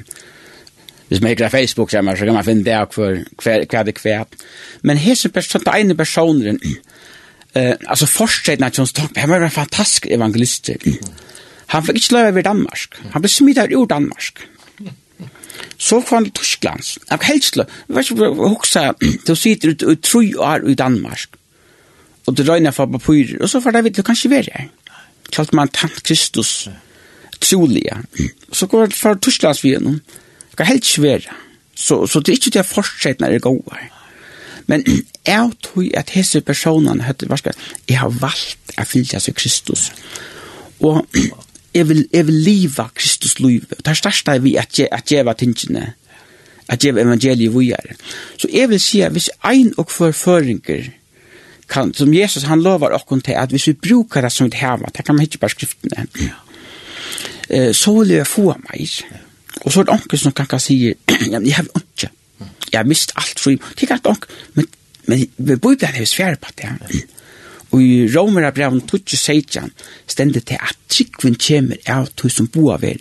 hvis 1.09 1.21
man 1.21 1.33
ikke 1.33 1.49
hikker 1.49 1.57
Facebook 1.57 1.91
sammen, 1.91 2.17
så 2.17 2.25
kan 2.29 2.35
man 2.35 2.47
finne 2.47 2.63
det 2.65 2.77
hver, 2.77 2.87
for 2.95 3.19
hva 3.43 3.83
det 3.83 3.97
hva. 3.99 4.21
Men 4.87 5.01
hese 5.03 5.33
person, 5.35 5.65
den 5.65 5.81
ene 5.81 5.97
personen, 5.99 6.61
uh, 6.63 7.75
altså 7.91 8.07
fortsetten 8.07 8.69
av 8.69 8.79
John 8.79 8.87
Stock 8.87 9.17
han 9.17 9.31
var 9.31 9.43
en 9.43 9.51
fantastisk 9.51 10.07
evangelist. 10.07 10.71
Han 11.75 11.85
fikk 11.89 12.05
ikke 12.05 12.15
lov 12.15 12.31
over 12.31 12.47
Danmark. 12.47 13.03
Han 13.17 13.25
ble 13.25 13.33
smittet 13.33 13.75
ur 13.75 13.91
Danmark 13.91 14.45
så 15.79 16.01
kom 16.07 16.25
til 16.25 16.35
Tyskland. 16.41 16.85
Jeg 17.11 17.19
helst, 17.23 17.57
jeg 17.57 17.67
vet 17.89 18.11
ikke, 18.11 18.25
jeg 18.25 18.53
husker, 18.55 18.93
du 19.27 19.35
sitter 19.35 19.75
ut 19.75 19.83
i 19.83 19.97
tru 20.03 20.23
år 20.45 20.69
i 20.69 20.75
Danmark, 20.75 21.39
og 22.27 22.37
du 22.37 22.45
røyner 22.45 22.75
for 22.77 22.87
papyrer, 22.87 23.39
og 23.43 23.49
så 23.49 23.61
får 23.61 23.77
det 23.77 23.85
vidt, 23.85 23.97
du 23.97 24.03
kanskje 24.03 24.31
være 24.31 24.55
her. 24.55 24.69
Kalt 25.33 25.53
man 25.53 25.69
tant 25.69 26.03
Kristus, 26.03 26.69
trolige. 27.41 28.03
Så 28.53 28.67
går 28.67 28.87
det 28.87 28.97
fra 28.97 29.15
Tysklands 29.15 29.65
vi 29.65 29.75
gjennom, 29.75 30.01
det 30.51 30.57
kan 30.57 30.67
helst 30.67 31.03
være. 31.03 31.37
Så, 31.75 32.07
så 32.07 32.21
det 32.21 32.33
er 32.33 32.39
ikke 32.41 32.55
det 32.59 32.67
fortsatt 32.67 33.21
når 33.21 33.37
det 33.37 33.43
går 33.43 33.77
her. 33.77 33.91
Men 34.67 34.85
jeg 35.27 35.51
tror 35.63 35.91
at 35.95 36.11
disse 36.15 36.41
personene, 36.41 37.15
jeg 37.89 37.99
har 37.99 38.09
valgt 38.21 38.75
å 38.79 38.87
fylle 38.89 39.21
seg 39.21 39.37
Kristus. 39.37 39.91
Og 40.81 41.07
jeg 41.75 41.89
vil, 41.89 42.09
jeg 42.13 42.27
vil 42.27 42.35
liva 42.35 42.89
Kristus 42.95 43.39
liv. 43.41 43.65
Det 43.71 43.87
er 43.87 43.99
største 43.99 44.43
vi 44.43 44.57
at 44.57 44.79
jeg, 44.79 44.89
at 44.93 45.13
jeg 45.13 45.27
var 45.27 45.33
tingene, 45.39 45.93
at 46.69 46.85
jeg 46.85 46.95
var 46.95 47.01
evangeliet 47.01 47.55
vi 47.55 47.71
er. 47.71 47.95
Så 48.39 48.49
jeg 48.53 48.69
vil 48.69 48.81
si 48.81 49.01
at 49.01 49.13
hvis 49.13 49.31
ein 49.45 49.75
og 49.77 49.91
forføringer 49.91 50.91
kan, 51.69 51.95
som 51.95 52.15
Jesus 52.15 52.43
han 52.49 52.63
lovar 52.63 52.97
okkur 52.97 53.21
til, 53.21 53.37
at 53.37 53.51
hvis 53.51 53.67
vi 53.67 53.73
brukar 53.73 54.21
det 54.21 54.33
som 54.33 54.47
vi 54.47 54.57
hava, 54.57 54.89
det 54.97 55.05
kan 55.05 55.15
man 55.15 55.23
ikke 55.23 55.39
bare 55.39 55.51
skriftene, 55.51 56.07
ja. 56.21 57.73
så 57.73 57.99
vil 57.99 58.09
jeg 58.09 58.27
få 58.27 58.55
meg. 58.71 58.89
Og 59.61 59.73
så 59.73 59.81
er 59.81 59.85
det 59.85 59.93
onker 59.93 60.17
som 60.17 60.33
kan, 60.33 60.47
kan 60.47 60.61
si, 60.61 60.95
ja, 61.33 61.41
jeg 61.41 61.55
har 61.55 61.69
ikke, 61.77 62.11
jeg 62.73 62.79
har 62.79 62.89
mist 62.89 63.13
alt 63.17 63.41
fri, 63.41 63.57
det 63.57 63.91
er 63.91 63.97
ikke 63.97 64.09
onker, 64.09 64.29
men, 64.55 64.67
men 65.07 65.27
vi 65.37 65.57
bor 65.57 65.77
bare 65.81 65.99
hos 65.99 66.17
fjerde 66.17 66.41
på 66.41 66.53
det, 66.57 66.65
ja. 66.65 67.07
Og 67.71 67.83
i 67.85 68.09
romera 68.09 68.51
breven 68.55 68.81
27 68.81 69.69
stendet 70.09 70.47
til 70.49 70.61
at 70.61 70.77
tryggven 70.89 71.37
kommer 71.37 71.77
av 71.87 72.09
tog 72.17 72.33
som 72.33 72.49
boa 72.49 72.79
ver. 72.81 73.01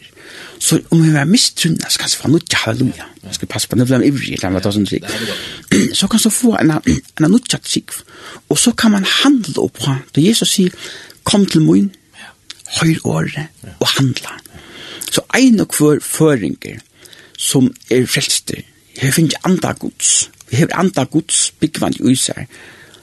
Så 0.60 0.80
om 0.92 1.02
vi 1.04 1.14
er 1.16 1.30
mistrunna, 1.30 1.90
så 1.90 2.02
kan 2.02 2.10
vi 2.12 2.20
få 2.22 2.32
nutja 2.32 2.60
halleluja. 2.66 3.06
Skal 3.32 3.48
passe 3.48 3.70
på, 3.70 3.78
nå 3.78 3.86
blir 3.86 4.00
han 4.00 4.08
ivrig, 4.08 4.40
la 4.42 4.52
meg 4.52 4.66
ta 4.66 4.72
trygg. 4.72 5.08
Så 5.96 6.10
kan 6.12 6.24
vi 6.24 6.34
få 6.34 6.56
en, 6.60 6.74
en 6.76 7.32
nutja 7.32 7.60
trygg. 7.64 7.96
Og 8.50 8.60
så 8.60 8.74
kan 8.76 8.92
man 8.92 9.08
handla 9.08 9.64
opp 9.64 9.80
på. 9.80 9.96
Da 10.16 10.24
Jesus 10.24 10.58
sier, 10.58 10.76
kom 11.24 11.46
til 11.48 11.64
mun, 11.64 11.92
høyr 12.82 13.00
året, 13.08 13.48
og 13.80 13.88
handla. 13.96 14.36
Så 15.08 15.24
ein 15.36 15.62
og 15.64 15.76
hver 15.78 16.04
føringer 16.04 16.82
som 17.38 17.70
er 17.94 18.08
frelster, 18.10 18.66
jeg 18.98 19.14
finner 19.14 19.36
ikke 19.36 19.46
andre 19.48 19.74
gods. 19.80 20.30
Vi 20.50 20.58
har 20.58 20.74
andre 20.74 21.06
gods 21.06 21.52
byggvand 21.60 22.00
i 22.02 22.16
seg 22.18 22.48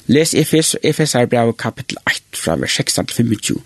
Les 0.06 0.34
Efes, 0.34 0.74
Efesar 0.82 1.26
brev 1.26 1.54
kapitel 1.56 1.96
8 2.06 2.36
fra 2.36 2.56
vers 2.60 2.76
16 2.76 3.06
til 3.06 3.16
25, 3.16 3.60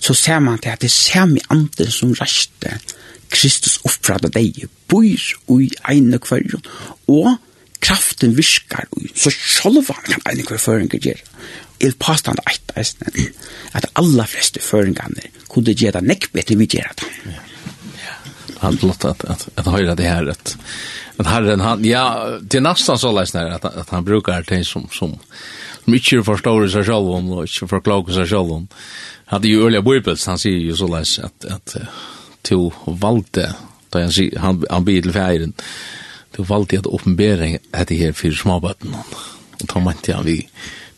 så 0.00 0.14
ser 0.14 0.38
man 0.38 0.58
til 0.58 0.70
at 0.70 0.82
det 0.82 0.90
ser 0.90 1.24
med 1.24 1.42
anden 1.50 1.90
som 1.90 2.14
raste 2.20 2.78
Kristus 3.30 3.78
oppfra 3.86 4.18
deg, 4.22 4.64
bor 4.90 5.06
i 5.06 5.68
ene 5.90 6.18
kvarjon, 6.18 6.64
og 7.08 7.36
kraften 7.80 8.34
virkar 8.36 8.88
ui, 8.98 9.10
så 9.14 9.30
sjolvan 9.30 10.06
kan 10.06 10.24
ene 10.32 10.46
kvarføringer 10.46 10.98
gjøre. 10.98 11.26
Jeg 11.80 11.96
påstand 12.02 12.42
eit 12.46 12.74
eisne, 12.76 13.28
at 13.72 13.86
alla 13.96 14.26
fleste 14.28 14.60
føringene 14.60 15.30
kunne 15.48 15.72
gjøre 15.72 16.00
det 16.00 16.08
nekk 16.10 16.28
bedre 16.34 16.58
vi 16.60 16.68
gjøre 16.74 16.98
det. 17.00 17.12
Ja. 17.30 17.46
Allt 18.60 18.82
låt 18.82 19.04
at, 19.04 19.24
at, 19.24 19.48
att 19.54 19.66
höra 19.66 19.94
det 19.94 20.04
her 20.04 20.28
at, 20.28 20.56
at 21.16 21.26
Herren 21.26 21.60
han 21.60 21.84
ja 21.84 22.02
det 22.42 22.58
er 22.58 22.64
nesten 22.66 22.98
så 22.98 23.12
läsnar 23.12 23.54
at, 23.54 23.64
at 23.64 23.88
han 23.88 24.04
brukar 24.04 24.44
det 24.44 24.66
som 24.68 24.84
som 24.92 25.16
som 25.90 25.98
ikke 25.98 26.24
forstår 26.26 26.68
seg 26.70 26.86
selv 26.86 27.10
om, 27.16 27.32
og 27.34 27.48
ikke 27.48 27.68
forklager 27.70 28.20
seg 28.20 28.28
selv 28.30 28.54
om. 28.54 28.66
Hadde 29.30 29.50
jo 29.50 29.64
Ørlia 29.66 29.82
Bøybels, 29.82 30.26
han 30.30 30.38
sier 30.38 30.60
jo 30.62 30.76
så 30.78 30.86
leis 30.90 31.16
at, 31.22 31.46
at 31.50 31.74
to 32.46 32.70
valgte, 32.86 33.48
da 33.90 34.04
han, 34.04 34.12
sier, 34.14 34.38
han, 34.38 34.62
han 34.70 34.86
blir 34.86 35.02
til 35.02 35.14
feiren, 35.14 35.54
to 36.36 36.46
valgte 36.46 36.78
at 36.82 36.90
åpenbere 36.90 37.56
etter 37.58 37.98
her 37.98 38.14
for 38.14 38.34
småbøtten. 38.34 38.94
Og 38.94 39.66
da 39.66 39.82
mente 39.82 40.14
han 40.14 40.28
vi 40.28 40.38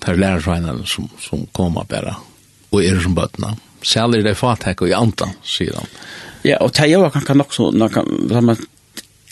tar 0.03 0.21
lærersveinene 0.21 0.85
som, 0.89 1.09
som 1.23 1.47
kommer 1.57 1.89
bare, 1.89 2.19
og 2.73 2.85
er 2.85 3.01
som 3.01 3.17
bøttene. 3.17 3.55
Særlig 3.83 4.23
det 4.27 4.37
fatek 4.39 4.85
og 4.85 4.93
i 4.93 4.97
antan, 4.97 5.33
sier 5.43 5.79
han. 5.79 5.89
Ja, 6.45 6.61
og 6.61 6.75
det 6.75 6.85
er 6.85 6.97
jo 6.99 7.09
kanskje 7.15 7.39
nok 7.39 7.55
så, 7.55 7.71
når 7.73 8.45
man 8.45 8.61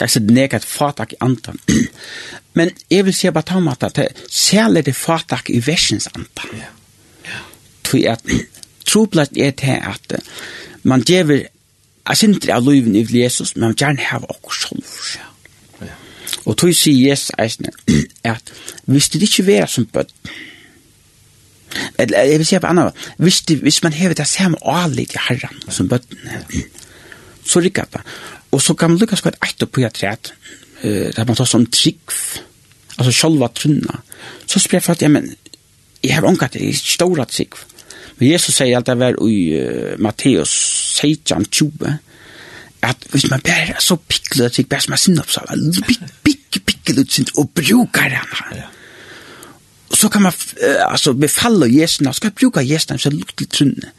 kanskje 0.01 0.23
nekat 0.27 0.65
fatak 0.65 1.15
i 1.15 1.21
antan. 1.25 1.61
Men 2.59 2.73
jeg 2.91 3.07
vil 3.07 3.15
si 3.15 3.31
bare 3.31 3.47
ta 3.47 3.61
om 3.61 3.71
at 3.71 3.85
det 3.97 4.09
særlig 4.33 4.85
det 4.89 4.97
fatak 4.97 5.51
i 5.53 5.61
versens 5.67 6.09
antan. 6.15 6.59
Ja. 6.59 6.71
Ja. 7.29 7.41
Tui 7.85 8.05
at 8.11 8.25
troplast 8.91 9.37
er 9.37 9.55
til 9.57 9.79
at 9.79 10.21
man 10.83 11.05
djever 11.07 11.47
a 12.07 12.17
sindri 12.17 12.53
av 12.55 12.65
luven 12.65 12.97
i 12.97 13.05
Jesus, 13.05 13.55
men 13.57 13.71
man 13.71 13.77
gjerne 13.79 14.07
har 14.09 14.25
okkur 14.25 14.57
sjolv. 14.57 14.95
Ja. 15.15 15.27
Og 16.47 16.57
tog 16.57 16.73
sier 16.75 17.11
Jesus 17.11 17.35
eisne 17.39 17.75
at 18.35 18.55
hvis 18.87 19.11
det 19.13 19.23
ikke 19.27 19.47
vera 19.47 19.69
som 19.71 19.87
bøtt, 19.87 20.15
eller 22.01 22.25
jeg 22.27 22.39
vil 22.41 22.47
si 22.49 22.59
på 22.59 22.67
annan, 22.67 22.97
hvis, 23.23 23.43
det, 23.47 23.61
hvis 23.63 23.83
man 23.85 23.95
hever 23.95 24.17
det 24.19 24.27
samme 24.27 24.59
alit 24.67 25.15
i 25.15 25.21
herran 25.29 25.61
som 25.69 25.89
bøtten, 25.89 26.19
så 27.47 27.61
rikker 27.63 27.87
det. 27.93 28.03
Og 28.51 28.63
så 28.63 28.75
kan 28.75 28.91
man 28.91 28.99
lukka 28.99 29.19
skvart 29.19 29.39
eit 29.47 29.63
på 29.71 29.85
et 29.85 29.95
træt, 29.95 30.33
uh, 30.85 31.09
der 31.17 31.25
man 31.27 31.37
tar 31.39 31.49
som 31.49 31.67
trikv, 31.67 32.17
altså 32.99 33.13
sjolva 33.15 33.51
trunna. 33.55 34.01
Så 34.47 34.61
spyr 34.61 34.81
jeg 34.81 34.87
for 34.87 34.99
at, 34.99 35.03
ja, 35.03 35.09
men, 35.09 35.31
jeg 36.03 36.15
har 36.15 36.27
ångat 36.27 36.57
det, 36.57 36.65
i 36.65 36.73
stora 36.77 37.25
trikv. 37.29 37.65
Men 38.19 38.33
Jesus 38.33 38.57
sier 38.57 38.77
alt 38.77 38.89
det 38.89 38.99
var 39.01 39.19
i 39.25 39.41
uh, 39.57 39.95
Matteus 40.03 40.53
16, 41.01 41.47
20, 41.51 41.95
at 42.83 43.09
hvis 43.13 43.29
man 43.31 43.43
bare 43.45 43.77
er 43.77 43.81
så 43.85 43.97
pikkelig 43.97 44.51
trikv, 44.53 44.69
bare 44.73 44.87
som 44.87 44.97
er 44.97 45.05
sinnopsala, 45.05 45.57
pikkelig, 45.57 46.13
pikkelig, 46.25 46.67
pikkelig, 46.67 47.07
pikkelig, 47.07 47.39
og 47.39 47.51
brukar 47.55 48.19
han 48.19 48.59
Ja. 48.59 48.69
Så 49.95 50.09
kan 50.09 50.23
man 50.23 50.33
uh, 50.33 50.93
altså 50.93 51.13
befalle 51.13 51.67
Jesus, 51.81 52.07
og 52.07 52.15
skal 52.15 52.31
bruka 52.31 52.61
Jesus, 52.63 53.03
så 53.03 53.11
lukte 53.11 53.47
trunne. 53.47 53.91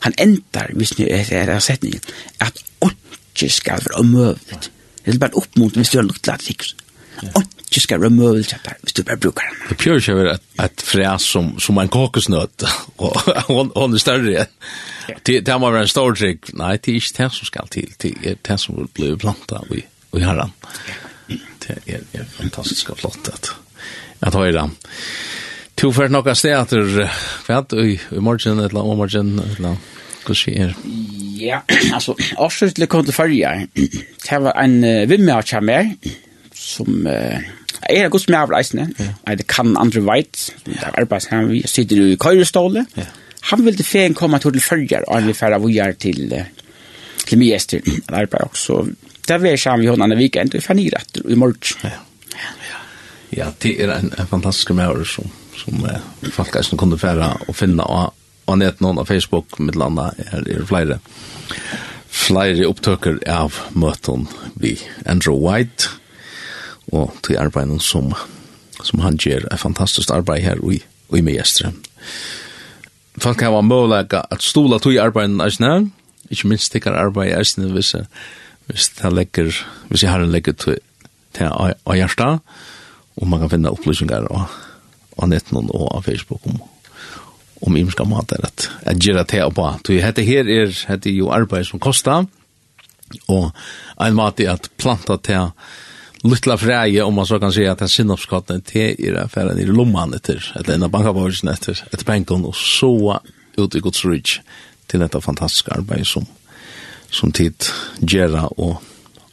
Han 0.00 0.14
endar, 0.18 0.70
hvis 0.74 0.98
ni 0.98 1.08
er, 1.10 1.24
er, 1.30 1.50
er 1.54 1.58
setningen, 1.58 2.00
at 2.40 2.52
ånd 2.80 2.96
ikke 3.46 3.54
skal 3.54 3.86
være 3.86 4.04
møvet. 4.04 4.70
Det 5.04 5.14
er 5.14 5.18
bare 5.22 5.40
oppmunt 5.40 5.76
hvis 5.78 5.92
du 5.92 5.98
har 5.98 6.06
lukket 6.06 6.26
lagt 6.26 6.44
sikkert. 6.48 6.74
Ikke 7.68 7.80
skal 7.84 8.00
være 8.00 8.10
møvet 8.10 8.46
hvis 8.82 8.92
du 8.96 9.02
bare 9.02 9.16
brukar 9.16 9.48
den. 9.48 9.62
Det 9.68 9.78
pjør 9.78 10.00
ikke 10.00 10.16
være 10.16 10.36
et 10.64 10.84
fræs 10.84 11.28
som, 11.34 11.52
som 11.60 11.78
en 11.78 11.88
kokosnøt, 11.88 12.64
og 13.04 13.72
hun 13.76 13.94
er 13.94 13.98
større. 14.02 14.30
igjen. 14.30 15.46
Det 15.46 15.60
må 15.60 15.70
være 15.70 15.86
en 15.88 15.92
stor 15.92 16.14
trygg. 16.14 16.52
Nei, 16.58 16.76
det 16.76 16.92
er 16.92 17.00
ikke 17.00 17.22
det 17.22 17.30
som 17.36 17.50
skal 17.50 17.70
til. 17.72 17.94
Det 18.02 18.14
er 18.22 18.40
det 18.48 18.58
som 18.60 18.76
vil 18.78 18.90
bli 18.94 19.14
plantet 19.16 19.72
i, 19.76 19.84
i 20.16 20.24
herren. 20.24 20.52
Det 21.28 21.78
er, 21.86 22.04
er 22.12 22.28
fantastisk 22.36 22.90
og 22.94 22.98
flott 23.02 23.28
at, 23.32 23.52
at 24.24 24.34
høyre. 24.34 24.68
Tu 25.78 25.90
fyrir 25.94 26.10
nokka 26.10 26.34
steater, 26.34 26.88
kvært, 27.46 27.74
i 27.78 27.98
morgen, 28.18 28.64
eller 28.64 28.80
om 28.80 28.96
morgen, 28.98 29.36
eller 29.38 29.76
Hva 30.26 30.36
sier 30.36 30.74
Ja, 31.38 31.60
altså, 31.94 32.16
avsluttelig 32.36 32.88
kom 32.90 33.04
til 33.06 33.14
farja. 33.14 33.52
Det 33.74 34.40
var 34.42 34.58
en 34.58 34.80
uh, 34.82 35.04
vimme 35.08 35.36
av 35.36 35.46
som 35.46 35.94
som 36.58 37.06
uh, 37.06 37.38
er 37.88 38.04
en 38.04 38.10
god 38.10 38.50
reisende. 38.50 38.88
Ja. 38.98 39.34
Det 39.34 39.46
kan 39.46 39.76
andre 39.76 40.02
veit. 40.04 40.50
Det 40.66 40.80
er 40.82 40.98
arbeids, 40.98 41.26
han 41.30 41.52
sitter 41.64 42.02
i 42.02 42.16
køyrestålet. 42.16 42.86
Ja. 42.96 43.06
Han 43.52 43.64
ville 43.64 43.84
feien 43.84 44.14
komme 44.14 44.38
til 44.38 44.60
farja, 44.60 45.04
og 45.06 45.14
han 45.14 45.28
ville 45.28 45.38
fære 45.38 45.60
vujar 45.60 45.92
til, 45.92 46.34
til 47.26 47.38
mye 47.38 47.54
ester. 47.54 47.80
Det 47.80 48.02
er 48.08 48.18
arbeid 48.24 48.50
også. 48.50 48.82
Det 49.28 49.42
var 49.42 49.56
sammen 49.56 49.84
vi 49.84 49.88
hånden 49.88 50.12
en 50.12 50.18
weekend, 50.18 50.54
og 50.54 50.58
vi 50.58 50.64
fann 50.64 50.78
i 50.78 50.90
rett 50.90 51.22
i 51.28 51.34
morgen. 51.34 51.62
Ja. 51.84 51.90
Ja. 53.36 53.50
Det 53.62 53.74
er 53.82 53.92
en, 53.92 54.12
en 54.18 54.26
fantastisk 54.26 54.70
maver 54.70 55.04
som, 55.04 55.28
som 55.56 55.84
eh, 55.84 56.30
folk 56.32 56.56
er 56.56 56.64
som 56.64 56.78
kunne 56.80 56.98
fære 56.98 57.28
og 57.48 57.56
finne 57.56 57.84
og 57.84 58.14
og 58.48 58.58
nett 58.62 58.80
noen 58.80 59.00
av 59.00 59.10
Facebook, 59.10 59.58
med 59.60 59.76
landa, 59.76 60.10
er, 60.32 60.44
er 60.48 60.66
flere. 60.68 60.98
Flere 62.08 62.66
opptøkker 62.68 63.20
av 63.28 63.60
møten 63.76 64.26
vi 64.56 64.78
Andrew 65.06 65.36
White, 65.42 65.92
og 66.88 67.12
til 67.26 67.36
arbeidet 67.36 67.82
som, 67.84 68.14
som 68.80 69.04
han 69.04 69.18
gjør 69.20 69.44
er 69.52 69.60
fantastisk 69.60 70.10
arbeid 70.14 70.46
her 70.46 70.62
i, 70.64 70.80
i 71.12 71.22
Miestrem. 71.24 71.76
Folk 73.18 73.42
har 73.42 73.60
mulighet 73.60 74.14
at 74.22 74.44
stola 74.44 74.78
til 74.80 75.00
arbeidet 75.02 75.42
er 75.44 75.52
snø, 75.52 75.72
ikke 76.30 76.48
minst 76.48 76.72
tikkar 76.72 76.96
arbeid 76.96 77.34
er 77.34 77.44
snø 77.44 77.68
hvis, 77.74 77.94
hvis, 78.68 78.88
det 78.96 79.12
legger, 79.12 79.52
hvis 79.88 80.04
jeg 80.04 80.12
har 80.12 80.24
en 80.24 80.32
legger 80.32 80.56
til, 80.56 80.80
til 81.36 81.52
å, 81.52 82.32
og 83.18 83.26
man 83.28 83.42
kan 83.42 83.52
finne 83.52 83.72
opplysninger 83.74 84.28
og, 84.30 84.58
og 85.18 85.30
netten 85.32 85.66
og 85.66 85.88
av 85.92 86.04
Facebook 86.06 86.46
om 86.46 86.60
om 87.60 87.76
imska 87.76 88.04
mater 88.04 88.44
at, 88.46 88.68
at 88.86 88.98
gjøre 89.02 89.24
te 89.28 89.42
på. 89.54 89.68
Så 89.86 89.98
hette 90.02 90.24
her 90.26 90.48
er, 90.48 90.72
hette 90.88 91.10
jo 91.10 91.32
arbeid 91.34 91.66
som 91.66 91.82
kostar, 91.82 92.26
og 93.28 93.50
ein 93.98 94.16
mat 94.16 94.40
er 94.40 94.54
at 94.54 94.70
planta 94.76 95.16
te 95.16 95.38
luttla 96.24 96.56
fræje, 96.58 97.02
om 97.02 97.14
man 97.14 97.26
så 97.26 97.38
kan 97.40 97.52
säga 97.52 97.72
att 97.72 97.82
ein 97.82 97.88
sinopskatten 97.88 98.60
te 98.60 98.94
er 98.98 99.12
det 99.12 99.22
affären 99.22 99.58
i 99.58 99.64
lomman 99.64 100.14
etter, 100.14 100.52
eller 100.56 100.74
en 100.74 100.82
av 100.82 100.90
bankabavisen 100.90 101.48
etter, 101.48 101.78
etter 101.92 102.04
pengen, 102.04 102.44
og 102.44 102.56
så 102.56 103.20
ut 103.56 103.74
i 103.74 103.80
Guds 103.80 104.04
rydg 104.04 104.40
til 104.88 105.00
dette 105.00 105.20
fantastiske 105.20 105.72
arbeid 105.74 106.06
som, 106.06 106.26
som 107.10 107.32
tid 107.32 107.70
Gera 108.00 108.48
og, 108.56 108.82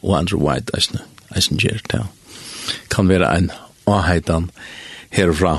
og 0.02 0.18
Andrew 0.18 0.42
White 0.42 0.72
eisen, 0.76 1.00
eisen 1.34 1.58
Gera 1.58 1.82
til. 1.90 2.06
Kan 2.90 3.08
være 3.08 3.30
en 3.38 3.50
avheitan 3.86 4.50
herfra. 5.10 5.58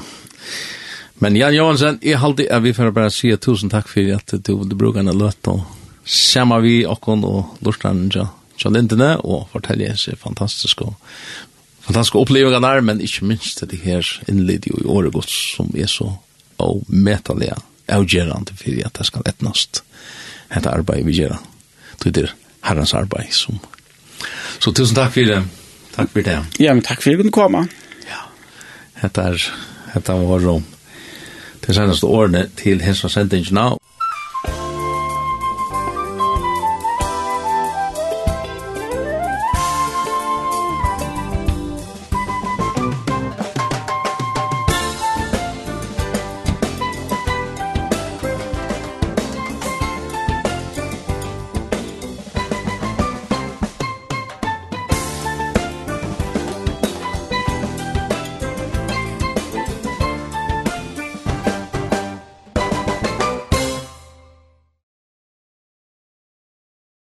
Men 1.20 1.36
Jan 1.36 1.56
Johansen, 1.56 1.98
jeg 2.06 2.20
halte 2.22 2.46
at 2.54 2.62
vi 2.62 2.76
får 2.78 2.94
bare 2.94 3.10
si 3.14 3.32
tusen 3.42 3.72
takk 3.74 3.90
for 3.90 4.14
at 4.14 4.36
du 4.38 4.54
ville 4.60 4.78
bruke 4.78 5.02
en 5.02 5.10
løt 5.18 5.50
og 5.50 5.64
samme 6.08 6.60
vi 6.62 6.84
okken 6.88 7.26
og 7.26 7.58
lortene 7.66 8.06
til 8.14 8.28
ja, 8.62 8.72
lintene 8.72 9.16
og 9.26 9.48
fortelle 9.52 9.90
seg 9.98 10.20
fantastisk 10.22 10.86
og 10.86 10.94
fantastiske 11.88 12.22
opplevelser 12.22 12.62
der, 12.64 12.84
men 12.86 13.02
ikke 13.02 13.26
minst 13.26 13.64
det 13.66 13.82
her 13.82 14.06
innlid 14.30 14.70
i 14.70 14.76
året 14.86 15.14
godt 15.16 15.34
som 15.34 15.74
er 15.76 15.90
så 15.90 16.14
og 16.58 16.86
metallige 16.90 17.58
avgjørende 17.94 18.56
for 18.58 18.86
at 18.86 18.98
det 18.98 19.10
skal 19.10 19.28
etnast 19.30 19.84
dette 20.54 20.72
arbeidet 20.72 21.06
vi 21.08 21.20
gjør. 21.20 21.38
Det 22.02 22.14
er 22.24 22.34
herrens 22.66 22.94
arbeid 22.98 23.34
som 23.34 23.60
Så 24.60 24.72
tusen 24.74 24.96
takk 24.96 25.14
for 25.14 25.30
det. 25.30 25.44
Takk 25.94 26.10
for 26.14 26.26
det. 26.26 26.38
Ja, 26.60 26.74
men 26.74 26.82
takk 26.86 27.02
for 27.02 27.12
at 27.12 27.20
du 27.20 27.24
kunne 27.24 27.36
komme. 27.36 27.68
Ja, 28.10 28.24
dette 29.02 29.22
er, 29.22 29.46
Hetta 29.94 30.16
var 30.18 30.42
rom 30.42 30.66
de 31.68 31.74
senaste 31.74 32.08
årene 32.08 32.48
til 32.58 32.82
hessa 32.82 33.10
sendingene 33.12 33.70